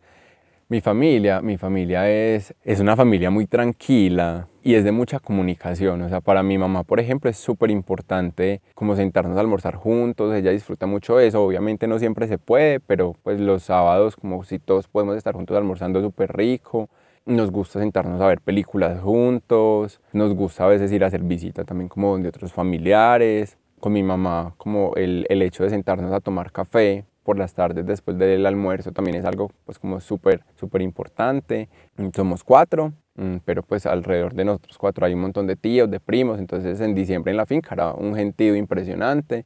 mi 0.67 0.81
familia, 0.81 1.41
mi 1.41 1.57
familia 1.57 2.09
es, 2.09 2.55
es 2.63 2.79
una 2.79 2.95
familia 2.95 3.29
muy 3.29 3.45
tranquila 3.45 4.47
y 4.63 4.73
es 4.73 4.83
de 4.83 4.91
mucha 4.91 5.19
comunicación. 5.19 6.01
O 6.01 6.09
sea, 6.09 6.21
para 6.21 6.41
mi 6.41 6.57
mamá, 6.57 6.83
por 6.83 6.99
ejemplo, 6.99 7.29
es 7.29 7.37
súper 7.37 7.69
importante 7.69 8.61
como 8.73 8.95
sentarnos 8.95 9.37
a 9.37 9.41
almorzar 9.41 9.75
juntos. 9.75 10.33
Ella 10.33 10.51
disfruta 10.51 10.87
mucho 10.87 11.19
eso. 11.19 11.43
Obviamente 11.43 11.87
no 11.87 11.99
siempre 11.99 12.27
se 12.27 12.39
puede, 12.39 12.79
pero 12.79 13.15
pues 13.21 13.39
los 13.39 13.63
sábados, 13.63 14.15
como 14.15 14.43
si 14.43 14.57
todos 14.57 14.87
podemos 14.87 15.15
estar 15.17 15.35
juntos 15.35 15.55
almorzando 15.55 16.01
súper 16.01 16.35
rico. 16.35 16.89
Nos 17.27 17.51
gusta 17.51 17.79
sentarnos 17.79 18.19
a 18.21 18.27
ver 18.27 18.41
películas 18.41 18.99
juntos. 19.01 20.01
Nos 20.13 20.33
gusta 20.33 20.65
a 20.65 20.67
veces 20.67 20.91
ir 20.91 21.03
a 21.03 21.07
hacer 21.07 21.21
visita 21.21 21.63
también 21.63 21.89
como 21.89 22.17
de 22.17 22.29
otros 22.29 22.53
familiares. 22.53 23.57
Con 23.79 23.93
mi 23.93 24.01
mamá, 24.01 24.55
como 24.57 24.95
el, 24.95 25.27
el 25.29 25.43
hecho 25.43 25.63
de 25.63 25.69
sentarnos 25.69 26.11
a 26.11 26.21
tomar 26.21 26.51
café, 26.51 27.05
por 27.25 27.39
las 27.39 27.55
tardes 27.55 27.85
después 27.87 28.17
del 28.19 28.45
almuerzo 28.45 28.91
también 28.91 29.17
es 29.17 29.25
algo 29.25 29.51
pues 29.65 29.79
como 29.79 29.99
súper, 29.99 30.41
súper 30.55 30.83
importante. 30.83 31.67
Somos 32.15 32.43
cuatro, 32.43 32.93
mm, 33.15 33.37
pero 33.43 33.63
pues 33.63 33.87
alrededor 33.87 34.35
de 34.35 34.45
nosotros 34.45 34.77
cuatro 34.77 35.07
hay 35.07 35.15
un 35.15 35.21
montón 35.21 35.47
de 35.47 35.55
tíos, 35.55 35.89
de 35.89 35.99
primos, 35.99 36.39
entonces 36.39 36.79
en 36.81 36.93
diciembre 36.93 37.31
en 37.31 37.37
la 37.37 37.47
finca 37.47 37.73
era 37.73 37.93
un 37.93 38.15
gentío 38.15 38.55
impresionante. 38.55 39.45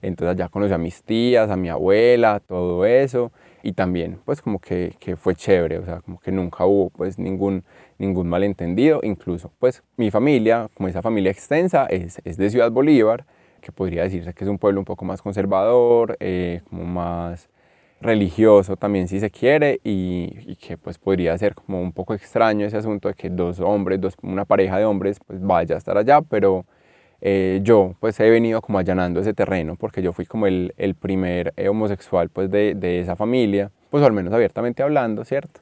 Entonces 0.00 0.36
ya 0.36 0.48
conocí 0.48 0.72
a 0.72 0.78
mis 0.78 1.02
tías, 1.02 1.50
a 1.50 1.56
mi 1.56 1.68
abuela, 1.68 2.40
todo 2.40 2.86
eso. 2.86 3.30
y 3.62 3.72
también 3.72 4.20
pues 4.24 4.40
como 4.40 4.60
que, 4.60 4.94
que, 5.00 5.16
fue 5.16 5.34
chévere, 5.34 5.78
o 5.78 5.84
sea, 5.84 6.00
como 6.00 6.18
que 6.20 6.32
nunca 6.32 6.64
hubo 6.64 6.90
pues 6.90 7.18
ningún, 7.18 7.64
ningún 7.98 8.28
malentendido, 8.28 9.00
incluso 9.02 9.52
pues 9.58 9.82
mi 9.96 10.10
familia, 10.10 10.68
como 10.74 10.88
esa 10.88 11.02
familia 11.02 11.30
extensa, 11.32 11.86
es, 11.86 12.20
es 12.24 12.36
de 12.38 12.50
Ciudad 12.50 12.70
Bolívar, 12.70 13.26
que 13.60 13.72
podría 13.72 14.02
decirse 14.04 14.32
que 14.34 14.44
es 14.44 14.50
un 14.50 14.58
pueblo 14.58 14.80
un 14.80 14.84
poco 14.84 15.04
más 15.04 15.22
conservador, 15.22 16.16
eh, 16.20 16.62
como 16.68 16.84
más 16.84 17.48
religioso 18.00 18.76
también 18.76 19.08
si 19.08 19.20
se 19.20 19.30
quiere 19.30 19.80
y, 19.84 20.32
y, 20.46 20.56
que 20.56 20.78
pues 20.78 20.98
podría 20.98 21.36
ser 21.36 21.54
como 21.54 21.80
un 21.80 21.92
poco 21.92 22.14
extraño 22.14 22.66
ese 22.66 22.76
asunto 22.76 23.08
de 23.08 23.14
que 23.14 23.28
dos 23.30 23.60
hombres, 23.60 24.00
dos, 24.00 24.14
una 24.22 24.44
pareja 24.44 24.78
de 24.78 24.84
hombres 24.84 25.18
pues 25.26 25.40
vaya 25.42 25.74
a 25.74 25.78
estar 25.78 25.98
allá, 25.98 26.22
pero 26.22 26.64
eh, 27.20 27.60
yo 27.62 27.94
pues 28.00 28.18
he 28.20 28.30
venido 28.30 28.60
como 28.62 28.78
allanando 28.78 29.20
ese 29.20 29.34
terreno 29.34 29.76
porque 29.76 30.02
yo 30.02 30.12
fui 30.12 30.26
como 30.26 30.46
el, 30.46 30.74
el 30.76 30.94
primer 30.94 31.52
eh, 31.56 31.68
homosexual 31.68 32.28
pues 32.30 32.50
de, 32.50 32.74
de, 32.74 33.00
esa 33.00 33.16
familia, 33.16 33.72
pues 33.90 34.04
al 34.04 34.12
menos 34.12 34.32
abiertamente 34.32 34.82
hablando, 34.82 35.24
¿cierto? 35.24 35.60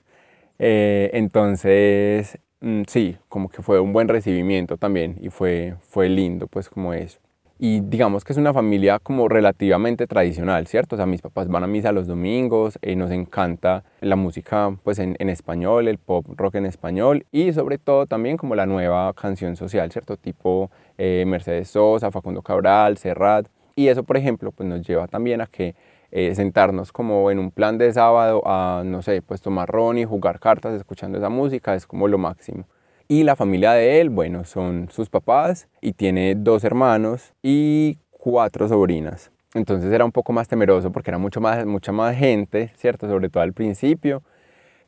Eh, 0.59 1.11
entonces, 1.15 2.39
mm, 2.61 2.83
sí, 2.89 3.17
como 3.29 3.49
que 3.49 3.63
fue 3.63 3.81
un 3.81 3.93
buen 3.93 4.09
recibimiento 4.09 4.77
también 4.79 5.17
y 5.21 5.31
fue, 5.31 5.77
fue 5.81 6.09
lindo 6.09 6.47
pues 6.49 6.69
como 6.69 6.93
eso 6.95 7.21
y 7.59 7.81
digamos 7.81 8.25
que 8.25 8.33
es 8.33 8.39
una 8.39 8.53
familia 8.53 8.99
como 8.99 9.29
relativamente 9.29 10.07
tradicional, 10.07 10.67
¿cierto? 10.67 10.97
O 10.97 10.99
sea, 10.99 11.07
mis 11.07 11.23
papás 11.23 11.49
van 11.49 11.65
a 11.65 11.67
misa 11.67 11.93
los 11.93 12.07
domingos, 12.07 12.79
y 12.83 12.97
nos 12.97 13.11
encanta 13.11 13.85
la 14.01 14.17
música 14.17 14.77
pues 14.83 14.99
en, 14.99 15.17
en, 15.19 15.31
español, 15.31 15.89
el 15.89 15.99
pop 15.99 16.27
rock 16.37 16.57
en 16.57 16.67
español 16.67 17.25
y 17.33 17.53
sobre 17.53 17.79
todo 17.79 18.07
también 18.07 18.37
como 18.37 18.55
la 18.55 18.67
nueva 18.67 19.13
canción 19.15 19.57
social, 19.57 19.91
¿cierto? 19.91 20.17
Tipo 20.17 20.71
eh, 20.99 21.25
Mercedes 21.27 21.69
Sosa, 21.69 22.11
Facundo 22.11 22.43
Cabral, 22.43 22.99
Serrat 22.99 23.47
y 23.75 23.89
eso 23.89 24.05
por 24.05 24.17
ejemplo 24.17 24.53
pues 24.53 24.69
nos 24.69 24.87
lleva 24.87 25.07
también 25.09 25.41
a 25.41 25.47
que 25.47 25.75
eh, 26.11 26.35
sentarnos 26.35 26.93
como 26.93 27.31
en 27.31 27.39
un 27.39 27.51
plan 27.51 27.79
de 27.79 27.93
sábado 27.93 28.43
a, 28.47 28.83
no 28.85 29.03
sé, 29.03 29.23
pues 29.23 29.41
tomar 29.41 29.69
ron 29.69 29.99
y 29.99 30.05
jugar 30.05 30.39
cartas 30.41 30.75
escuchando 30.75 31.19
esa 31.19 31.29
música 31.29 31.75
es 31.75 31.87
como 31.87 32.09
lo 32.09 32.19
máximo. 32.19 32.65
Y 33.09 33.23
la 33.23 33.37
familia 33.37 33.73
de 33.73 34.01
él, 34.01 34.11
bueno, 34.11 34.45
son 34.45 34.89
sus 34.91 35.09
papás 35.09 35.69
y 35.81 35.93
tiene 35.93 36.35
dos 36.35 36.65
hermanos 36.65 37.35
y 37.41 37.99
cuatro 38.11 38.67
sobrinas. 38.69 39.31
Entonces 39.55 39.93
era 39.93 40.05
un 40.05 40.11
poco 40.11 40.33
más 40.33 40.49
temeroso 40.49 40.91
porque 40.91 41.11
era 41.11 41.19
mucho 41.19 41.41
más, 41.41 41.65
mucha 41.67 41.93
más 41.93 42.17
gente, 42.17 42.73
¿cierto? 42.77 43.07
Sobre 43.07 43.29
todo 43.29 43.45
al 43.45 43.53
principio. 43.53 44.25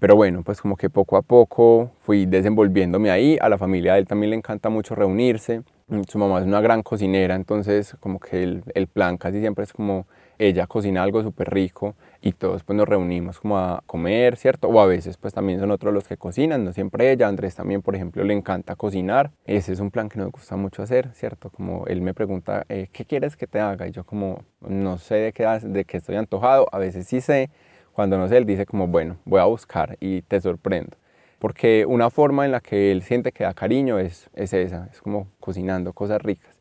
Pero 0.00 0.16
bueno, 0.16 0.42
pues 0.42 0.60
como 0.60 0.76
que 0.76 0.90
poco 0.90 1.16
a 1.16 1.22
poco 1.22 1.92
fui 1.98 2.26
desenvolviéndome 2.26 3.10
ahí. 3.12 3.38
A 3.40 3.48
la 3.48 3.56
familia 3.56 3.92
de 3.92 4.00
él 4.00 4.06
también 4.08 4.30
le 4.30 4.36
encanta 4.36 4.68
mucho 4.68 4.96
reunirse. 4.96 5.62
Su 6.08 6.18
mamá 6.18 6.40
es 6.40 6.46
una 6.46 6.60
gran 6.60 6.82
cocinera, 6.82 7.36
entonces 7.36 7.96
como 8.00 8.18
que 8.18 8.42
el, 8.42 8.64
el 8.74 8.88
plan 8.88 9.16
casi 9.16 9.38
siempre 9.38 9.62
es 9.64 9.72
como 9.72 10.06
ella 10.38 10.66
cocina 10.66 11.04
algo 11.04 11.22
súper 11.22 11.50
rico 11.50 11.94
y 12.20 12.32
todos 12.32 12.64
pues 12.64 12.76
nos 12.76 12.88
reunimos 12.88 13.40
como 13.40 13.58
a 13.58 13.82
comer, 13.86 14.36
¿cierto? 14.36 14.68
O 14.68 14.80
a 14.80 14.86
veces 14.86 15.16
pues 15.16 15.34
también 15.34 15.60
son 15.60 15.70
otros 15.70 15.94
los 15.94 16.08
que 16.08 16.16
cocinan, 16.16 16.64
no 16.64 16.72
siempre 16.72 17.10
ella, 17.12 17.28
Andrés 17.28 17.54
también 17.54 17.82
por 17.82 17.94
ejemplo 17.94 18.24
le 18.24 18.34
encanta 18.34 18.76
cocinar, 18.76 19.30
ese 19.44 19.72
es 19.72 19.80
un 19.80 19.90
plan 19.90 20.08
que 20.08 20.18
nos 20.18 20.30
gusta 20.32 20.56
mucho 20.56 20.82
hacer, 20.82 21.10
¿cierto? 21.14 21.50
Como 21.50 21.86
él 21.86 22.00
me 22.00 22.14
pregunta, 22.14 22.64
eh, 22.68 22.88
¿qué 22.92 23.04
quieres 23.04 23.36
que 23.36 23.46
te 23.46 23.60
haga? 23.60 23.86
Y 23.88 23.92
yo 23.92 24.04
como, 24.04 24.44
no 24.60 24.98
sé 24.98 25.16
de 25.16 25.32
qué, 25.32 25.44
de 25.62 25.84
qué 25.84 25.96
estoy 25.98 26.16
antojado, 26.16 26.66
a 26.72 26.78
veces 26.78 27.06
sí 27.06 27.20
sé, 27.20 27.50
cuando 27.92 28.18
no 28.18 28.28
sé, 28.28 28.36
él 28.36 28.46
dice 28.46 28.66
como, 28.66 28.86
bueno, 28.86 29.16
voy 29.24 29.40
a 29.40 29.44
buscar 29.44 29.96
y 30.00 30.22
te 30.22 30.40
sorprendo. 30.40 30.96
Porque 31.38 31.86
una 31.86 32.10
forma 32.10 32.44
en 32.44 32.52
la 32.52 32.60
que 32.60 32.90
él 32.90 33.02
siente 33.02 33.32
que 33.32 33.44
da 33.44 33.54
cariño 33.54 33.98
es, 33.98 34.28
es 34.34 34.52
esa, 34.52 34.88
es 34.92 35.00
como 35.00 35.28
cocinando 35.40 35.92
cosas 35.92 36.20
ricas. 36.20 36.57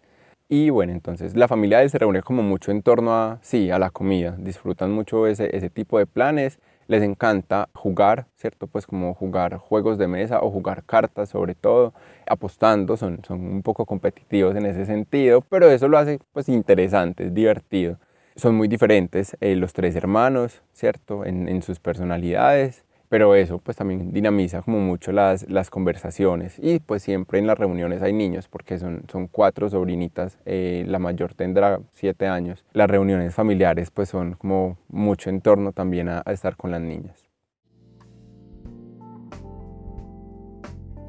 Y 0.50 0.70
bueno, 0.70 0.94
entonces 0.94 1.36
la 1.36 1.50
familia 1.50 1.88
se 1.90 1.98
reúne 1.98 2.22
como 2.22 2.42
mucho 2.42 2.72
en 2.72 2.82
torno 2.82 3.14
a, 3.14 3.40
sí, 3.42 3.70
a 3.70 3.80
la 3.80 3.90
comida. 3.90 4.36
Disfrutan 4.38 4.92
mucho 4.92 5.28
ese, 5.28 5.56
ese 5.56 5.70
tipo 5.70 5.98
de 6.00 6.06
planes. 6.06 6.60
Les 6.88 7.04
encanta 7.04 7.68
jugar, 7.74 8.28
¿cierto? 8.38 8.68
Pues 8.68 8.88
como 8.88 9.14
jugar 9.14 9.58
juegos 9.58 9.98
de 9.98 10.08
mesa 10.08 10.40
o 10.42 10.50
jugar 10.50 10.86
cartas 10.86 11.28
sobre 11.28 11.54
todo, 11.54 11.94
apostando, 12.26 12.96
son, 12.96 13.20
son 13.28 13.42
un 13.46 13.62
poco 13.62 13.86
competitivos 13.86 14.56
en 14.56 14.66
ese 14.66 14.86
sentido, 14.86 15.42
pero 15.42 15.70
eso 15.70 15.90
lo 15.90 15.98
hace 15.98 16.20
pues 16.32 16.48
interesante, 16.48 17.26
es 17.26 17.34
divertido. 17.34 18.00
Son 18.38 18.56
muy 18.56 18.70
diferentes 18.70 19.36
eh, 19.42 19.58
los 19.58 19.74
tres 19.74 19.98
hermanos, 19.98 20.62
¿cierto? 20.72 21.26
En 21.26 21.62
sus 21.62 21.80
personalidades 21.80 22.86
pero 23.10 23.36
eso 23.36 23.60
pues 23.60 23.78
también 23.78 24.12
dinamiza 24.12 24.62
como 24.62 24.80
mucho 24.80 25.12
las, 25.12 25.50
las 25.50 25.70
conversaciones 25.70 26.58
y 26.60 26.80
pues 26.80 27.04
siempre 27.04 27.39
en 27.39 27.48
las 27.48 27.58
reuniones 27.58 28.02
hay 28.02 28.13
niños 28.13 28.48
porque 28.48 28.78
son, 28.80 29.04
son 29.12 29.28
cuatro 29.28 29.70
sobrinitas, 29.70 30.38
eh, 30.46 30.84
la 30.88 31.00
mayor 31.00 31.34
tendrá 31.34 31.80
siete 31.91 32.28
años. 32.28 32.65
Las 32.74 32.89
reuniones 32.89 33.34
familiares 33.34 33.91
pues 33.91 34.10
son 34.10 34.34
como 34.34 34.78
mucho 34.89 35.30
en 35.30 35.41
torno 35.41 35.72
también 35.72 36.10
a, 36.10 36.22
a 36.26 36.32
estar 36.32 36.56
con 36.56 36.72
las 36.72 36.82
niñas. 36.82 37.24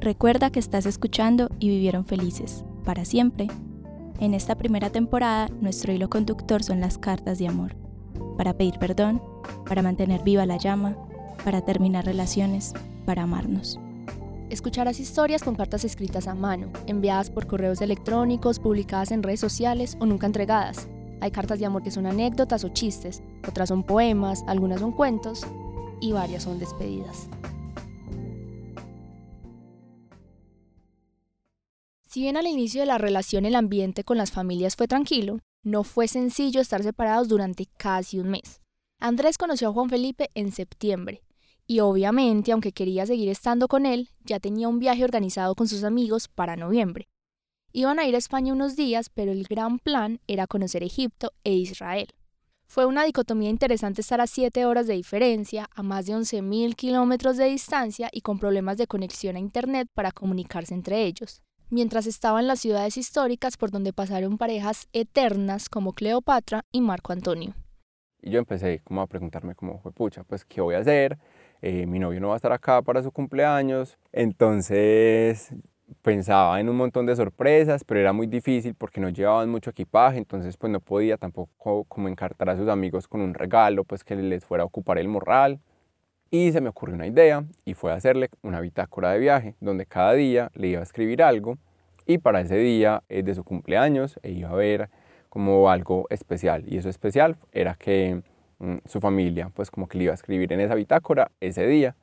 Recuerda 0.01 0.51
que 0.51 0.61
estás 0.61 0.87
escuchando 0.87 1.49
y 1.59 1.69
vivieron 1.69 2.05
felices, 2.05 2.65
para 2.85 3.05
siempre. 3.05 3.49
En 4.21 4.33
esta 4.33 4.57
primera 4.57 4.91
temporada, 4.91 5.49
nuestro 5.61 5.93
hilo 5.93 6.09
conductor 6.09 6.63
son 6.63 6.81
las 6.81 6.99
cartas 6.99 7.39
de 7.39 7.49
amor, 7.49 7.75
para 8.37 8.55
pedir 8.55 8.79
perdón, 8.79 9.21
para 9.69 9.83
mantener 9.83 10.23
viva 10.23 10.47
la 10.47 10.57
llama, 10.57 10.97
para 11.45 11.63
terminar 11.63 12.05
relaciones, 12.05 12.73
para 13.05 13.23
amarnos. 13.23 13.79
Escucharás 14.51 14.99
historias 14.99 15.43
con 15.43 15.55
cartas 15.55 15.85
escritas 15.85 16.27
a 16.27 16.35
mano, 16.35 16.71
enviadas 16.87 17.31
por 17.31 17.47
correos 17.47 17.83
electrónicos, 17.83 18.59
publicadas 18.59 19.11
en 19.11 19.23
redes 19.23 19.41
sociales 19.41 19.97
o 20.01 20.07
nunca 20.07 20.27
entregadas. 20.27 20.89
Hay 21.21 21.31
cartas 21.31 21.59
de 21.59 21.67
amor 21.67 21.83
que 21.83 21.91
son 21.91 22.07
anécdotas 22.07 22.65
o 22.65 22.71
chistes, 22.71 23.23
otras 23.47 23.69
son 23.69 23.83
poemas, 23.83 24.45
algunas 24.47 24.81
son 24.81 24.93
cuentos 24.93 25.47
y 26.01 26.13
varias 26.13 26.45
son 26.45 26.59
despedidas. 26.59 27.29
Si 32.07 32.21
bien 32.23 32.39
al 32.39 32.47
inicio 32.47 32.81
de 32.81 32.87
la 32.87 32.97
relación 32.97 33.45
el 33.45 33.55
ambiente 33.55 34.03
con 34.03 34.17
las 34.17 34.31
familias 34.31 34.77
fue 34.77 34.89
tranquilo, 34.89 35.41
no 35.63 35.85
fue 35.85 36.09
sencillo 36.09 36.63
estar 36.63 36.83
separados 36.83 37.29
durante 37.29 37.67
casi 37.77 38.19
un 38.19 38.31
mes. 38.31 38.63
Andrés 38.99 39.37
conoció 39.37 39.69
a 39.69 39.73
Juan 39.73 39.91
Felipe 39.91 40.31
en 40.35 40.53
septiembre 40.53 41.23
y 41.69 41.81
obviamente, 41.81 42.51
aunque 42.51 42.73
quería 42.73 43.05
seguir 43.05 43.29
estando 43.29 43.69
con 43.69 43.85
él, 43.85 44.09
ya 44.25 44.41
tenía 44.41 44.69
un 44.69 44.79
viaje 44.79 45.05
organizado 45.05 45.55
con 45.55 45.69
sus 45.69 45.85
amigos 45.85 46.27
para 46.27 46.57
noviembre. 46.57 47.09
Iban 47.73 47.99
a 47.99 48.07
ir 48.07 48.15
a 48.15 48.19
España 48.19 48.55
unos 48.55 48.75
días, 48.75 49.11
pero 49.11 49.33
el 49.33 49.45
gran 49.45 49.79
plan 49.79 50.19
era 50.27 50.47
conocer 50.47 50.83
Egipto 50.83 51.31
e 51.45 51.53
Israel. 51.53 52.09
Fue 52.67 52.87
una 52.87 53.05
dicotomía 53.05 53.51
interesante 53.51 54.01
estar 54.01 54.19
a 54.23 54.27
7 54.27 54.65
horas 54.65 54.87
de 54.87 54.95
diferencia, 54.95 55.69
a 55.75 55.83
más 55.83 56.07
de 56.07 56.15
11.000 56.15 56.75
kilómetros 56.75 57.37
de 57.37 57.45
distancia 57.45 58.09
y 58.13 58.23
con 58.23 58.39
problemas 58.39 58.79
de 58.79 58.87
conexión 58.87 59.37
a 59.37 59.41
Internet 59.41 59.89
para 59.93 60.11
comunicarse 60.11 60.73
entre 60.73 61.05
ellos, 61.05 61.43
mientras 61.69 62.07
estaba 62.07 62.41
en 62.41 62.47
las 62.47 62.61
ciudades 62.61 62.97
históricas 62.97 63.59
por 63.59 63.71
donde 63.71 63.93
pasaron 63.93 64.39
parejas 64.39 64.89
eternas 64.95 65.69
como 65.69 65.93
Cleopatra 65.93 66.63
y 66.73 66.81
Marco 66.81 67.13
Antonio. 67.13 67.55
Y 68.23 68.31
yo 68.31 68.39
empecé 68.39 68.81
como 68.81 69.03
a 69.03 69.07
preguntarme 69.07 69.55
cómo 69.55 69.79
fue 69.81 69.93
pucha, 69.93 70.25
pues 70.25 70.47
qué 70.47 70.61
voy 70.63 70.75
a 70.75 70.79
hacer, 70.79 71.19
eh, 71.63 71.87
mi 71.87 71.99
novio 71.99 72.21
no 72.21 72.29
va 72.29 72.35
a 72.35 72.37
estar 72.37 72.53
acá 72.53 72.83
para 72.83 73.03
su 73.03 73.11
cumpleaños, 73.13 73.99
entonces 74.13 75.55
pensaba 76.03 76.61
en 76.61 76.69
un 76.69 76.77
montón 76.77 77.07
de 77.07 77.17
sorpresas, 77.17 77.85
pero 77.85 78.01
era 78.01 78.13
muy 78.13 78.27
difícil 78.27 78.75
porque 78.75 79.01
no 79.01 79.09
llevaban 79.09 79.49
mucho 79.49 79.71
equipaje, 79.71 80.19
entonces 80.19 80.57
pues 80.57 80.71
no 80.73 80.81
podía 80.81 81.17
tampoco 81.17 81.85
como 81.85 82.09
encartar 82.09 82.51
a 82.51 82.57
sus 82.57 82.69
amigos 82.69 83.09
con 83.09 83.21
un 83.21 83.35
regalo, 83.35 83.85
pues 83.85 84.05
que 84.05 84.17
les 84.17 84.45
fuera 84.45 84.63
a 84.65 84.67
ocupar 84.67 84.99
el 84.99 85.09
morral. 85.09 85.61
Y 86.31 86.53
se 86.53 86.61
me 86.61 86.69
ocurrió 86.69 86.95
una 86.95 87.07
idea 87.07 87.45
y 87.65 87.73
fue 87.73 87.91
hacerle 87.91 88.29
una 88.43 88.61
bitácora 88.61 89.13
de 89.13 89.19
viaje, 89.19 89.55
donde 89.61 89.87
cada 89.87 90.13
día 90.13 90.51
le 90.55 90.69
iba 90.69 90.81
a 90.81 90.83
escribir 90.83 91.23
algo 91.23 91.57
y 92.07 92.19
para 92.19 92.41
ese 92.41 92.57
día 92.57 93.03
eh, 93.09 93.23
de 93.23 93.35
su 93.35 93.45
cumpleaños 93.45 94.19
e 94.23 94.33
iba 94.33 94.51
a 94.51 94.55
ver 94.55 94.91
como 95.31 95.71
algo 95.71 96.07
especial. 96.11 96.65
Y 96.67 96.77
eso 96.77 96.89
especial 96.89 97.37
era 97.53 97.75
que 97.75 98.23
su 98.87 99.01
familia, 99.01 99.51
pues 99.55 99.71
como 99.71 99.89
que 99.89 99.99
le 99.99 100.05
iba 100.05 100.13
a 100.13 100.15
escribir 100.15 100.53
en 100.53 100.61
esa 100.61 100.75
bitácora 100.75 101.31
ese 101.41 101.67
día. 101.67 101.97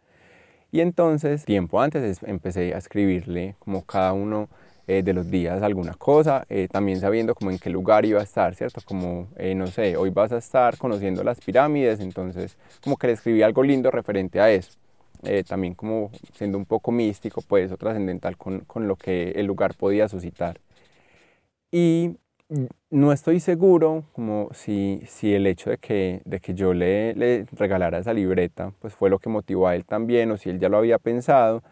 Y 0.71 0.81
entonces, 0.81 1.45
tiempo 1.45 1.81
antes, 1.81 2.21
empecé 2.23 2.73
a 2.73 2.77
escribirle 2.77 3.55
como 3.59 3.83
cada 3.85 4.13
uno 4.13 4.49
eh, 4.87 5.01
de 5.03 5.13
los 5.13 5.31
días 5.31 5.63
alguna 5.63 5.95
cosa, 5.95 6.45
eh, 6.47 6.67
también 6.71 6.99
sabiendo 6.99 7.33
como 7.33 7.49
en 7.49 7.57
qué 7.57 7.71
lugar 7.71 8.05
iba 8.05 8.19
a 8.19 8.23
estar, 8.23 8.53
¿cierto? 8.55 8.81
Como, 8.85 9.29
eh, 9.35 9.55
no 9.55 9.67
sé, 9.67 9.97
hoy 9.97 10.11
vas 10.11 10.31
a 10.31 10.37
estar 10.37 10.77
conociendo 10.77 11.23
las 11.23 11.39
pirámides, 11.41 11.99
entonces 12.01 12.57
como 12.83 12.95
que 12.97 13.07
le 13.07 13.13
escribí 13.13 13.41
algo 13.41 13.63
lindo 13.63 13.89
referente 13.89 14.39
a 14.39 14.51
eso. 14.51 14.77
también 15.47 15.73
como 15.75 16.11
siendo 16.33 16.57
un 16.57 16.65
poco 16.65 16.91
místico, 16.91 17.41
pues, 17.41 17.71
o 17.71 17.77
trascendental 17.77 18.37
con, 18.37 18.61
con 18.61 18.87
lo 18.87 18.95
que 18.95 19.31
el 19.31 19.45
lugar 19.47 19.75
podía 19.75 20.07
suscitar. 20.07 20.59
Y 21.71 22.17
no 22.89 23.11
estoy 23.11 23.39
seguro 23.39 24.05
como 24.13 24.49
si, 24.53 25.01
si 25.07 25.33
el 25.33 25.47
hecho 25.47 25.71
de 25.71 25.77
que, 25.77 26.21
de 26.25 26.39
que 26.39 26.53
yo 26.53 26.73
le, 26.73 27.13
le, 27.15 27.45
regalara 27.51 27.99
esa 27.99 28.13
libreta 28.13 28.71
pues 28.79 28.93
fue 28.93 29.09
lo 29.09 29.19
que 29.19 29.29
motivó 29.29 29.67
a 29.67 29.75
él 29.75 29.85
también 29.85 30.31
o 30.31 30.37
si 30.37 30.49
él 30.49 30.59
ya 30.59 30.69
lo 30.69 30.77
había 30.77 30.99
pensado. 30.99 31.63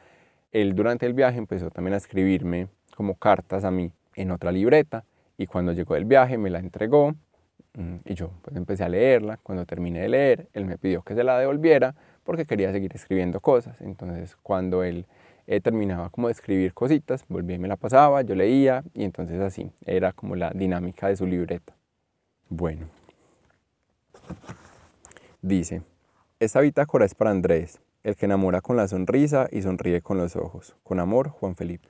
Él 0.51 0.75
durante 0.75 1.05
el 1.05 1.13
viaje 1.13 1.37
empezó 1.37 1.69
también 1.69 1.93
a 1.93 1.97
escribirme 1.97 2.67
como 2.95 3.15
cartas 3.15 3.63
a 3.63 3.71
mí 3.71 3.91
en 4.15 4.31
otra 4.31 4.51
libreta 4.51 5.05
y 5.37 5.47
cuando 5.47 5.73
llegó 5.73 5.95
el 5.95 6.05
viaje 6.05 6.37
me 6.37 6.49
la 6.49 6.59
entregó 6.59 7.15
Mm, 7.75 7.97
y 8.05 8.13
yo 8.13 8.31
pues 8.43 8.55
empecé 8.55 8.83
a 8.83 8.89
leerla. 8.89 9.37
Cuando 9.43 9.65
terminé 9.65 10.01
de 10.01 10.09
leer, 10.09 10.47
él 10.53 10.65
me 10.65 10.77
pidió 10.77 11.01
que 11.01 11.15
se 11.15 11.23
la 11.23 11.39
devolviera 11.39 11.95
porque 12.23 12.45
quería 12.45 12.71
seguir 12.71 12.91
escribiendo 12.95 13.39
cosas. 13.39 13.79
Entonces 13.81 14.37
cuando 14.41 14.83
él 14.83 15.05
eh, 15.47 15.59
terminaba 15.61 16.09
como 16.09 16.27
de 16.27 16.33
escribir 16.33 16.73
cositas, 16.73 17.25
volvía 17.27 17.55
y 17.55 17.59
me 17.59 17.67
la 17.67 17.75
pasaba, 17.75 18.21
yo 18.21 18.35
leía 18.35 18.83
y 18.93 19.03
entonces 19.03 19.39
así 19.41 19.71
era 19.85 20.13
como 20.13 20.35
la 20.35 20.51
dinámica 20.51 21.07
de 21.07 21.15
su 21.15 21.25
libreta. 21.25 21.75
Bueno, 22.49 22.87
dice, 25.41 25.81
esta 26.39 26.61
bitácora 26.61 27.05
es 27.05 27.15
para 27.15 27.31
Andrés, 27.31 27.79
el 28.03 28.15
que 28.15 28.25
enamora 28.25 28.61
con 28.61 28.75
la 28.75 28.87
sonrisa 28.87 29.47
y 29.51 29.61
sonríe 29.61 30.01
con 30.01 30.17
los 30.17 30.35
ojos. 30.35 30.75
Con 30.83 30.99
amor, 30.99 31.29
Juan 31.29 31.55
Felipe. 31.55 31.89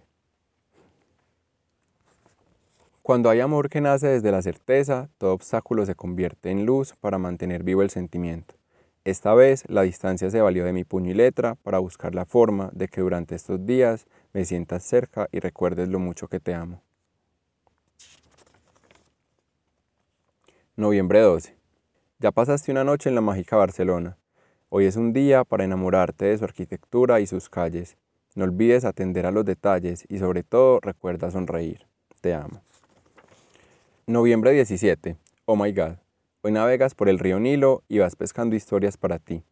Cuando 3.02 3.30
hay 3.30 3.42
amor 3.42 3.70
que 3.70 3.82
nace 3.82 4.08
desde 4.08 4.32
la 4.32 4.42
certeza, 4.42 5.10
todo 5.18 5.34
obstáculo 5.34 5.86
se 5.86 5.96
convierte 5.96 6.52
en 6.52 6.66
luz 6.66 6.96
para 7.02 7.18
mantener 7.18 7.64
vivo 7.64 7.82
el 7.82 7.90
sentimiento. 7.90 8.56
Esta 9.06 9.34
vez 9.34 9.66
la 9.68 9.82
distancia 9.82 10.30
se 10.30 10.40
valió 10.40 10.64
de 10.64 10.72
mi 10.72 10.86
puño 10.86 11.12
y 11.12 11.14
letra 11.14 11.56
para 11.56 11.80
buscar 11.80 12.16
la 12.16 12.26
forma 12.26 12.70
de 12.74 12.88
que 12.88 13.02
durante 13.02 13.36
estos 13.36 13.66
días 13.66 14.08
me 14.32 14.46
sientas 14.46 14.84
cerca 14.84 15.28
y 15.34 15.42
recuerdes 15.42 15.90
lo 15.90 16.00
mucho 16.00 16.30
que 16.30 16.40
te 16.40 16.54
amo. 16.54 16.82
Noviembre 20.78 21.20
12. 21.20 21.54
Ya 22.20 22.32
pasaste 22.32 22.72
una 22.72 22.86
noche 22.86 23.10
en 23.10 23.16
la 23.16 23.22
mágica 23.22 23.58
Barcelona. 23.58 24.18
Hoy 24.70 24.86
es 24.86 24.96
un 24.96 25.12
día 25.12 25.44
para 25.44 25.66
enamorarte 25.66 26.26
de 26.26 26.38
su 26.38 26.46
arquitectura 26.46 27.20
y 27.20 27.28
sus 27.28 27.50
calles. 27.50 27.98
No 28.36 28.46
olvides 28.46 28.86
atender 28.86 29.26
a 29.26 29.32
los 29.32 29.44
detalles 29.44 30.06
y 30.08 30.18
sobre 30.20 30.44
todo 30.44 30.80
recuerda 30.80 31.30
sonreír. 31.30 31.86
Te 32.22 32.34
amo. 32.34 32.62
Noviembre 34.08 34.52
17. 34.52 35.18
Oh 35.46 35.58
my 35.58 35.74
God. 35.74 36.03
Hoy 36.46 36.52
navegas 36.52 36.94
por 36.94 37.08
el 37.08 37.20
río 37.20 37.40
Nilo 37.40 37.84
y 37.88 38.00
vas 38.00 38.18
pescando 38.18 38.58
historias 38.58 38.98
para 38.98 39.18
ti. 39.18 39.46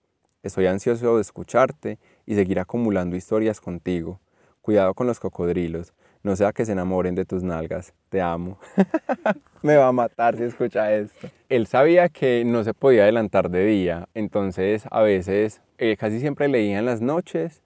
Estoy 0.43 0.65
ansioso 0.65 1.15
de 1.15 1.21
escucharte 1.21 1.99
y 2.25 2.35
seguir 2.35 2.59
acumulando 2.59 3.15
historias 3.15 3.61
contigo. 3.61 4.19
Cuidado 4.59 4.93
con 4.93 5.07
los 5.07 5.17
cocodrilos, 5.21 5.93
no 6.21 6.35
sea 6.35 6.51
que 6.51 6.65
se 6.65 6.73
enamoren 6.73 7.15
de 7.15 7.23
tus 7.23 7.43
nalgas. 7.43 7.93
Te 8.09 8.19
amo. 8.19 8.59
Me 9.61 9.77
va 9.77 9.87
a 9.87 9.93
matar 9.93 10.35
si 10.35 10.43
escucha 10.43 10.93
esto. 10.93 11.29
Él 11.47 11.65
sabía 11.65 12.09
que 12.09 12.43
no 12.43 12.61
se 12.65 12.73
podía 12.73 13.03
adelantar 13.03 13.49
de 13.49 13.65
día, 13.65 14.09
entonces 14.13 14.83
a 14.91 15.01
veces, 15.01 15.61
eh, 15.77 15.95
casi 15.95 16.19
siempre 16.19 16.49
leía 16.49 16.77
en 16.77 16.85
las 16.85 16.99
noches 16.99 17.61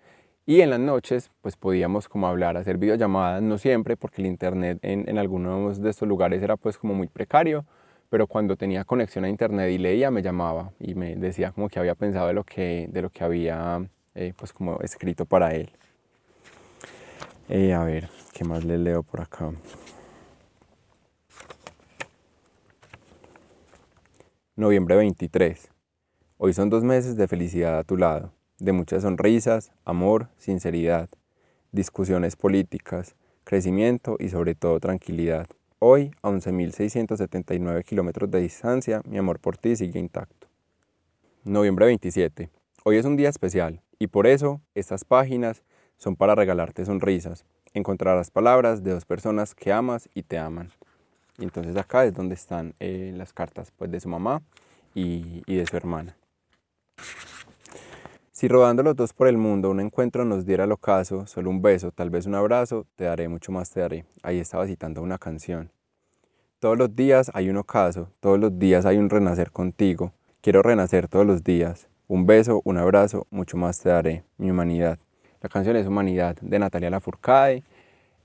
y 0.45 0.61
en 0.61 0.69
las 0.69 0.79
noches 0.79 1.31
pues 1.41 1.55
podíamos 1.55 2.07
como 2.07 2.27
hablar, 2.27 2.57
hacer 2.57 2.77
videollamadas, 2.77 3.41
no 3.41 3.57
siempre 3.57 3.97
porque 3.97 4.21
el 4.21 4.27
internet 4.27 4.77
en, 4.83 5.09
en 5.09 5.17
algunos 5.17 5.81
de 5.81 5.89
estos 5.89 6.07
lugares 6.07 6.43
era 6.43 6.57
pues 6.57 6.77
como 6.77 6.93
muy 6.93 7.07
precario, 7.07 7.65
pero 8.09 8.27
cuando 8.27 8.55
tenía 8.55 8.83
conexión 8.83 9.25
a 9.25 9.29
internet 9.29 9.71
y 9.71 9.77
leía 9.77 10.11
me 10.11 10.21
llamaba 10.21 10.71
y 10.79 10.95
me 10.95 11.15
decía 11.15 11.51
como 11.51 11.69
que 11.69 11.79
había 11.79 11.95
pensado 11.95 12.27
de 12.27 12.33
lo 12.33 12.43
que, 12.43 12.87
de 12.91 13.01
lo 13.01 13.09
que 13.09 13.23
había 13.23 13.85
eh, 14.13 14.33
pues 14.35 14.53
como 14.53 14.79
escrito 14.81 15.25
para 15.25 15.53
él. 15.53 15.69
Eh, 17.49 17.73
a 17.73 17.83
ver, 17.83 18.09
¿qué 18.33 18.43
más 18.43 18.63
le 18.63 18.77
leo 18.77 19.03
por 19.03 19.21
acá? 19.21 19.51
Noviembre 24.55 24.95
23. 24.95 25.69
Hoy 26.37 26.53
son 26.53 26.69
dos 26.69 26.83
meses 26.83 27.17
de 27.17 27.27
felicidad 27.27 27.77
a 27.77 27.83
tu 27.83 27.97
lado, 27.97 28.31
de 28.57 28.71
muchas 28.71 29.03
sonrisas, 29.03 29.71
amor, 29.83 30.29
sinceridad, 30.37 31.09
discusiones 31.71 32.35
políticas, 32.35 33.15
crecimiento 33.43 34.15
y 34.17 34.29
sobre 34.29 34.55
todo 34.55 34.79
tranquilidad. 34.79 35.47
Hoy, 35.79 36.11
a 36.21 36.29
11.679 36.29 37.83
kilómetros 37.83 38.31
de 38.31 38.39
distancia, 38.39 39.01
mi 39.05 39.17
amor 39.17 39.39
por 39.39 39.57
ti 39.57 39.75
sigue 39.75 39.99
intacto. 39.99 40.47
Noviembre 41.43 41.87
27. 41.87 42.49
Hoy 42.85 42.95
es 42.95 43.03
un 43.03 43.17
día 43.17 43.27
especial 43.27 43.81
y 43.99 44.07
por 44.07 44.25
eso 44.25 44.61
estas 44.73 45.03
páginas 45.03 45.63
son 45.97 46.15
para 46.15 46.33
regalarte 46.33 46.85
sonrisas. 46.85 47.43
Encontrarás 47.73 48.31
palabras 48.31 48.83
de 48.85 48.91
dos 48.91 49.03
personas 49.03 49.53
que 49.53 49.73
amas 49.73 50.07
y 50.13 50.23
te 50.23 50.37
aman. 50.37 50.71
Entonces 51.39 51.75
acá 51.75 52.05
es 52.05 52.13
donde 52.13 52.35
están 52.35 52.73
eh, 52.79 53.11
las 53.13 53.33
cartas 53.33 53.73
pues, 53.75 53.91
de 53.91 53.99
su 53.99 54.07
mamá 54.07 54.41
y, 54.93 55.43
y 55.45 55.57
de 55.57 55.65
su 55.65 55.75
hermana. 55.75 56.15
Si 58.35 58.49
rodando 58.49 58.83
los 58.83 58.97
dos 58.97 59.13
por 59.13 59.29
el 59.29 59.37
mundo 59.37 59.69
un 59.69 59.79
encuentro 59.79 60.25
nos 60.25 60.45
diera 60.45 60.65
el 60.65 60.71
ocaso, 60.73 61.25
solo 61.25 61.49
un 61.49 61.61
beso, 61.61 61.91
tal 61.91 62.09
vez 62.09 62.25
un 62.25 62.35
abrazo, 62.35 62.85
te 62.97 63.05
daré 63.05 63.29
mucho 63.29 63.53
más 63.53 63.71
te 63.71 63.79
daré. 63.79 64.03
Ahí 64.23 64.39
estaba 64.39 64.67
citando 64.67 65.01
una 65.01 65.17
canción. 65.17 65.71
Todos 66.59 66.77
los 66.77 66.93
días 66.93 67.31
hay 67.33 67.47
un 67.47 67.55
ocaso, 67.55 68.09
todos 68.19 68.37
los 68.37 68.59
días 68.59 68.85
hay 68.85 68.97
un 68.97 69.09
renacer 69.09 69.51
contigo. 69.51 70.11
Quiero 70.41 70.61
renacer 70.61 71.07
todos 71.07 71.25
los 71.25 71.45
días. 71.45 71.87
Un 72.09 72.25
beso, 72.25 72.61
un 72.65 72.77
abrazo, 72.77 73.25
mucho 73.29 73.55
más 73.55 73.79
te 73.79 73.87
daré, 73.87 74.25
mi 74.37 74.51
humanidad. 74.51 74.99
La 75.41 75.47
canción 75.47 75.77
es 75.77 75.87
Humanidad 75.87 76.35
de 76.41 76.59
Natalia 76.59 76.89
Lafourcade 76.89 77.63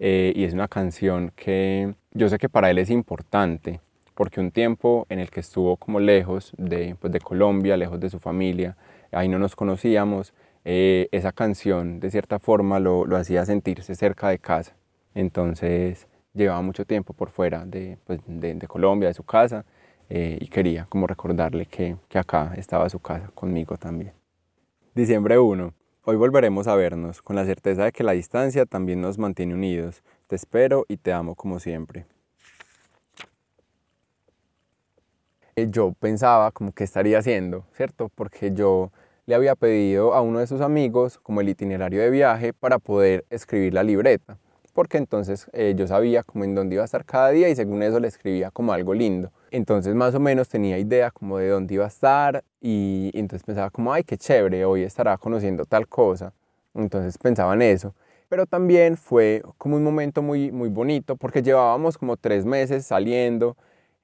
eh, 0.01 0.33
y 0.35 0.43
es 0.43 0.55
una 0.55 0.67
canción 0.67 1.31
que 1.37 1.95
yo 2.15 2.29
sé 2.29 2.39
que 2.39 2.49
para 2.49 2.69
él 2.73 2.79
es 2.79 2.91
importante 2.91 3.81
porque 4.21 4.41
un 4.41 4.51
tiempo 4.51 5.07
en 5.09 5.19
el 5.19 5.31
que 5.31 5.41
estuvo 5.41 5.77
como 5.77 5.99
lejos 5.99 6.53
de, 6.59 6.95
pues, 7.01 7.11
de 7.11 7.21
Colombia, 7.21 7.79
lejos 7.79 7.99
de 7.99 8.11
su 8.11 8.19
familia, 8.19 8.77
ahí 9.13 9.29
no 9.29 9.39
nos 9.39 9.57
conocíamos, 9.57 10.33
eh, 10.65 11.09
esa 11.13 11.33
canción 11.33 12.01
de 12.01 12.11
cierta 12.11 12.39
forma 12.39 12.81
lo, 12.81 13.07
lo 13.07 13.17
hacía 13.17 13.45
sentirse 13.47 13.95
cerca 13.95 14.29
de 14.29 14.39
casa. 14.39 14.77
Entonces 15.15 16.07
llevaba 16.35 16.63
mucho 16.63 16.85
tiempo 16.85 17.13
por 17.13 17.31
fuera 17.31 17.65
de, 17.65 17.99
pues, 18.07 18.21
de, 18.27 18.59
Colombia, 18.69 19.09
de 19.09 19.15
su 19.15 19.25
casa, 19.25 19.65
eh, 20.09 20.39
y 20.41 20.49
quería 20.49 20.87
como 20.87 21.07
recordarle 21.07 21.67
que, 21.67 21.97
que 22.09 22.19
acá 22.19 22.55
estaba 22.57 22.89
su 22.89 23.01
casa 23.01 23.31
conmigo 23.35 23.77
también. 23.77 24.13
Diciembre 24.95 25.39
1. 25.39 25.73
Hoy 26.05 26.17
volveremos 26.17 26.67
a 26.67 26.75
vernos, 26.75 27.23
con 27.23 27.37
la 27.37 27.45
certeza 27.45 27.85
de 27.85 27.93
que 27.93 28.03
la 28.03 28.13
distancia 28.13 28.67
también 28.67 29.01
nos 29.01 29.19
mantiene 29.19 29.55
unidos. 29.55 30.03
Te 30.27 30.37
espero 30.37 30.85
y 30.89 30.97
te 30.97 31.13
amo 31.13 31.35
como 31.35 31.61
siempre. 31.61 32.07
Eh, 35.57 35.69
yo 35.71 35.93
pensaba 35.93 36.51
como 36.53 36.73
que 36.73 36.85
estaría 36.85 37.19
haciendo, 37.19 37.67
¿cierto? 37.75 38.09
Porque 38.09 38.53
yo 38.53 38.91
le 39.31 39.37
había 39.37 39.55
pedido 39.55 40.13
a 40.13 40.23
uno 40.23 40.41
de 40.41 40.49
sus 40.49 40.61
amigos 40.61 41.21
como 41.23 41.41
el 41.41 41.49
itinerario 41.49 42.03
de 42.03 42.11
viaje 42.11 42.53
para 42.53 42.81
poder 42.81 43.25
escribir 43.31 43.73
la 43.73 43.85
libreta 43.85 44.37
porque 44.73 44.99
entonces 44.99 45.49
eh, 45.53 45.75
yo 45.77 45.87
sabía 45.87 46.25
como 46.25 46.43
en 46.45 46.55
dónde 46.55 46.75
iba 46.75 46.83
a 46.83 46.85
estar 46.85 47.05
cada 47.05 47.31
día 47.31 47.49
y 47.49 47.55
según 47.55 47.83
eso 47.83 48.01
le 48.01 48.09
escribía 48.09 48.51
como 48.51 48.73
algo 48.73 48.95
lindo. 48.95 49.31
Entonces 49.51 49.95
más 49.95 50.15
o 50.15 50.21
menos 50.21 50.49
tenía 50.49 50.79
idea 50.79 51.11
como 51.11 51.39
de 51.39 51.49
dónde 51.49 51.75
iba 51.75 51.85
a 51.85 51.89
estar 51.89 52.43
y, 52.61 53.11
entonces 53.15 53.45
pensaba 53.45 53.71
como, 53.71 53.93
ay, 53.93 54.05
qué 54.05 54.17
chévere, 54.17 54.65
hoy 54.65 54.83
estará 54.83 55.19
conociendo 55.19 55.65
tal 55.65 55.87
cosa. 55.87 56.33
Entonces 56.73 57.19
pensaba 57.19 57.55
en 57.55 57.63
eso. 57.63 57.95
Pero 58.29 58.47
también 58.47 58.97
fue 58.97 59.43
como 59.59 59.77
un 59.77 59.83
momento 59.83 60.23
muy, 60.23 60.51
muy 60.51 60.69
bonito 60.69 61.17
porque 61.17 61.43
llevábamos 61.43 61.99
como 61.99 62.17
tres 62.17 62.45
meses 62.45 62.87
saliendo 62.87 63.57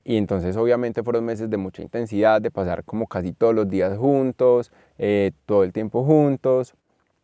y 0.09 0.19
entonces 0.19 0.57
obviamente 0.57 1.03
fueron 1.03 1.25
meses 1.25 1.51
de 1.51 1.57
mucha 1.57 1.83
intensidad, 1.83 2.41
de 2.41 2.53
pasar 2.53 2.85
como 2.85 3.09
casi 3.09 3.33
todos 3.33 3.53
los 3.53 3.69
días 3.69 3.99
juntos, 3.99 4.71
eh, 4.99 5.33
todo 5.47 5.65
el 5.65 5.73
tiempo 5.73 6.05
juntos. 6.05 6.75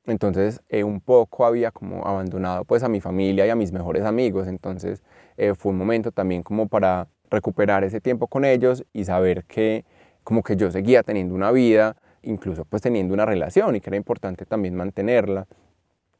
Entonces 0.05 0.61
eh, 0.68 0.83
un 0.83 1.01
poco 1.01 1.47
había 1.47 1.71
como 1.71 2.05
abandonado 2.05 2.64
pues 2.64 2.83
a 2.83 2.88
mi 2.88 3.01
familia 3.01 3.47
y 3.47 3.51
a 3.51 3.55
mis 3.55 3.71
mejores 3.71 4.03
amigos, 4.05 4.49
entonces 4.49 5.05
eh, 5.37 5.55
fue 5.55 5.71
un 5.71 5.79
momento 5.79 6.11
también 6.11 6.42
como 6.42 6.66
para 6.66 7.07
recuperar 7.31 7.85
ese 7.85 8.01
tiempo 8.01 8.27
con 8.27 8.45
ellos 8.45 8.85
y 8.92 9.05
saber 9.05 9.45
que 9.45 9.85
como 10.25 10.42
que 10.42 10.57
yo 10.57 10.68
seguía 10.73 11.05
teniendo 11.05 11.37
una 11.37 11.53
vida, 11.53 11.97
incluso 12.23 12.64
pues 12.64 12.83
teniendo 12.83 13.14
una 13.14 13.27
relación 13.27 13.77
y 13.77 13.81
que 13.81 13.90
era 13.90 13.97
importante 13.97 14.45
también 14.45 14.75
mantenerla. 14.75 15.47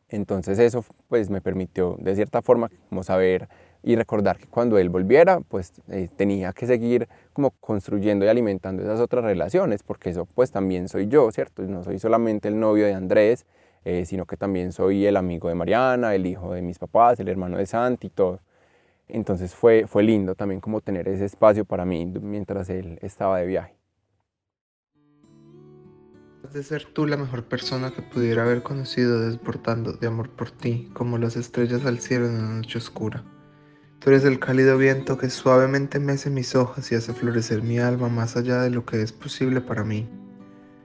Entonces 0.09 0.61
eso 0.61 0.85
pues 1.09 1.29
me 1.29 1.41
permitió 1.41 1.97
de 1.99 2.15
cierta 2.15 2.41
forma 2.41 2.71
como 2.89 3.03
saber 3.03 3.49
y 3.83 3.97
recordar 3.97 4.39
que 4.39 4.47
cuando 4.47 4.79
él 4.79 4.89
volviera 4.89 5.41
pues 5.41 5.73
eh, 5.89 6.09
tenía 6.17 6.53
que 6.53 6.67
seguir 6.67 7.09
como 7.33 7.51
construyendo 7.51 8.25
y 8.25 8.29
alimentando 8.29 8.83
esas 8.83 9.01
otras 9.01 9.25
relaciones 9.25 9.83
porque 9.83 10.11
eso 10.11 10.27
pues 10.27 10.51
también 10.53 10.89
soy 10.89 11.09
yo, 11.09 11.31
¿cierto? 11.33 11.63
No 11.63 11.83
soy 11.83 11.99
solamente 11.99 12.49
el 12.49 12.61
novio 12.61 12.87
de 12.87 12.95
Andrés, 12.95 13.47
eh, 13.85 14.05
sino 14.07 14.27
que 14.27 14.37
también 14.37 14.73
soy 14.73 15.07
el 15.07 15.17
amigo 15.17 15.49
de 15.49 15.55
Mariana, 15.55 16.15
el 16.15 16.27
hijo 16.27 16.55
de 16.55 16.63
mis 16.63 16.79
papás, 16.79 17.19
el 17.21 17.29
hermano 17.29 17.59
de 17.59 17.67
Santi 17.67 18.07
y 18.07 18.11
todo. 18.11 18.41
Entonces 19.09 19.55
fue, 19.55 19.87
fue 19.87 20.05
lindo 20.05 20.35
también 20.35 20.61
como 20.61 20.81
tener 20.81 21.09
ese 21.09 21.25
espacio 21.25 21.65
para 21.65 21.85
mí 21.85 22.07
mientras 22.07 22.71
él 22.71 22.99
estaba 23.03 23.39
de 23.39 23.47
viaje. 23.47 23.75
De 26.53 26.63
ser 26.63 26.85
tú 26.85 27.07
la 27.07 27.17
mejor 27.17 27.45
persona 27.45 27.93
que 27.93 28.03
pudiera 28.03 28.43
haber 28.43 28.63
conocido 28.63 29.21
desbordando 29.21 29.93
de 29.93 30.07
amor 30.07 30.29
por 30.31 30.51
ti, 30.51 30.91
como 30.93 31.17
las 31.17 31.37
estrellas 31.37 31.87
al 31.87 31.99
cielo 31.99 32.27
en 32.27 32.35
una 32.35 32.57
noche 32.57 32.79
oscura. 32.79 33.25
Tú 34.03 34.11
eres 34.11 34.25
el 34.25 34.41
cálido 34.41 34.79
viento 34.79 35.17
que 35.17 35.31
suavemente 35.31 36.01
mece 36.01 36.29
mis 36.29 36.57
hojas 36.57 36.91
y 36.91 36.97
hace 36.97 37.13
florecer 37.13 37.63
mi 37.63 37.79
alma 37.79 38.09
más 38.09 38.37
allá 38.37 38.61
de 38.61 38.71
lo 38.71 38.85
que 38.85 39.01
es 39.01 39.13
posible 39.13 39.61
para 39.61 39.85
mí. 39.85 40.09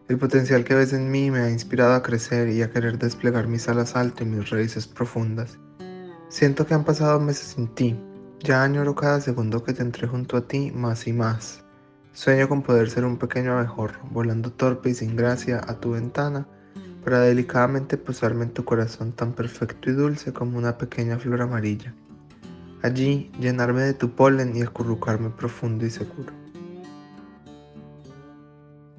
El 0.08 0.20
potencial 0.20 0.64
que 0.64 0.76
ves 0.76 0.94
en 0.94 1.10
mí 1.10 1.32
me 1.32 1.40
ha 1.40 1.50
inspirado 1.50 1.96
a 1.96 2.04
crecer 2.04 2.50
y 2.50 2.62
a 2.62 2.70
querer 2.70 3.00
desplegar 3.00 3.48
mis 3.48 3.68
alas 3.70 3.96
alto 3.96 4.24
y 4.24 4.28
mis 4.28 4.52
raíces 4.52 4.86
profundas. 4.86 5.58
Siento 6.30 6.68
que 6.68 6.76
han 6.76 6.86
pasado 6.86 7.20
meses 7.20 7.56
sin 7.56 7.70
ti. 7.70 8.00
Ya 8.42 8.62
añoro 8.62 8.94
cada 8.94 9.20
segundo 9.20 9.64
que 9.64 9.74
te 9.74 9.82
entré 9.82 10.06
junto 10.06 10.38
a 10.38 10.48
ti 10.48 10.72
más 10.72 11.08
y 11.08 11.14
más. 11.14 11.64
Sueño 12.14 12.48
con 12.48 12.62
poder 12.62 12.88
ser 12.92 13.04
un 13.04 13.18
pequeño 13.18 13.58
abejorro, 13.58 14.00
volando 14.12 14.52
torpe 14.52 14.92
y 14.92 14.94
sin 14.94 15.16
gracia 15.16 15.60
a 15.68 15.80
tu 15.80 15.94
ventana, 15.94 16.48
para 17.04 17.22
delicadamente 17.22 17.98
posarme 17.98 18.44
en 18.44 18.52
tu 18.52 18.64
corazón 18.64 19.12
tan 19.12 19.34
perfecto 19.34 19.90
y 19.90 19.94
dulce 19.94 20.34
como 20.34 20.60
una 20.60 20.78
pequeña 20.78 21.18
flor 21.18 21.42
amarilla. 21.42 21.96
Allí 22.84 23.32
llenarme 23.40 23.82
de 23.82 23.94
tu 23.94 24.12
polen 24.12 24.56
y 24.56 24.62
acurrucarme 24.62 25.30
profundo 25.30 25.86
y 25.86 25.90
seguro. 25.90 26.32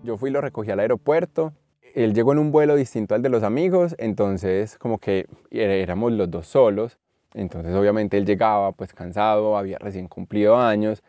Yo 0.02 0.16
fui 0.16 0.30
y 0.30 0.32
lo 0.32 0.40
recogí 0.40 0.70
al 0.70 0.80
aeropuerto. 0.80 1.52
Él 1.94 2.14
llegó 2.14 2.32
en 2.32 2.38
un 2.38 2.50
vuelo 2.50 2.76
distinto 2.76 3.14
al 3.14 3.22
de 3.22 3.28
los 3.28 3.42
amigos, 3.42 3.94
entonces 3.98 4.78
como 4.78 4.98
que 4.98 5.26
éramos 5.50 6.12
los 6.12 6.30
dos 6.30 6.46
solos. 6.46 6.98
Entonces 7.34 7.74
obviamente 7.74 8.16
él 8.18 8.26
llegaba 8.26 8.72
pues 8.72 8.92
cansado, 8.92 9.56
había 9.56 9.78
recién 9.78 10.08
cumplido 10.08 10.56
años 10.56 11.02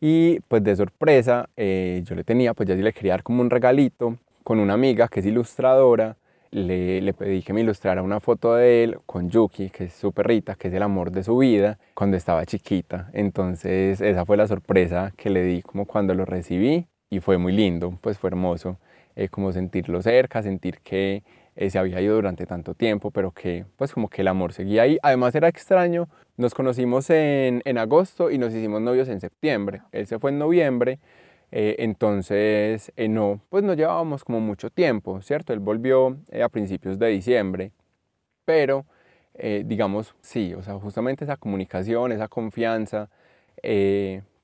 y 0.00 0.40
pues 0.40 0.64
de 0.64 0.74
sorpresa 0.74 1.48
eh, 1.56 2.02
yo 2.04 2.14
le 2.14 2.24
tenía, 2.24 2.54
pues 2.54 2.68
ya 2.68 2.74
sí 2.74 2.82
le 2.82 2.92
quería 2.92 3.12
dar 3.12 3.22
como 3.22 3.42
un 3.42 3.50
regalito 3.50 4.16
con 4.42 4.58
una 4.58 4.74
amiga 4.74 5.08
que 5.08 5.20
es 5.20 5.26
ilustradora. 5.26 6.16
Le, 6.52 7.12
pedí 7.12 7.42
que 7.42 7.52
me 7.52 7.60
ilustrara 7.60 8.02
una 8.02 8.18
foto 8.18 8.54
de 8.54 8.82
él 8.82 8.98
con 9.06 9.30
Yuki, 9.30 9.70
que 9.70 9.84
es 9.84 9.92
su 9.92 10.12
perrita, 10.12 10.56
que 10.56 10.68
es 10.68 10.74
el 10.74 10.82
amor 10.82 11.12
de 11.12 11.22
su 11.22 11.38
vida, 11.38 11.78
cuando 11.94 12.16
estaba 12.16 12.44
chiquita. 12.44 13.08
Entonces 13.12 14.00
esa 14.00 14.26
fue 14.26 14.36
la 14.36 14.48
sorpresa 14.48 15.12
que 15.16 15.30
le 15.30 15.44
di 15.44 15.62
como 15.62 15.86
cuando 15.86 16.12
lo 16.14 16.24
recibí 16.24 16.86
y 17.08 17.20
fue 17.20 17.38
muy 17.38 17.52
lindo, 17.52 17.96
pues 18.00 18.18
fue 18.18 18.28
hermoso, 18.28 18.78
eh, 19.14 19.28
como 19.28 19.52
sentirlo 19.52 20.02
cerca, 20.02 20.42
sentir 20.42 20.80
que 20.80 21.22
eh, 21.56 21.70
se 21.70 21.78
había 21.78 22.00
ido 22.00 22.14
durante 22.14 22.46
tanto 22.46 22.74
tiempo, 22.74 23.10
pero 23.10 23.32
que 23.32 23.64
pues 23.76 23.92
como 23.92 24.08
que 24.08 24.22
el 24.22 24.28
amor 24.28 24.52
seguía 24.52 24.82
ahí. 24.82 24.98
Además 25.02 25.34
era 25.34 25.48
extraño, 25.48 26.08
nos 26.36 26.54
conocimos 26.54 27.10
en, 27.10 27.62
en 27.64 27.78
agosto 27.78 28.30
y 28.30 28.38
nos 28.38 28.54
hicimos 28.54 28.80
novios 28.80 29.08
en 29.08 29.20
septiembre, 29.20 29.82
él 29.92 30.06
se 30.06 30.18
fue 30.18 30.30
en 30.30 30.38
noviembre, 30.38 30.98
eh, 31.52 31.76
entonces 31.78 32.92
no, 32.96 33.40
pues 33.48 33.64
no 33.64 33.74
llevábamos 33.74 34.24
como 34.24 34.40
mucho 34.40 34.70
tiempo, 34.70 35.20
¿cierto? 35.22 35.52
Él 35.52 35.60
volvió 35.60 36.18
a 36.42 36.48
principios 36.48 36.98
de 36.98 37.08
diciembre, 37.08 37.72
pero 38.44 38.86
digamos, 39.64 40.14
sí, 40.20 40.52
o 40.52 40.62
sea, 40.62 40.74
justamente 40.74 41.24
esa 41.24 41.38
comunicación, 41.38 42.12
esa 42.12 42.28
confianza, 42.28 43.08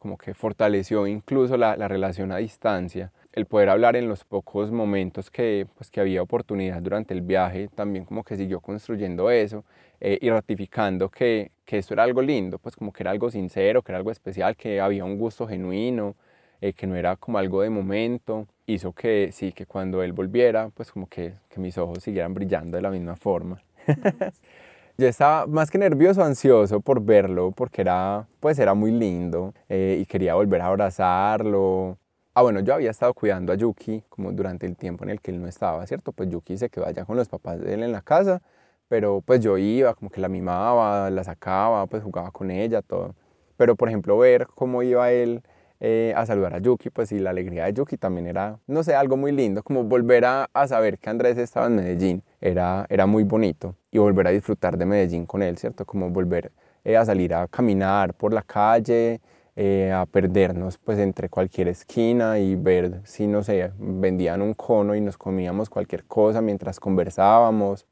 como 0.06 0.18
que 0.18 0.34
fortaleció 0.34 1.06
incluso 1.06 1.56
la, 1.56 1.76
la, 1.76 1.88
relación 1.88 2.30
a 2.32 2.36
distancia. 2.36 3.12
El 3.32 3.46
poder 3.46 3.68
hablar 3.70 3.96
en 3.96 4.08
los 4.08 4.24
pocos 4.24 4.70
momentos 4.70 5.30
que, 5.30 5.66
pues, 5.74 5.90
que 5.90 6.00
había 6.00 6.22
oportunidad 6.22 6.80
durante 6.80 7.12
el 7.12 7.22
viaje, 7.22 7.68
también 7.74 8.04
como 8.04 8.22
que 8.22 8.36
siguió 8.36 8.60
construyendo 8.60 9.30
eso 9.30 9.64
eh, 10.00 10.18
y 10.20 10.30
ratificando 10.30 11.08
que, 11.10 11.50
que 11.64 11.78
esto 11.78 11.94
era 11.94 12.04
algo 12.04 12.22
lindo, 12.22 12.58
pues 12.58 12.76
como 12.76 12.92
que 12.92 13.02
era 13.02 13.10
algo 13.10 13.30
sincero, 13.30 13.82
que 13.82 13.92
era 13.92 13.98
algo 13.98 14.12
especial, 14.12 14.56
que 14.56 14.80
había 14.80 15.04
un 15.04 15.18
gusto 15.18 15.46
genuino, 15.46 16.14
eh, 16.60 16.72
que 16.72 16.86
no 16.86 16.96
era 16.96 17.16
como 17.16 17.38
algo 17.38 17.62
de 17.62 17.70
momento. 17.70 18.46
Hizo 18.66 18.92
que 18.92 19.30
sí, 19.32 19.52
que 19.52 19.66
cuando 19.66 20.02
él 20.02 20.12
volviera, 20.12 20.70
pues 20.74 20.90
como 20.90 21.08
que, 21.08 21.34
que 21.48 21.60
mis 21.60 21.78
ojos 21.78 22.02
siguieran 22.02 22.34
brillando 22.34 22.76
de 22.76 22.82
la 22.82 22.90
misma 22.90 23.16
forma. 23.16 23.62
Yo 24.98 25.06
estaba 25.06 25.46
más 25.46 25.70
que 25.70 25.76
nervioso, 25.76 26.24
ansioso 26.24 26.80
por 26.80 27.02
verlo, 27.02 27.50
porque 27.52 27.82
era, 27.82 28.26
pues 28.40 28.58
era 28.58 28.72
muy 28.72 28.90
lindo 28.90 29.52
eh, 29.68 29.98
y 30.00 30.06
quería 30.06 30.34
volver 30.34 30.62
a 30.62 30.68
abrazarlo. 30.68 31.98
Ah, 32.32 32.40
bueno, 32.40 32.60
yo 32.60 32.72
había 32.74 32.90
estado 32.90 33.12
cuidando 33.12 33.52
a 33.52 33.56
Yuki 33.56 34.04
como 34.08 34.32
durante 34.32 34.66
el 34.66 34.74
tiempo 34.76 35.04
en 35.04 35.10
el 35.10 35.20
que 35.20 35.32
él 35.32 35.40
no 35.40 35.48
estaba, 35.48 35.86
¿cierto? 35.86 36.12
Pues 36.12 36.30
Yuki 36.30 36.56
se 36.56 36.70
quedó 36.70 36.86
allá 36.86 37.04
con 37.04 37.16
los 37.16 37.28
papás 37.28 37.60
de 37.60 37.74
él 37.74 37.82
en 37.82 37.92
la 37.92 38.00
casa, 38.00 38.40
pero 38.88 39.20
pues 39.20 39.40
yo 39.40 39.58
iba, 39.58 39.94
como 39.94 40.10
que 40.10 40.20
la 40.20 40.28
mimaba, 40.28 41.10
la 41.10 41.24
sacaba, 41.24 41.86
pues 41.86 42.02
jugaba 42.02 42.30
con 42.30 42.50
ella, 42.50 42.80
todo. 42.80 43.14
Pero 43.58 43.76
por 43.76 43.88
ejemplo, 43.88 44.16
ver 44.18 44.46
cómo 44.54 44.82
iba 44.82 45.12
él 45.12 45.42
eh, 45.78 46.14
a 46.16 46.24
saludar 46.24 46.54
a 46.54 46.58
Yuki, 46.58 46.88
pues 46.88 47.12
y 47.12 47.18
la 47.18 47.30
alegría 47.30 47.66
de 47.66 47.74
Yuki 47.74 47.98
también 47.98 48.26
era, 48.26 48.58
no 48.66 48.82
sé, 48.82 48.94
algo 48.94 49.18
muy 49.18 49.30
lindo, 49.30 49.62
como 49.62 49.84
volver 49.84 50.24
a, 50.24 50.48
saber 50.66 50.98
que 50.98 51.10
Andrés 51.10 51.36
estaba 51.36 51.66
en 51.66 51.76
Medellín, 51.76 52.22
era, 52.40 52.86
era 52.88 53.04
muy 53.06 53.24
bonito 53.24 53.76
y 53.90 53.98
volver 53.98 54.26
a 54.28 54.30
disfrutar 54.30 54.78
de 54.78 54.86
Medellín 54.86 55.26
con 55.26 55.42
él, 55.42 55.58
¿cierto? 55.58 55.84
Como 55.84 56.08
volver 56.08 56.50
eh, 56.84 56.96
a 56.96 57.04
salir 57.04 57.34
a 57.34 57.46
caminar 57.48 58.14
por 58.14 58.32
la 58.32 58.40
calle, 58.40 59.20
eh, 59.54 59.92
a 59.92 60.06
perdernos 60.06 60.78
pues 60.78 60.98
entre 60.98 61.28
cualquier 61.28 61.68
esquina 61.68 62.38
y 62.38 62.56
ver 62.56 63.02
si, 63.04 63.26
no 63.26 63.42
sé, 63.42 63.70
vendían 63.78 64.40
un 64.40 64.54
cono 64.54 64.94
y 64.94 65.02
nos 65.02 65.18
comíamos 65.18 65.68
cualquier 65.68 66.04
cosa 66.04 66.40
mientras 66.40 66.80
conversábamos. 66.80 67.86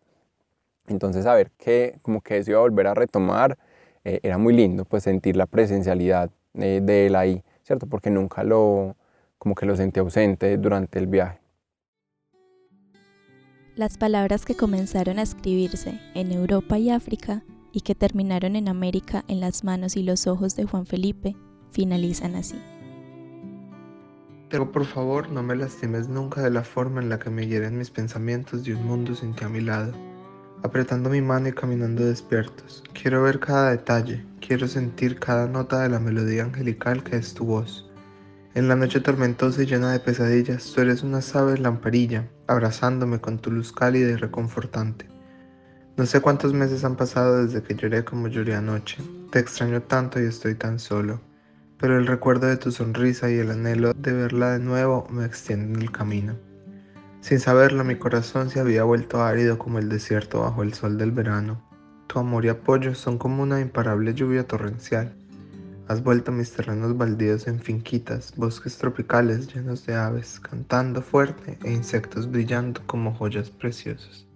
Entonces 0.86 1.24
saber 1.24 1.50
que 1.58 1.98
como 2.02 2.22
que 2.22 2.38
eso 2.38 2.50
iba 2.52 2.60
a 2.60 2.62
volver 2.62 2.86
a 2.86 2.94
retomar, 2.94 3.58
era 4.04 4.36
muy 4.36 4.54
lindo, 4.54 4.84
pues 4.84 5.02
sentir 5.02 5.34
la 5.36 5.46
presencialidad 5.46 6.30
de 6.52 7.06
él 7.06 7.16
ahí. 7.16 7.42
¿Cierto? 7.64 7.86
Porque 7.88 8.10
nunca 8.10 8.44
lo, 8.44 8.96
como 9.38 9.54
que 9.54 9.66
lo 9.66 9.74
sentí 9.74 10.00
ausente 10.00 10.56
durante 10.58 10.98
el 10.98 11.06
viaje. 11.06 11.40
Las 13.74 13.98
palabras 13.98 14.44
que 14.44 14.54
comenzaron 14.54 15.18
a 15.18 15.22
escribirse 15.22 16.00
en 16.14 16.30
Europa 16.30 16.78
y 16.78 16.90
África 16.90 17.42
y 17.72 17.80
que 17.80 17.96
terminaron 17.96 18.54
en 18.54 18.68
América 18.68 19.24
en 19.26 19.40
las 19.40 19.64
manos 19.64 19.96
y 19.96 20.04
los 20.04 20.28
ojos 20.28 20.54
de 20.54 20.64
Juan 20.64 20.86
Felipe 20.86 21.34
finalizan 21.72 22.36
así. 22.36 22.60
Pero 24.48 24.70
por 24.70 24.84
favor 24.84 25.30
no 25.30 25.42
me 25.42 25.56
lastimes 25.56 26.08
nunca 26.08 26.40
de 26.40 26.50
la 26.50 26.62
forma 26.62 27.02
en 27.02 27.08
la 27.08 27.18
que 27.18 27.30
me 27.30 27.48
hieren 27.48 27.76
mis 27.76 27.90
pensamientos 27.90 28.62
de 28.62 28.76
un 28.76 28.86
mundo 28.86 29.16
sin 29.16 29.34
ti 29.34 29.42
a 29.42 29.48
mi 29.48 29.60
lado, 29.60 29.92
apretando 30.64 31.10
mi 31.10 31.20
mano 31.20 31.48
y 31.48 31.52
caminando 31.52 32.04
despiertos. 32.04 32.82
Quiero 32.92 33.22
ver 33.22 33.38
cada 33.38 33.70
detalle, 33.70 34.24
Quiero 34.46 34.68
sentir 34.68 35.18
cada 35.18 35.46
nota 35.46 35.80
de 35.80 35.88
la 35.88 36.00
melodía 36.00 36.44
angelical 36.44 37.02
que 37.02 37.16
es 37.16 37.32
tu 37.32 37.46
voz. 37.46 37.90
En 38.54 38.68
la 38.68 38.76
noche 38.76 39.00
tormentosa 39.00 39.62
y 39.62 39.66
llena 39.66 39.90
de 39.90 40.00
pesadillas, 40.00 40.70
tú 40.70 40.82
eres 40.82 41.02
una 41.02 41.22
suave 41.22 41.56
lamparilla, 41.56 42.28
abrazándome 42.46 43.22
con 43.22 43.38
tu 43.38 43.50
luz 43.50 43.72
cálida 43.72 44.10
y 44.10 44.16
reconfortante. 44.16 45.08
No 45.96 46.04
sé 46.04 46.20
cuántos 46.20 46.52
meses 46.52 46.84
han 46.84 46.96
pasado 46.96 47.42
desde 47.42 47.62
que 47.62 47.74
lloré 47.74 48.04
como 48.04 48.28
lloré 48.28 48.54
anoche. 48.54 48.98
Te 49.32 49.38
extraño 49.38 49.80
tanto 49.80 50.20
y 50.20 50.26
estoy 50.26 50.56
tan 50.56 50.78
solo. 50.78 51.22
Pero 51.78 51.96
el 51.96 52.06
recuerdo 52.06 52.46
de 52.46 52.58
tu 52.58 52.70
sonrisa 52.70 53.30
y 53.30 53.38
el 53.38 53.50
anhelo 53.50 53.94
de 53.94 54.12
verla 54.12 54.52
de 54.52 54.58
nuevo 54.58 55.06
me 55.08 55.24
extienden 55.24 55.80
el 55.80 55.90
camino. 55.90 56.36
Sin 57.24 57.40
saberlo, 57.40 57.84
mi 57.84 57.96
corazón 57.96 58.50
se 58.50 58.60
había 58.60 58.84
vuelto 58.84 59.22
árido 59.22 59.58
como 59.58 59.78
el 59.78 59.88
desierto 59.88 60.40
bajo 60.40 60.62
el 60.62 60.74
sol 60.74 60.98
del 60.98 61.10
verano. 61.10 61.58
Tu 62.06 62.18
amor 62.18 62.44
y 62.44 62.50
apoyo 62.50 62.94
son 62.94 63.16
como 63.16 63.42
una 63.42 63.62
imparable 63.62 64.12
lluvia 64.12 64.46
torrencial. 64.46 65.16
Has 65.88 66.04
vuelto 66.04 66.32
mis 66.32 66.52
terrenos 66.52 66.98
baldíos 66.98 67.46
en 67.46 67.60
finquitas, 67.60 68.36
bosques 68.36 68.76
tropicales 68.76 69.54
llenos 69.54 69.86
de 69.86 69.94
aves, 69.94 70.38
cantando 70.38 71.00
fuerte 71.00 71.56
e 71.64 71.72
insectos 71.72 72.30
brillando 72.30 72.82
como 72.86 73.14
joyas 73.14 73.48
preciosas. 73.48 74.28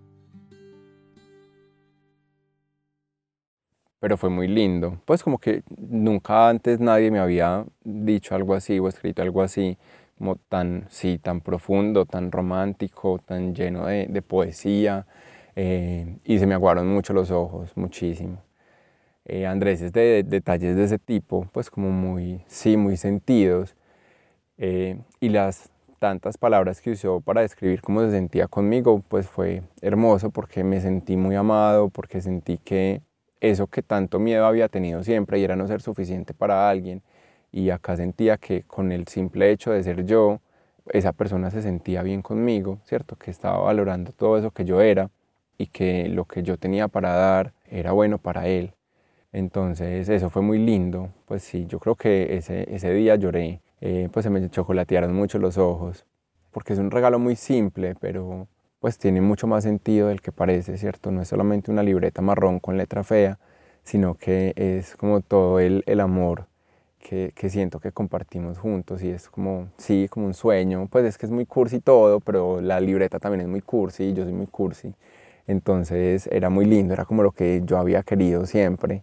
Pero 4.01 4.17
fue 4.17 4.31
muy 4.31 4.49
lindo, 4.49 4.99
pues 5.05 5.23
como 5.23 5.37
que 5.37 5.63
nunca 5.77 6.49
antes 6.49 6.81
nadie 6.81 7.11
me 7.11 7.19
había 7.19 7.67
dicho 7.85 8.35
algo 8.35 8.55
así 8.55 8.79
o 8.79 8.89
escrito 8.89 9.21
algo 9.21 9.43
así, 9.43 9.77
como 10.19 10.37
tan, 10.37 10.87
sí, 10.91 11.19
tan 11.19 11.41
profundo, 11.41 12.05
tan 12.07 12.33
romántico, 12.33 13.19
tan 13.25 13.55
lleno 13.55 13.87
de, 13.87 14.07
de 14.09 14.23
poesía. 14.23 15.07
Eh, 15.57 16.19
y 16.25 16.39
se 16.39 16.47
me 16.47 16.55
aguaron 16.55 16.89
mucho 16.89 17.13
los 17.13 17.31
ojos, 17.31 17.77
muchísimo. 17.77 18.43
Eh, 19.25 19.47
Andrés 19.47 19.83
es 19.83 19.93
de, 19.93 20.25
detalles 20.25 20.77
de 20.77 20.85
ese 20.85 20.99
tipo, 20.99 21.47
pues 21.53 21.71
como 21.71 21.91
muy, 21.91 22.43
sí, 22.47 22.77
muy 22.77 22.97
sentidos. 22.97 23.77
Eh, 24.59 25.01
y 25.21 25.29
las 25.31 25.71
tantas 25.99 26.39
palabras 26.39 26.81
que 26.81 26.93
usó 26.93 27.21
para 27.21 27.43
describir 27.43 27.83
cómo 27.83 28.03
se 28.03 28.11
sentía 28.11 28.49
conmigo, 28.49 29.03
pues 29.09 29.29
fue 29.29 29.63
hermoso 29.83 30.31
porque 30.31 30.65
me 30.65 30.81
sentí 30.81 31.17
muy 31.17 31.37
amado, 31.37 31.91
porque 31.91 32.21
sentí 32.21 32.59
que 32.59 33.03
eso 33.41 33.67
que 33.67 33.83
tanto 33.83 34.19
miedo 34.19 34.47
había 34.47 34.69
tenido 34.69 35.03
siempre 35.03 35.39
y 35.39 35.45
era 35.45 35.57
no 35.57 35.67
ser 35.67 35.83
suficiente 35.83 36.35
para 36.35 36.71
alguien, 36.71 37.03
y 37.53 37.71
acá 37.71 37.97
sentía 37.97 38.37
que 38.37 38.63
con 38.63 38.93
el 38.93 39.09
simple 39.09 39.51
hecho 39.51 39.71
de 39.73 39.83
ser 39.83 40.05
yo, 40.05 40.41
esa 40.93 41.13
persona 41.13 41.51
se 41.51 41.63
sentía 41.63 42.03
bien 42.03 42.23
conmigo, 42.23 42.81
¿cierto? 42.85 43.17
Que 43.17 43.31
estaba 43.31 43.59
valorando 43.59 44.13
todo 44.13 44.39
eso 44.39 44.51
que 44.51 44.65
yo 44.65 44.81
era 44.81 45.11
y 45.59 45.67
que 45.69 46.09
lo 46.09 46.25
que 46.25 46.43
yo 46.43 46.59
tenía 46.59 46.89
para 46.89 47.13
dar 47.15 47.53
era 47.67 47.93
bueno 47.93 48.19
para 48.19 48.47
él. 48.49 48.75
Entonces 49.33 50.09
eso 50.09 50.31
fue 50.31 50.43
muy 50.43 50.59
lindo, 50.59 51.11
pues 51.27 51.43
sí, 51.43 51.67
yo 51.67 51.79
creo 51.81 51.97
que 51.97 52.37
ese, 52.37 52.73
ese 52.75 52.93
día 52.95 53.17
lloré, 53.17 53.61
eh, 53.81 54.09
pues 54.13 54.25
se 54.25 54.31
me 54.31 54.49
chocolatearon 54.51 55.15
mucho 55.15 55.39
los 55.39 55.59
ojos, 55.59 56.07
porque 56.51 56.73
es 56.73 56.79
un 56.79 56.91
regalo 56.91 57.19
muy 57.19 57.37
simple, 57.37 57.95
pero 58.01 58.49
pues 58.81 58.99
tiene 58.99 59.21
mucho 59.21 59.47
más 59.47 59.65
sentido 59.65 60.09
del 60.09 60.23
que 60.23 60.33
parece, 60.33 60.79
¿cierto? 60.79 61.11
No 61.11 61.23
es 61.23 61.29
solamente 61.29 61.71
una 61.71 61.83
libreta 61.83 62.23
marrón 62.23 62.61
con 62.61 62.79
letra 62.79 63.05
fea, 63.05 63.39
sino 63.83 64.15
que 64.17 64.53
es 64.57 64.97
como 64.97 65.21
todo 65.21 65.61
el, 65.61 65.83
el 65.87 66.01
amor 66.01 66.48
que, 66.99 67.33
siento 67.51 67.81
que 67.81 67.93
compartimos 67.93 68.59
juntos 68.59 69.03
y 69.03 69.11
es 69.11 69.29
como, 69.29 69.69
sí, 69.79 70.09
como 70.11 70.27
un 70.27 70.35
sueño, 70.35 70.89
pues 70.91 71.05
es 71.05 71.19
que 71.19 71.27
es 71.27 71.33
muy 71.33 71.47
cursi 71.47 71.81
todo, 71.81 72.21
pero 72.21 72.61
la 72.61 72.81
libreta 72.81 73.19
también 73.19 73.43
es 73.43 73.49
muy 73.49 73.63
cursi 73.63 74.05
y 74.05 74.15
yo 74.15 74.25
soy 74.25 74.33
muy 74.33 74.47
cursi. 74.47 74.95
Entonces 75.47 76.29
era 76.33 76.51
muy 76.51 76.67
lindo, 76.67 76.95
era 76.95 77.05
como 77.07 77.23
lo 77.23 77.33
que 77.33 77.63
yo 77.65 77.79
había 77.79 78.03
querido 78.03 78.47
siempre. 78.47 79.03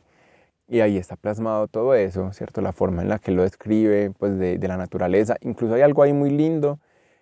y 0.68 0.82
ahí 0.82 0.98
está 0.98 1.16
plasmado 1.16 1.68
todo 1.68 1.96
eso, 1.96 2.34
¿cierto? 2.34 2.62
La 2.62 2.74
forma 2.74 3.02
en 3.04 3.10
la 3.10 3.20
que 3.20 3.32
lo 3.32 3.44
describe, 3.44 4.12
pues 4.18 4.38
de, 4.40 4.58
de 4.58 4.68
la 4.68 4.78
naturaleza. 4.78 5.38
Incluso 5.42 5.76
hay 5.76 5.82
algo 5.82 6.04
ahí 6.04 6.14
muy 6.14 6.32
lindo 6.32 6.80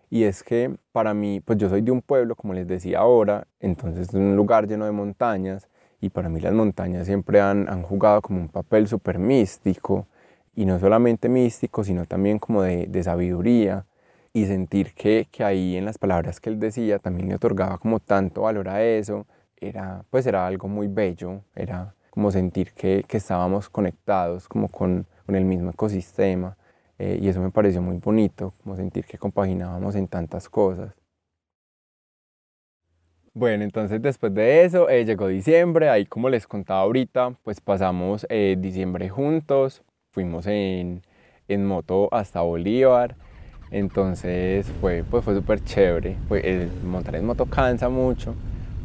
y 0.10 0.24
es 0.26 0.44
que 0.44 0.76
para 0.92 1.14
mí, 1.14 1.42
pues 1.42 1.58
yo 1.60 1.70
soy 1.70 1.82
de 1.82 1.92
un 1.92 2.02
pueblo, 2.02 2.36
como 2.36 2.54
les 2.54 2.68
decía 2.68 3.00
ahora, 3.00 3.48
entonces 3.60 4.10
es 4.10 4.14
un 4.16 4.36
lugar 4.36 4.68
lleno 4.68 4.86
de 4.86 4.92
montañas 4.92 5.70
y 6.02 6.10
para 6.10 6.30
mí 6.30 6.40
las 6.42 6.54
montañas 6.54 7.08
siempre 7.08 7.42
han, 7.42 7.70
han 7.70 7.84
jugado 7.84 8.22
como 8.22 8.40
un 8.42 8.50
papel 8.50 8.88
súper 8.88 9.20
místico 9.20 10.08
y 10.56 10.66
no 10.66 10.80
solamente 10.80 11.30
místico, 11.30 11.84
sino 11.84 12.06
también 12.06 12.40
como 12.40 12.62
de, 12.62 12.88
de 12.88 13.04
sabiduría 13.04 13.86
y 14.34 14.46
sentir 14.46 14.94
que, 14.94 15.28
que, 15.32 15.44
ahí 15.44 15.76
en 15.76 15.86
las 15.86 15.98
palabras 15.98 16.40
que 16.40 16.50
él 16.50 16.60
decía 16.60 17.00
también 17.00 17.30
le 17.30 17.36
otorgaba 17.36 17.78
como 17.78 18.00
tanto 18.00 18.42
valor 18.44 18.70
a 18.70 18.84
eso, 18.84 19.28
era, 19.58 20.04
pues 20.10 20.26
era 20.26 20.46
algo 20.48 20.68
muy 20.68 20.88
bello, 20.88 21.42
era 21.56 21.94
como 22.10 22.32
sentir 22.32 22.74
que, 22.74 23.04
que 23.08 23.18
estábamos 23.18 23.70
conectados 23.70 24.48
como 24.48 24.68
con, 24.70 25.06
con, 25.26 25.36
el 25.36 25.46
mismo 25.46 25.72
ecosistema 25.72 26.58
eh, 27.00 27.20
y 27.22 27.28
eso 27.28 27.42
me 27.42 27.52
pareció 27.52 27.82
muy 27.82 27.98
bonito, 27.98 28.54
como 28.64 28.76
sentir 28.76 29.06
que 29.06 29.18
compaginábamos 29.18 29.96
en 29.96 30.08
tantas 30.08 30.50
cosas. 30.50 30.94
Bueno, 33.36 33.64
entonces 33.64 34.00
después 34.00 34.34
de 34.34 34.64
eso 34.64 34.90
eh, 34.90 35.06
llegó 35.06 35.28
diciembre, 35.28 35.90
ahí 35.90 36.06
como 36.06 36.30
les 36.30 36.46
contaba 36.46 36.82
ahorita, 36.82 37.36
pues 37.44 37.62
pasamos 37.62 38.28
eh, 38.30 38.56
diciembre 38.60 39.10
juntos, 39.10 39.82
fuimos 40.14 40.46
en, 40.46 41.02
en, 41.48 41.66
moto 41.66 42.08
hasta 42.12 42.42
Bolívar, 42.42 43.16
entonces 43.72 44.72
fue, 44.80 45.04
pues 45.10 45.26
fue 45.26 45.34
súper 45.34 45.64
chévere, 45.64 46.16
pues, 46.28 46.44
montar 46.84 47.16
en 47.16 47.26
moto 47.26 47.48
cansa 47.48 47.90
mucho, 47.90 48.36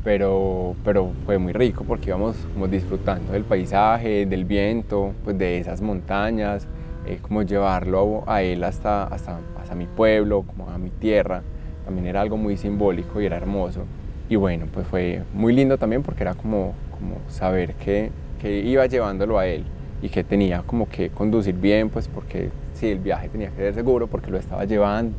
pero, 0.03 0.75
pero 0.85 1.13
fue 1.27 1.37
muy 1.37 1.53
rico 1.53 1.85
porque 1.87 2.07
íbamos 2.09 2.35
como 2.55 2.67
disfrutando 2.67 3.33
del 3.35 3.45
paisaje, 3.45 4.25
del 4.25 4.47
viento, 4.47 5.13
pues 5.23 5.37
de 5.37 5.59
esas 5.59 5.83
montañas, 5.83 6.67
eh, 7.07 7.19
como 7.21 7.43
llevarlo 7.43 8.25
a 8.27 8.43
él 8.43 8.65
hasta, 8.65 9.05
hasta, 9.05 9.39
hasta 9.61 9.75
mi 9.75 9.87
pueblo, 9.87 10.45
como 10.47 10.71
a 10.71 10.79
mi 10.79 10.89
tierra, 10.89 11.43
también 11.85 12.07
era 12.07 12.23
algo 12.23 12.39
muy 12.39 12.57
simbólico 12.57 13.21
y 13.21 13.27
era 13.27 13.37
hermoso. 13.37 13.85
Y 14.31 14.37
bueno, 14.37 14.67
pues 14.73 14.87
fue 14.87 15.23
muy 15.35 15.53
lindo 15.53 15.77
también 15.77 16.03
porque 16.03 16.23
era 16.23 16.33
como, 16.33 16.73
como 16.91 17.17
saber 17.29 17.75
que, 17.75 18.11
que 18.41 18.61
iba 18.61 18.87
llevándolo 18.87 19.39
a 19.39 19.47
él 19.47 19.67
y 20.03 20.09
que 20.09 20.25
tenía 20.25 20.63
como 20.63 20.89
que 20.89 21.11
conducir 21.11 21.55
bien, 21.55 21.91
pues 21.91 22.09
porque 22.09 22.51
si 22.75 22.89
el 22.89 22.99
viaje 22.99 23.29
tenía 23.29 23.51
que 23.51 23.57
ser 23.57 23.75
seguro 23.75 24.07
porque 24.07 24.31
lo 24.31 24.39
estaba 24.39 24.65
llevando. 24.65 25.17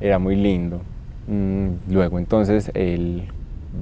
Era 0.00 0.18
muy 0.18 0.36
lindo. 0.36 0.80
Mm, 1.26 1.92
luego 1.92 2.18
entonces 2.18 2.70
el 2.74 3.28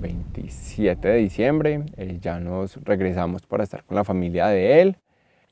27 0.01 1.09
de 1.09 1.17
diciembre 1.17 1.85
eh, 1.97 2.19
ya 2.21 2.39
nos 2.41 2.77
regresamos 2.85 3.43
para 3.43 3.65
estar 3.65 3.85
con 3.85 3.97
la 3.97 4.05
familia 4.05 4.47
de 4.47 4.81
él 4.81 4.97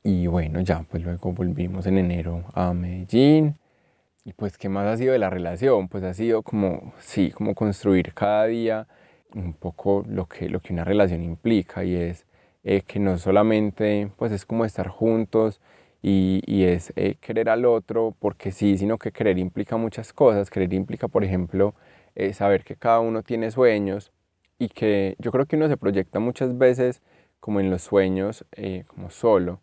y 0.03 0.27
bueno, 0.27 0.61
ya 0.61 0.85
pues 0.89 1.03
luego 1.03 1.31
volvimos 1.33 1.85
en 1.85 1.97
enero 1.97 2.43
a 2.53 2.73
Medellín 2.73 3.55
y 4.23 4.33
pues, 4.33 4.57
¿qué 4.57 4.69
más 4.69 4.87
ha 4.87 4.97
sido 4.97 5.13
de 5.13 5.19
la 5.19 5.31
relación? 5.31 5.87
Pues 5.87 6.03
ha 6.03 6.13
sido 6.13 6.43
como, 6.43 6.93
sí, 6.99 7.31
como 7.31 7.55
construir 7.55 8.13
cada 8.13 8.45
día 8.45 8.87
un 9.33 9.53
poco 9.53 10.03
lo 10.07 10.27
que, 10.27 10.47
lo 10.49 10.59
que 10.59 10.73
una 10.73 10.83
relación 10.83 11.23
implica 11.23 11.83
y 11.83 11.95
es 11.95 12.25
eh, 12.63 12.81
que 12.81 12.99
no 12.99 13.17
solamente, 13.17 14.11
pues 14.17 14.31
es 14.31 14.45
como 14.45 14.65
estar 14.65 14.87
juntos 14.87 15.61
y, 16.01 16.41
y 16.45 16.63
es 16.65 16.93
eh, 16.95 17.15
querer 17.21 17.49
al 17.49 17.65
otro 17.65 18.15
porque 18.19 18.51
sí, 18.51 18.77
sino 18.77 18.97
que 18.97 19.11
querer 19.11 19.37
implica 19.39 19.77
muchas 19.77 20.13
cosas. 20.13 20.49
Querer 20.49 20.73
implica, 20.73 21.07
por 21.07 21.23
ejemplo, 21.23 21.75
eh, 22.15 22.33
saber 22.33 22.63
que 22.63 22.75
cada 22.75 22.99
uno 22.99 23.23
tiene 23.23 23.51
sueños 23.51 24.11
y 24.59 24.69
que 24.69 25.15
yo 25.19 25.31
creo 25.31 25.45
que 25.45 25.55
uno 25.55 25.67
se 25.67 25.77
proyecta 25.77 26.19
muchas 26.19 26.57
veces 26.57 27.01
como 27.39 27.59
en 27.59 27.71
los 27.71 27.81
sueños, 27.81 28.45
como 28.87 29.09
solo. 29.09 29.61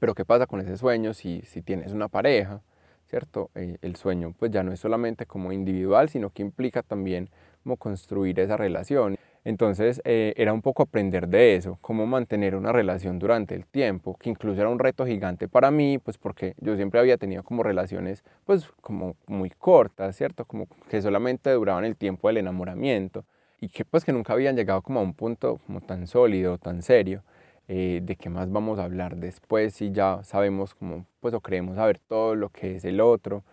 Pero 0.00 0.14
¿qué 0.14 0.24
pasa 0.24 0.46
con 0.46 0.60
ese 0.60 0.76
sueño 0.78 1.12
si, 1.14 1.42
si 1.42 1.62
tienes 1.62 1.92
una 1.92 2.08
pareja? 2.08 2.62
¿cierto? 3.08 3.50
Eh, 3.54 3.78
el 3.82 3.96
sueño 3.96 4.34
pues 4.38 4.50
ya 4.50 4.62
no 4.62 4.72
es 4.72 4.80
solamente 4.80 5.26
como 5.26 5.52
individual, 5.52 6.08
sino 6.08 6.30
que 6.30 6.42
implica 6.42 6.82
también 6.82 7.30
como 7.62 7.76
construir 7.76 8.38
esa 8.40 8.56
relación. 8.56 9.17
Entonces 9.44 10.00
eh, 10.04 10.34
era 10.36 10.52
un 10.52 10.62
poco 10.62 10.82
aprender 10.82 11.28
de 11.28 11.56
eso, 11.56 11.78
cómo 11.80 12.06
mantener 12.06 12.54
una 12.54 12.72
relación 12.72 13.18
durante 13.18 13.54
el 13.54 13.66
tiempo, 13.66 14.16
que 14.18 14.30
incluso 14.30 14.60
era 14.60 14.68
un 14.68 14.78
reto 14.78 15.06
gigante 15.06 15.48
para 15.48 15.70
mí, 15.70 15.98
pues 15.98 16.18
porque 16.18 16.54
yo 16.58 16.76
siempre 16.76 17.00
había 17.00 17.16
tenido 17.16 17.42
como 17.42 17.62
relaciones 17.62 18.24
pues 18.44 18.68
como 18.80 19.16
muy 19.26 19.50
cortas, 19.50 20.16
¿cierto? 20.16 20.44
Como 20.44 20.66
que 20.90 21.00
solamente 21.02 21.50
duraban 21.50 21.84
el 21.84 21.96
tiempo 21.96 22.28
del 22.28 22.38
enamoramiento 22.38 23.24
y 23.60 23.68
que 23.68 23.84
pues 23.84 24.04
que 24.04 24.12
nunca 24.12 24.32
habían 24.32 24.56
llegado 24.56 24.82
como 24.82 25.00
a 25.00 25.02
un 25.02 25.14
punto 25.14 25.58
como 25.66 25.80
tan 25.80 26.06
sólido, 26.06 26.58
tan 26.58 26.82
serio. 26.82 27.22
Eh, 27.70 28.00
de 28.02 28.16
qué 28.16 28.30
más 28.30 28.50
vamos 28.50 28.78
a 28.78 28.84
hablar 28.84 29.16
después 29.16 29.74
si 29.74 29.92
ya 29.92 30.20
sabemos 30.24 30.74
cómo, 30.74 31.04
pues 31.20 31.34
o 31.34 31.40
creemos 31.42 31.76
saber 31.76 31.98
todo 31.98 32.34
lo 32.34 32.48
que 32.48 32.76
es 32.76 32.84
el 32.86 32.98
otro. 33.00 33.44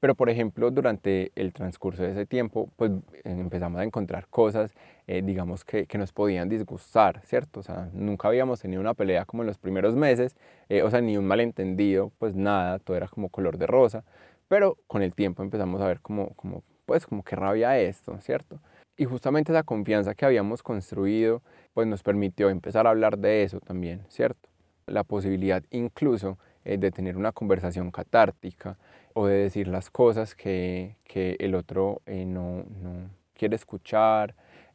Pero 0.00 0.14
por 0.14 0.30
ejemplo, 0.30 0.70
durante 0.70 1.32
el 1.34 1.52
transcurso 1.52 2.02
de 2.02 2.10
ese 2.10 2.26
tiempo, 2.26 2.70
pues 2.76 2.92
empezamos 3.24 3.80
a 3.80 3.84
encontrar 3.84 4.28
cosas, 4.28 4.72
eh, 5.06 5.22
digamos, 5.24 5.64
que, 5.64 5.86
que, 5.86 5.98
nos 5.98 6.12
podían 6.12 6.48
disgustar, 6.48 7.22
¿cierto? 7.24 7.60
O 7.60 7.62
sea, 7.62 7.88
nunca 7.92 8.28
habíamos 8.28 8.60
tenido 8.60 8.80
una 8.80 8.94
pelea 8.94 9.24
como 9.24 9.42
en 9.42 9.46
los 9.46 9.58
primeros 9.58 9.96
meses, 9.96 10.36
eh, 10.68 10.82
o 10.82 10.90
sea, 10.90 11.00
ni 11.00 11.16
un 11.16 11.26
malentendido, 11.26 12.12
pues 12.18 12.34
nada, 12.34 12.78
todo 12.78 12.96
era 12.96 13.08
como 13.08 13.28
color 13.30 13.58
de 13.58 13.66
rosa. 13.66 14.04
Pero 14.48 14.76
con 14.86 15.02
el 15.02 15.14
tiempo 15.14 15.42
empezamos 15.42 15.80
a 15.80 15.86
ver 15.86 16.00
como, 16.00 16.30
como 16.34 16.62
pues, 16.86 17.06
como 17.06 17.22
que 17.22 17.36
rabia 17.36 17.78
esto, 17.78 18.18
¿cierto? 18.20 18.60
Y 18.96 19.04
justamente 19.04 19.52
esa 19.52 19.64
confianza 19.64 20.14
que 20.14 20.24
habíamos 20.24 20.62
construido, 20.62 21.42
pues 21.74 21.86
nos 21.86 22.02
permitió 22.02 22.48
empezar 22.48 22.86
a 22.86 22.90
hablar 22.90 23.18
de 23.18 23.42
eso 23.42 23.60
también, 23.60 24.06
¿cierto? 24.08 24.48
La 24.86 25.04
posibilidad 25.04 25.62
incluso 25.70 26.38
eh, 26.64 26.78
de 26.78 26.90
tener 26.90 27.16
una 27.16 27.32
conversación 27.32 27.90
catártica 27.90 28.78
o 29.18 29.26
de 29.26 29.34
decir 29.34 29.66
las 29.66 29.88
cosas 29.88 30.34
que, 30.34 30.96
que 31.04 31.36
el 31.38 31.54
otro 31.54 32.02
eh, 32.04 32.26
no, 32.26 32.64
no, 32.82 33.08
quiere 33.32 33.56
escuchar, 33.56 34.34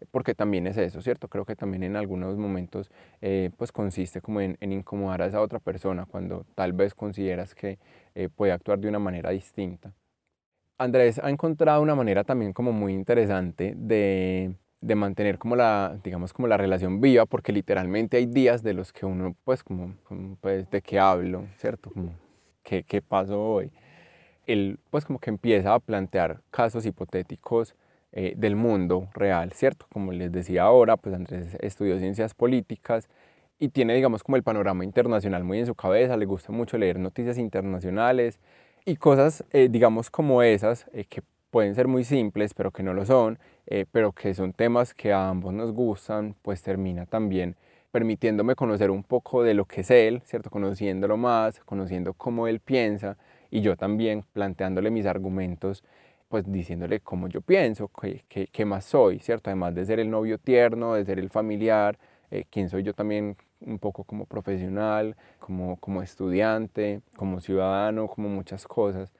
porque 0.10 0.34
también 0.34 0.66
es 0.66 0.78
eso, 0.78 1.00
¿cierto? 1.00 1.28
Creo 1.28 1.46
que 1.46 1.56
también 1.56 1.84
en 1.84 1.96
algunos 1.96 2.36
momentos 2.38 2.90
eh, 3.22 3.52
pues 3.56 3.72
consiste 3.72 4.20
como 4.20 4.42
en, 4.42 4.58
en, 4.60 4.74
incomodar 4.74 5.22
a 5.22 5.28
esa 5.28 5.42
otra 5.42 5.60
persona 5.60 6.08
cuando 6.08 6.44
tal 6.56 6.74
vez 6.74 6.96
consideras 6.96 7.54
que 7.54 7.78
puede 8.36 8.52
actuar 8.52 8.80
de 8.80 8.90
una 8.90 8.98
manera 8.98 9.30
distinta. 9.30 9.94
Andrés 10.80 11.20
ha 11.24 11.30
encontrado 11.30 11.84
una 11.84 11.94
manera 11.94 12.24
también 12.24 12.52
como 12.52 12.72
muy 12.72 12.94
interesante 12.94 13.76
de, 13.78 14.56
de, 14.82 14.96
mantener 14.96 15.38
como 15.38 15.56
la, 15.56 16.00
digamos, 16.04 16.34
como 16.34 16.48
la 16.48 16.58
relación 16.58 17.00
viva, 17.00 17.28
porque 17.28 17.52
literalmente 17.52 18.18
hay 18.18 18.26
días 18.26 18.64
de 18.64 18.74
los 18.74 18.92
que 18.92 19.06
uno, 19.06 19.36
pues, 19.44 19.64
como, 19.64 19.94
pues, 20.42 20.68
¿de 20.72 20.82
qué 20.82 20.98
hablo? 20.98 21.46
¿Cierto? 21.58 21.92
Como, 21.92 22.16
¿qué, 22.64 22.82
¿qué 22.82 23.04
pasó 23.04 23.40
hoy? 23.40 23.72
Él, 24.48 24.80
pues, 24.90 25.06
como 25.06 25.20
que 25.20 25.30
empieza 25.30 25.74
a 25.74 25.80
plantear 25.80 26.42
casos 26.52 26.86
hipotéticos 26.86 27.76
eh, 28.12 28.34
del 28.38 28.56
mundo 28.56 29.10
real, 29.14 29.54
¿cierto? 29.54 29.86
Como 29.92 30.12
les 30.12 30.32
decía 30.32 30.64
ahora, 30.64 30.98
pues 30.98 31.16
Andrés 31.16 31.58
estudió 31.62 31.98
ciencias 32.00 32.34
políticas 32.34 33.08
y 33.60 33.70
tiene, 33.70 33.94
digamos, 33.94 34.24
como 34.24 34.36
el 34.38 34.44
panorama 34.44 34.84
internacional 34.84 35.44
muy 35.44 35.60
en 35.60 35.66
su 35.68 35.76
cabeza, 35.76 36.18
le 36.18 36.26
gusta 36.26 36.52
mucho 36.52 36.78
leer 36.78 37.00
noticias 37.00 37.38
internacionales, 37.38 38.40
y 38.86 38.96
cosas, 38.96 39.44
eh, 39.52 39.68
digamos, 39.70 40.10
como 40.10 40.42
esas, 40.42 40.88
eh, 40.94 41.06
que 41.06 41.22
pueden 41.52 41.76
ser 41.76 41.88
muy 41.88 42.04
simples, 42.04 42.54
pero 42.54 42.72
que 42.72 42.84
no 42.84 42.94
lo 42.94 43.06
son, 43.06 43.38
eh, 43.68 43.86
pero 43.92 44.12
que 44.14 44.34
son 44.34 44.54
temas 44.54 44.94
que 44.94 45.14
a 45.14 45.30
ambos 45.30 45.54
nos 45.54 45.72
gustan, 45.72 46.36
pues 46.42 46.62
termina 46.64 47.06
también 47.06 47.56
permitiéndome 47.92 48.56
conocer 48.56 48.90
un 48.90 49.04
poco 49.04 49.44
de 49.44 49.54
lo 49.54 49.66
que 49.66 49.82
es 49.82 49.92
él, 49.92 50.22
¿cierto? 50.26 50.50
Conociéndolo 50.50 51.18
más, 51.18 51.60
conociendo 51.66 52.14
cómo 52.14 52.48
él 52.48 52.60
piensa 52.62 53.18
y 53.52 53.62
yo 53.62 53.76
también 53.76 54.24
planteándole 54.34 54.90
mis 54.90 55.06
argumentos, 55.06 55.84
pues 56.30 56.50
diciéndole 56.52 57.02
cómo 57.02 57.28
yo 57.28 57.42
pienso, 57.42 57.90
qué, 57.90 58.48
qué, 58.52 58.66
más 58.66 58.86
soy, 58.86 59.20
¿cierto? 59.20 59.50
Además 59.50 59.76
de 59.76 59.86
ser 59.86 60.00
el 60.00 60.10
novio 60.10 60.38
tierno, 60.40 60.96
de 60.96 61.06
ser 61.06 61.20
el 61.20 61.30
familiar, 61.30 62.00
quién 62.50 62.70
soy 62.70 62.84
yo 62.84 62.94
también 62.94 63.36
un 63.62 63.80
poco 63.80 64.04
como 64.04 64.26
profesional, 64.26 65.16
como, 65.40 65.78
como 65.78 66.02
estudiante, 66.02 67.02
como 67.16 67.40
ciudadano, 67.40 68.08
como 68.08 68.30
muchas 68.30 68.66
cosas. 68.66 69.12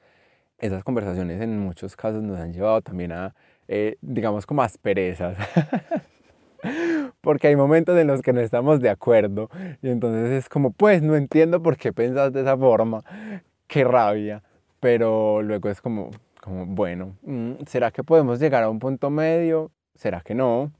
Esas 0.58 0.84
conversaciones 0.84 1.40
en 1.40 1.58
muchos 1.58 1.96
casos 1.96 2.22
nos 2.22 2.38
han 2.38 2.52
llevado 2.52 2.80
también 2.82 3.12
a, 3.12 3.34
eh, 3.68 3.96
digamos, 4.00 4.46
como 4.46 4.62
asperezas. 4.62 5.36
Porque 7.20 7.48
hay 7.48 7.56
momentos 7.56 7.98
en 7.98 8.06
los 8.06 8.22
que 8.22 8.32
no 8.32 8.40
estamos 8.40 8.80
de 8.80 8.88
acuerdo 8.88 9.50
y 9.82 9.88
entonces 9.88 10.30
es 10.30 10.48
como, 10.48 10.70
pues 10.70 11.02
no 11.02 11.16
entiendo 11.16 11.62
por 11.62 11.76
qué 11.76 11.92
pensas 11.92 12.32
de 12.32 12.42
esa 12.42 12.56
forma, 12.56 13.02
qué 13.72 13.84
rabia. 13.84 14.42
Pero 14.80 15.42
luego 15.42 15.70
es 15.70 15.80
como, 15.80 16.10
como 16.40 16.66
bueno, 16.66 17.16
mm, 17.22 17.64
¿será 17.66 17.90
que 17.90 18.04
podemos 18.04 18.38
llegar 18.40 18.62
a 18.62 18.68
un 18.68 18.78
punto 18.78 19.10
medio? 19.10 19.70
¿Será 19.94 20.20
que 20.20 20.34
no? 20.34 20.70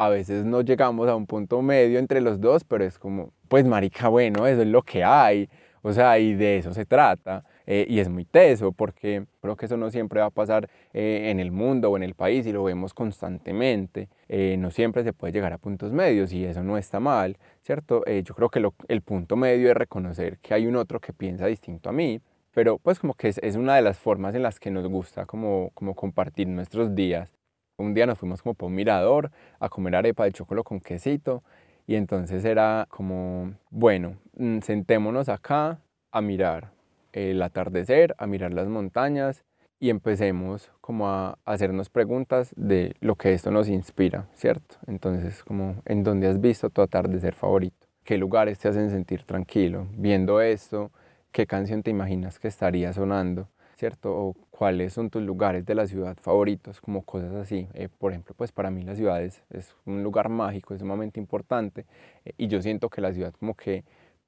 a 0.00 0.08
veces 0.08 0.46
no 0.46 0.62
llegamos 0.62 1.10
a 1.10 1.14
un 1.14 1.26
punto 1.26 1.60
medio 1.60 1.98
entre 1.98 2.22
los 2.22 2.40
dos, 2.40 2.64
pero 2.64 2.84
es 2.84 2.98
como, 2.98 3.34
pues 3.48 3.66
marica, 3.66 4.08
bueno, 4.08 4.46
eso 4.46 4.62
es 4.62 4.68
lo 4.68 4.80
que 4.80 5.04
hay, 5.04 5.46
o 5.82 5.92
sea, 5.92 6.18
y 6.18 6.34
de 6.34 6.56
eso 6.56 6.72
se 6.72 6.86
trata. 6.86 7.44
eh, 7.66 7.86
y 7.88 8.00
es 8.00 8.08
muy 8.08 8.24
teso 8.24 8.72
porque 8.72 9.26
creo 9.42 9.56
que 9.56 9.66
eso 9.66 9.76
no 9.76 9.90
siempre 9.90 10.20
va 10.20 10.26
a 10.26 10.30
pasar 10.30 10.68
eh, 10.94 11.28
en 11.30 11.38
el 11.38 11.52
mundo 11.52 11.90
o 11.90 11.96
en 11.98 12.02
el 12.02 12.14
país 12.14 12.46
y 12.46 12.52
lo 12.52 12.64
vemos 12.64 12.94
constantemente. 12.94 14.08
Eh, 14.28 14.56
no 14.58 14.70
siempre 14.70 15.04
se 15.04 15.12
puede 15.12 15.32
llegar 15.34 15.52
a 15.52 15.58
puntos 15.58 15.92
medios 15.92 16.32
y 16.32 16.44
eso 16.46 16.62
no 16.64 16.78
está 16.78 16.98
mal, 16.98 17.36
¿cierto? 17.62 18.02
yo 18.06 18.34
creo 18.34 18.48
que 18.48 18.62
el 18.88 19.02
punto 19.02 19.36
medio 19.36 19.68
es 19.70 19.76
reconocer 19.76 20.38
que 20.38 20.54
hay 20.54 20.66
un 20.66 20.76
otro 20.76 20.98
que 21.00 21.12
piensa 21.12 21.46
distinto 21.46 21.90
a 21.90 21.92
mí, 21.92 22.20
pero 22.52 22.78
pues 22.78 22.98
como 22.98 23.14
que 23.14 23.28
es, 23.28 23.56
una 23.56 23.76
de 23.76 23.82
las 23.82 23.98
formas 23.98 24.34
en 24.34 24.42
las 24.42 24.58
que 24.58 24.70
nos 24.70 24.86
gusta 24.86 25.26
como, 25.26 25.70
como 25.74 25.94
compartir 25.94 26.48
nuestros 26.48 26.94
días. 26.94 27.32
Un 27.78 27.94
día 27.94 28.06
nos 28.06 28.18
fuimos 28.18 28.42
como 28.42 28.54
por 28.54 28.68
un 28.68 28.74
mirador 28.74 29.30
a 29.58 29.68
comer 29.68 29.96
arepa 29.96 30.24
de 30.24 30.32
chocolate 30.32 30.64
con 30.64 30.80
quesito 30.80 31.42
y 31.86 31.94
entonces 31.94 32.44
era 32.44 32.86
como, 32.90 33.54
bueno, 33.70 34.16
mm, 34.36 34.60
sentémonos 34.60 35.28
acá 35.28 35.80
a 36.12 36.20
mirar 36.20 36.72
el 37.12 37.42
atardecer, 37.42 38.14
a 38.18 38.26
mirar 38.26 38.52
las 38.52 38.68
montañas 38.68 39.44
y 39.80 39.88
empecemos 39.88 40.70
como 40.80 41.08
a 41.08 41.38
hacernos 41.44 41.88
preguntas 41.88 42.52
de 42.56 42.94
lo 43.00 43.16
que 43.16 43.32
esto 43.32 43.50
nos 43.50 43.68
inspira, 43.68 44.28
¿cierto? 44.34 44.76
Entonces, 44.86 45.42
como, 45.42 45.82
¿en 45.86 46.04
dónde 46.04 46.28
has 46.28 46.40
visto 46.40 46.68
tu 46.68 46.82
atardecer 46.82 47.34
favorito? 47.34 47.86
¿Qué 48.04 48.18
lugares 48.18 48.58
te 48.58 48.68
hacen 48.68 48.90
sentir 48.90 49.24
tranquilo? 49.24 49.86
Viendo 49.96 50.42
esto, 50.42 50.90
¿qué 51.32 51.46
canción 51.46 51.82
te 51.82 51.90
imaginas 51.90 52.38
que 52.38 52.48
estaría 52.48 52.92
sonando? 52.92 53.48
¿Cierto? 53.76 54.14
O 54.14 54.34
cuáles 54.50 54.92
son 54.92 55.08
tus 55.08 55.22
lugares 55.22 55.64
de 55.64 55.74
la 55.74 55.86
ciudad 55.86 56.16
favoritos, 56.20 56.80
como 56.80 57.02
cosas 57.02 57.32
así. 57.34 57.68
Eh, 57.72 57.88
por 57.88 58.12
ejemplo, 58.12 58.34
pues 58.36 58.52
para 58.52 58.70
mí 58.70 58.82
la 58.82 58.94
ciudad 58.94 59.22
es, 59.22 59.42
un 59.86 60.02
lugar 60.02 60.28
mágico, 60.28 60.74
es 60.74 60.80
sumamente 60.80 61.18
importante 61.18 61.86
eh, 62.24 62.32
y 62.36 62.48
yo 62.48 62.60
siento 62.60 62.90
que 62.90 63.00
la 63.00 63.12
ciudad 63.12 63.32
como 63.32 63.54
que 63.54 63.84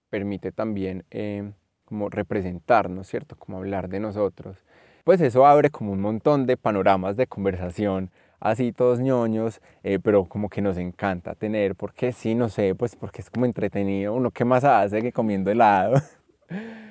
permite 0.09 0.53
también 0.53 1.05
eh, 1.11 1.53
como 1.84 2.09
representarnos, 2.09 3.07
¿cierto? 3.07 3.36
Como 3.36 3.59
hablar 3.59 3.88
de 3.88 4.00
nosotros. 4.00 4.64
Pues 5.05 5.20
eso 5.20 5.46
abre 5.46 5.70
como 5.70 5.92
un 5.92 6.00
montón 6.00 6.46
de 6.46 6.57
panoramas 6.57 7.16
de 7.16 7.26
conversación, 7.26 8.11
así 8.40 8.72
todos 8.72 9.00
ñoños, 9.00 9.61
eh, 9.82 9.98
pero 10.03 10.24
como 10.26 10.48
que 10.48 10.62
nos 10.62 10.76
encanta 10.78 11.34
tener, 11.34 11.74
porque 11.74 12.12
sí, 12.12 12.34
no 12.34 12.48
sé, 12.48 12.74
pues 12.74 12.96
porque 12.96 13.20
es 13.20 13.30
como 13.30 13.46
entretenido, 13.46 14.14
uno 14.14 14.30
qué 14.30 14.44
más 14.44 14.64
hace 14.64 15.03
que 15.03 15.12
comiendo 15.12 15.50
helado. 15.50 16.00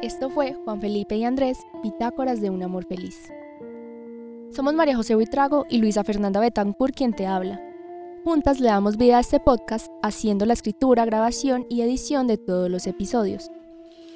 Esto 0.00 0.30
fue 0.30 0.54
Juan 0.64 0.80
Felipe 0.80 1.16
y 1.16 1.24
Andrés, 1.24 1.58
Bitácoras 1.82 2.40
de 2.40 2.50
un 2.50 2.62
Amor 2.62 2.84
Feliz. 2.84 3.32
Somos 4.52 4.72
María 4.72 4.94
José 4.94 5.16
Buitrago 5.16 5.66
y 5.68 5.78
Luisa 5.78 6.04
Fernanda 6.04 6.38
Betancourt 6.38 6.94
quien 6.94 7.12
te 7.12 7.26
habla. 7.26 7.60
Juntas 8.22 8.60
le 8.60 8.68
damos 8.68 8.96
vida 8.96 9.16
a 9.16 9.20
este 9.20 9.40
podcast 9.40 9.88
haciendo 10.00 10.46
la 10.46 10.52
escritura, 10.52 11.04
grabación 11.04 11.66
y 11.68 11.82
edición 11.82 12.28
de 12.28 12.38
todos 12.38 12.70
los 12.70 12.86
episodios. 12.86 13.50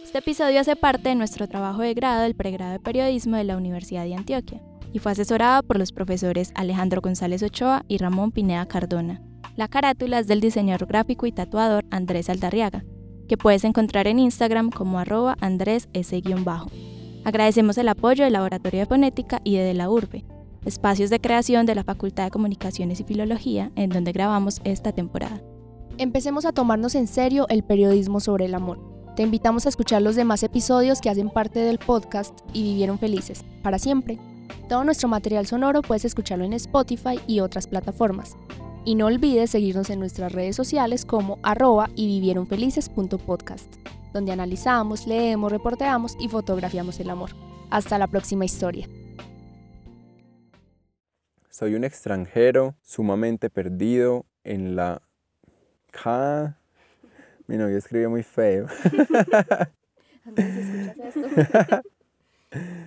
Este 0.04 0.18
episodio 0.18 0.60
hace 0.60 0.76
parte 0.76 1.08
de 1.08 1.14
nuestro 1.16 1.48
trabajo 1.48 1.82
de 1.82 1.94
grado 1.94 2.22
del 2.22 2.36
pregrado 2.36 2.74
de 2.74 2.80
periodismo 2.80 3.36
de 3.36 3.44
la 3.44 3.56
Universidad 3.56 4.04
de 4.04 4.14
Antioquia 4.14 4.62
y 4.92 5.00
fue 5.00 5.10
asesorado 5.10 5.64
por 5.64 5.80
los 5.80 5.90
profesores 5.90 6.52
Alejandro 6.54 7.00
González 7.00 7.42
Ochoa 7.42 7.84
y 7.88 7.98
Ramón 7.98 8.30
Pineda 8.30 8.66
Cardona. 8.66 9.20
La 9.56 9.66
carátula 9.66 10.20
es 10.20 10.28
del 10.28 10.40
diseñador 10.40 10.86
gráfico 10.86 11.26
y 11.26 11.32
tatuador 11.32 11.84
Andrés 11.90 12.30
Aldarriaga, 12.30 12.84
que 13.32 13.38
puedes 13.38 13.64
encontrar 13.64 14.08
en 14.08 14.18
Instagram 14.18 14.68
como 14.68 14.98
arroba 14.98 15.38
andrés 15.40 15.88
bajo 16.44 16.70
Agradecemos 17.24 17.78
el 17.78 17.88
apoyo 17.88 18.24
del 18.24 18.34
Laboratorio 18.34 18.80
de 18.80 18.84
Fonética 18.86 19.40
y 19.42 19.56
de, 19.56 19.62
de 19.62 19.72
la 19.72 19.88
Urbe, 19.88 20.26
espacios 20.66 21.08
de 21.08 21.18
creación 21.18 21.64
de 21.64 21.74
la 21.74 21.82
Facultad 21.82 22.24
de 22.24 22.30
Comunicaciones 22.30 23.00
y 23.00 23.04
Filología, 23.04 23.72
en 23.74 23.88
donde 23.88 24.12
grabamos 24.12 24.60
esta 24.64 24.92
temporada. 24.92 25.40
Empecemos 25.96 26.44
a 26.44 26.52
tomarnos 26.52 26.94
en 26.94 27.06
serio 27.06 27.46
el 27.48 27.62
periodismo 27.62 28.20
sobre 28.20 28.44
el 28.44 28.54
amor. 28.54 28.78
Te 29.16 29.22
invitamos 29.22 29.64
a 29.64 29.70
escuchar 29.70 30.02
los 30.02 30.14
demás 30.14 30.42
episodios 30.42 31.00
que 31.00 31.08
hacen 31.08 31.30
parte 31.30 31.60
del 31.60 31.78
podcast 31.78 32.38
y 32.52 32.64
vivieron 32.64 32.98
felices, 32.98 33.46
para 33.62 33.78
siempre. 33.78 34.18
Todo 34.68 34.84
nuestro 34.84 35.08
material 35.08 35.46
sonoro 35.46 35.80
puedes 35.80 36.04
escucharlo 36.04 36.44
en 36.44 36.52
Spotify 36.52 37.18
y 37.26 37.40
otras 37.40 37.66
plataformas. 37.66 38.36
Y 38.84 38.96
no 38.96 39.06
olvides 39.06 39.50
seguirnos 39.50 39.90
en 39.90 40.00
nuestras 40.00 40.32
redes 40.32 40.56
sociales 40.56 41.04
como 41.04 41.38
arroba 41.42 41.88
y 41.94 42.06
vivieronfelices.podcast, 42.06 43.76
donde 44.12 44.32
analizamos, 44.32 45.06
leemos, 45.06 45.52
reporteamos 45.52 46.16
y 46.18 46.28
fotografiamos 46.28 46.98
el 46.98 47.10
amor. 47.10 47.30
Hasta 47.70 47.96
la 47.98 48.08
próxima 48.08 48.44
historia. 48.44 48.88
Soy 51.48 51.74
un 51.74 51.84
extranjero 51.84 52.74
sumamente 52.82 53.50
perdido 53.50 54.26
en 54.42 54.74
la... 54.74 55.02
K. 55.92 56.56
Mi 57.46 57.56
novio 57.58 57.76
escribe 57.76 58.08
muy 58.08 58.22
feo. 58.22 58.66
¿escuchas 60.36 61.16
esto? 61.16 61.82